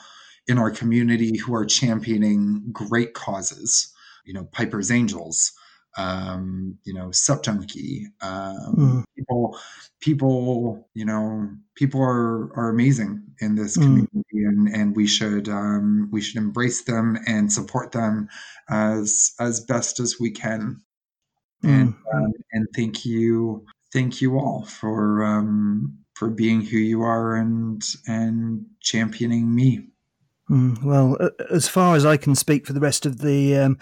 in 0.46 0.58
our 0.58 0.70
community 0.70 1.38
who 1.38 1.54
are 1.54 1.64
championing 1.64 2.62
great 2.72 3.14
causes 3.14 3.92
you 4.24 4.32
know 4.32 4.44
piper's 4.52 4.90
angels 4.90 5.52
um, 5.96 6.78
you 6.84 6.94
know 6.94 7.08
Saptanki. 7.08 8.06
Um, 8.20 8.76
mm. 8.76 9.04
People, 9.16 9.58
people, 10.00 10.88
you 10.94 11.04
know, 11.04 11.50
people 11.74 12.02
are 12.02 12.52
are 12.56 12.70
amazing 12.70 13.22
in 13.40 13.54
this 13.54 13.76
mm. 13.76 13.82
community, 13.82 14.22
and 14.32 14.68
and 14.68 14.96
we 14.96 15.06
should 15.06 15.48
um, 15.48 16.08
we 16.10 16.20
should 16.20 16.38
embrace 16.38 16.84
them 16.84 17.18
and 17.26 17.52
support 17.52 17.92
them 17.92 18.28
as 18.70 19.32
as 19.38 19.60
best 19.60 20.00
as 20.00 20.18
we 20.18 20.30
can. 20.30 20.80
Mm. 21.64 21.70
And 21.70 21.94
um, 22.14 22.32
and 22.52 22.66
thank 22.74 23.04
you, 23.04 23.64
thank 23.92 24.20
you 24.20 24.38
all 24.38 24.64
for 24.64 25.24
um, 25.24 25.98
for 26.14 26.28
being 26.30 26.62
who 26.62 26.78
you 26.78 27.02
are 27.02 27.36
and 27.36 27.82
and 28.06 28.66
championing 28.80 29.54
me. 29.54 29.88
Mm, 30.50 30.82
well, 30.82 31.16
as 31.50 31.68
far 31.68 31.96
as 31.96 32.04
I 32.04 32.16
can 32.16 32.34
speak 32.34 32.66
for 32.66 32.72
the 32.72 32.80
rest 32.80 33.06
of 33.06 33.18
the 33.18 33.56
um, 33.56 33.78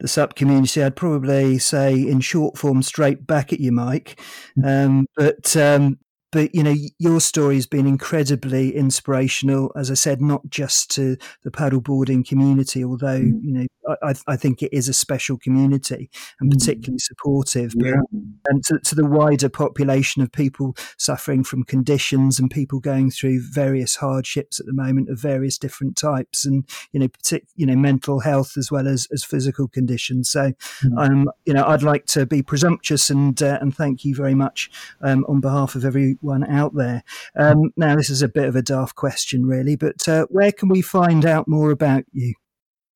the 0.00 0.08
SUP 0.08 0.34
community, 0.34 0.82
I'd 0.82 0.96
probably 0.96 1.58
say 1.58 1.94
in 1.94 2.20
short 2.20 2.56
form, 2.56 2.82
straight 2.82 3.26
back 3.26 3.52
at 3.52 3.60
you, 3.60 3.72
Mike. 3.72 4.20
Mm. 4.58 4.86
Um, 4.86 5.06
but 5.16 5.56
um, 5.56 5.98
but 6.30 6.54
you 6.54 6.62
know 6.62 6.74
your 6.98 7.20
story 7.20 7.54
has 7.54 7.66
been 7.66 7.86
incredibly 7.86 8.74
inspirational 8.74 9.72
as 9.76 9.90
i 9.90 9.94
said 9.94 10.20
not 10.20 10.48
just 10.50 10.90
to 10.90 11.16
the 11.42 11.50
paddleboarding 11.50 12.26
community 12.26 12.84
although 12.84 13.20
mm. 13.20 13.40
you 13.42 13.52
know 13.52 13.66
I, 14.02 14.14
I, 14.26 14.36
think 14.36 14.62
it 14.62 14.72
is 14.72 14.88
a 14.88 14.92
special 14.92 15.38
community 15.38 16.10
and 16.40 16.50
mm. 16.50 16.58
particularly 16.58 16.98
supportive 16.98 17.74
yeah. 17.76 17.92
but, 18.12 18.20
and 18.48 18.64
to, 18.64 18.78
to, 18.78 18.94
the 18.94 19.04
wider 19.04 19.48
population 19.48 20.22
of 20.22 20.32
people 20.32 20.74
suffering 20.96 21.44
from 21.44 21.64
conditions 21.64 22.38
and 22.38 22.50
people 22.50 22.80
going 22.80 23.10
through 23.10 23.40
various 23.40 23.96
hardships 23.96 24.60
at 24.60 24.66
the 24.66 24.72
moment 24.72 25.08
of 25.08 25.20
various 25.20 25.58
different 25.58 25.96
types 25.96 26.44
and 26.44 26.68
you 26.92 27.00
know 27.00 27.08
partic- 27.08 27.46
you 27.56 27.66
know 27.66 27.76
mental 27.76 28.20
health 28.20 28.56
as 28.56 28.70
well 28.70 28.88
as, 28.88 29.06
as 29.12 29.24
physical 29.24 29.68
conditions 29.68 30.28
so 30.28 30.52
mm. 30.82 30.98
um 30.98 31.30
you 31.44 31.52
know 31.52 31.64
i'd 31.66 31.82
like 31.82 32.06
to 32.06 32.26
be 32.26 32.42
presumptuous 32.42 33.10
and 33.10 33.42
uh, 33.42 33.58
and 33.60 33.76
thank 33.76 34.04
you 34.04 34.14
very 34.14 34.34
much 34.34 34.70
um, 35.00 35.24
on 35.28 35.40
behalf 35.40 35.74
of 35.74 35.84
everyone 35.84 36.44
out 36.50 36.74
there. 36.74 37.02
Um, 37.36 37.72
now, 37.76 37.96
this 37.96 38.10
is 38.10 38.22
a 38.22 38.28
bit 38.28 38.48
of 38.48 38.56
a 38.56 38.62
daft 38.62 38.96
question, 38.96 39.46
really, 39.46 39.76
but 39.76 40.08
uh, 40.08 40.26
where 40.28 40.52
can 40.52 40.68
we 40.68 40.82
find 40.82 41.24
out 41.24 41.48
more 41.48 41.70
about 41.70 42.04
you? 42.12 42.34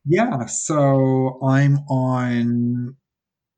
Yeah, 0.05 0.47
so 0.47 1.39
I'm 1.45 1.79
on 1.89 2.97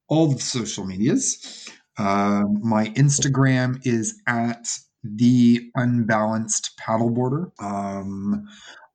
all 0.08 0.28
the 0.28 0.40
social 0.40 0.84
medias. 0.84 1.68
Uh, 1.96 2.42
my 2.62 2.88
Instagram 2.90 3.80
is 3.84 4.20
at 4.26 4.68
the 5.02 5.70
unbalanced 5.74 6.78
paddleboarder. 6.78 7.50
Um, 7.62 8.46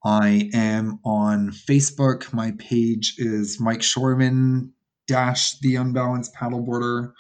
I 0.04 0.50
am 0.54 1.00
on 1.04 1.52
Facebook. 1.52 2.32
My 2.34 2.52
page 2.60 3.16
is 3.18 3.60
Mike 3.60 3.82
Shoreman 3.82 4.72
dash 5.08 5.60
the 5.60 5.76
unbalanced 5.76 6.36
paddleboarder. 6.36 7.14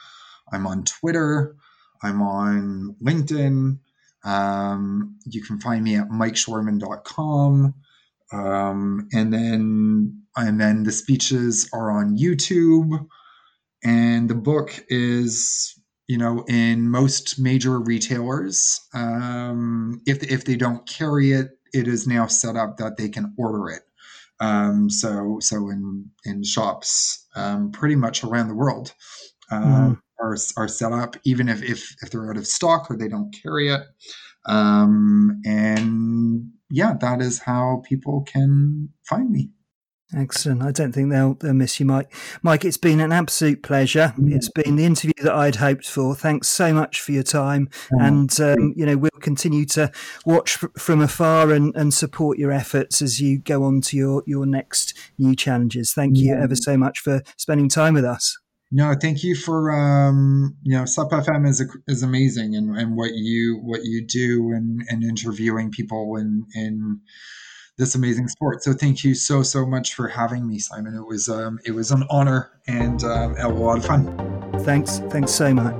I'm 0.51 0.67
on 0.67 0.83
Twitter. 0.83 1.55
I'm 2.01 2.21
on 2.21 2.95
LinkedIn. 3.03 3.79
Um, 4.23 5.17
you 5.25 5.41
can 5.41 5.59
find 5.59 5.83
me 5.83 5.95
at 5.95 6.09
mikeshoreman.com. 6.09 7.73
Um, 8.31 9.07
and 9.13 9.33
then 9.33 10.23
and 10.35 10.59
then 10.59 10.83
the 10.83 10.91
speeches 10.91 11.69
are 11.73 11.91
on 11.91 12.17
YouTube, 12.17 13.05
and 13.83 14.29
the 14.29 14.35
book 14.35 14.83
is 14.89 15.73
you 16.07 16.17
know 16.17 16.43
in 16.47 16.89
most 16.89 17.39
major 17.39 17.79
retailers. 17.79 18.79
Um, 18.93 20.01
if 20.05 20.23
if 20.23 20.45
they 20.45 20.55
don't 20.55 20.87
carry 20.87 21.31
it, 21.31 21.49
it 21.73 21.87
is 21.87 22.07
now 22.07 22.27
set 22.27 22.55
up 22.55 22.77
that 22.77 22.97
they 22.97 23.09
can 23.09 23.33
order 23.37 23.69
it. 23.69 23.83
Um, 24.39 24.89
so 24.89 25.37
so 25.41 25.69
in 25.69 26.09
in 26.25 26.43
shops 26.43 27.27
um, 27.35 27.71
pretty 27.71 27.95
much 27.95 28.23
around 28.23 28.47
the 28.47 28.55
world 28.55 28.93
mm. 29.51 29.99
are 30.19 30.37
are 30.57 30.67
set 30.67 30.91
up, 30.91 31.15
even 31.23 31.49
if 31.49 31.61
if 31.63 31.95
if 32.01 32.11
they're 32.11 32.29
out 32.29 32.37
of 32.37 32.47
stock 32.47 32.89
or 32.89 32.97
they 32.97 33.07
don't 33.07 33.35
carry 33.43 33.69
it. 33.69 33.81
Um, 34.45 35.41
and 35.45 36.51
yeah, 36.69 36.93
that 37.01 37.21
is 37.21 37.39
how 37.39 37.83
people 37.87 38.21
can 38.21 38.89
find 39.03 39.29
me. 39.31 39.49
Excellent. 40.15 40.63
I 40.63 40.71
don't 40.71 40.91
think 40.91 41.11
they'll 41.11 41.35
they'll 41.35 41.53
miss 41.53 41.79
you, 41.79 41.85
Mike. 41.85 42.11
Mike, 42.41 42.65
it's 42.65 42.77
been 42.77 42.99
an 42.99 43.11
absolute 43.11 43.61
pleasure. 43.61 44.15
It's 44.17 44.49
been 44.49 44.75
the 44.75 44.85
interview 44.85 45.13
that 45.21 45.35
I'd 45.35 45.57
hoped 45.57 45.87
for. 45.87 46.15
Thanks 46.15 46.49
so 46.49 46.73
much 46.73 46.99
for 46.99 47.11
your 47.11 47.21
time, 47.21 47.69
oh, 47.93 47.99
and 48.01 48.39
um, 48.39 48.73
you 48.75 48.87
know 48.87 48.97
we'll 48.97 49.11
continue 49.21 49.65
to 49.67 49.91
watch 50.25 50.57
from 50.79 51.01
afar 51.01 51.51
and, 51.51 51.75
and 51.75 51.93
support 51.93 52.39
your 52.39 52.51
efforts 52.51 53.03
as 53.03 53.19
you 53.19 53.37
go 53.37 53.63
on 53.63 53.81
to 53.81 53.97
your 53.97 54.23
your 54.25 54.47
next 54.47 54.97
new 55.19 55.35
challenges. 55.35 55.93
Thank 55.93 56.17
you 56.17 56.33
ever 56.33 56.55
so 56.55 56.75
much 56.75 56.99
for 56.99 57.21
spending 57.37 57.69
time 57.69 57.93
with 57.93 58.05
us. 58.05 58.35
No, 58.71 58.93
thank 58.93 59.23
you 59.23 59.35
for 59.35 59.71
um, 59.71 60.55
you 60.61 60.77
know 60.77 60.85
Sup 60.85 61.09
FM 61.09 61.47
is 61.47 61.63
is 61.87 62.03
amazing 62.03 62.55
and, 62.55 62.77
and 62.77 62.95
what 62.95 63.11
you 63.15 63.59
what 63.63 63.83
you 63.83 64.05
do 64.05 64.51
and 64.51 64.83
and 64.89 65.03
interviewing 65.03 65.71
people 65.71 66.15
in 66.17 66.45
in 66.53 67.01
this 67.79 67.95
amazing 67.95 68.27
sport. 68.27 68.61
So 68.61 68.73
thank 68.73 69.03
you 69.03 69.15
so 69.15 69.41
so 69.41 69.65
much 69.65 69.95
for 69.95 70.07
having 70.07 70.47
me, 70.47 70.59
Simon. 70.59 70.93
It 70.93 71.07
was 71.07 71.29
um, 71.29 71.57
it 71.65 71.71
was 71.71 71.89
an 71.89 72.03
honor 72.11 72.51
and 72.67 73.03
um, 73.03 73.35
a 73.39 73.47
lot 73.47 73.79
of 73.79 73.85
fun. 73.85 74.05
Thanks, 74.59 74.99
thanks 75.09 75.31
so 75.31 75.51
much. 75.51 75.73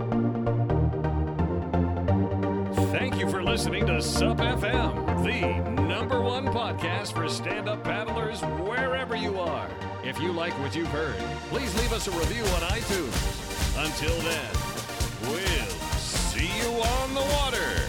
Thank 2.92 3.20
you 3.20 3.30
for 3.30 3.44
listening 3.44 3.86
to 3.86 4.02
Sup 4.02 4.38
FM, 4.38 5.24
the 5.24 5.82
number 5.84 6.22
one 6.22 6.48
podcast 6.48 7.14
for 7.14 7.30
stand 7.30 7.70
up 7.70 7.84
paddlers 7.84 8.42
wherever 8.42 9.16
you 9.16 9.38
are. 9.38 9.70
If 10.10 10.20
you 10.20 10.32
like 10.32 10.54
what 10.60 10.76
you've 10.76 10.88
heard, 10.88 11.20
please 11.50 11.72
leave 11.80 11.94
us 11.94 12.08
a 12.08 12.12
review 12.12 12.42
on 12.42 12.62
iTunes. 12.62 13.14
Until 13.78 14.18
then, 14.22 14.50
we'll 15.30 15.70
see 16.00 16.50
you 16.58 16.82
on 16.82 17.14
the 17.14 17.22
water. 17.22 17.89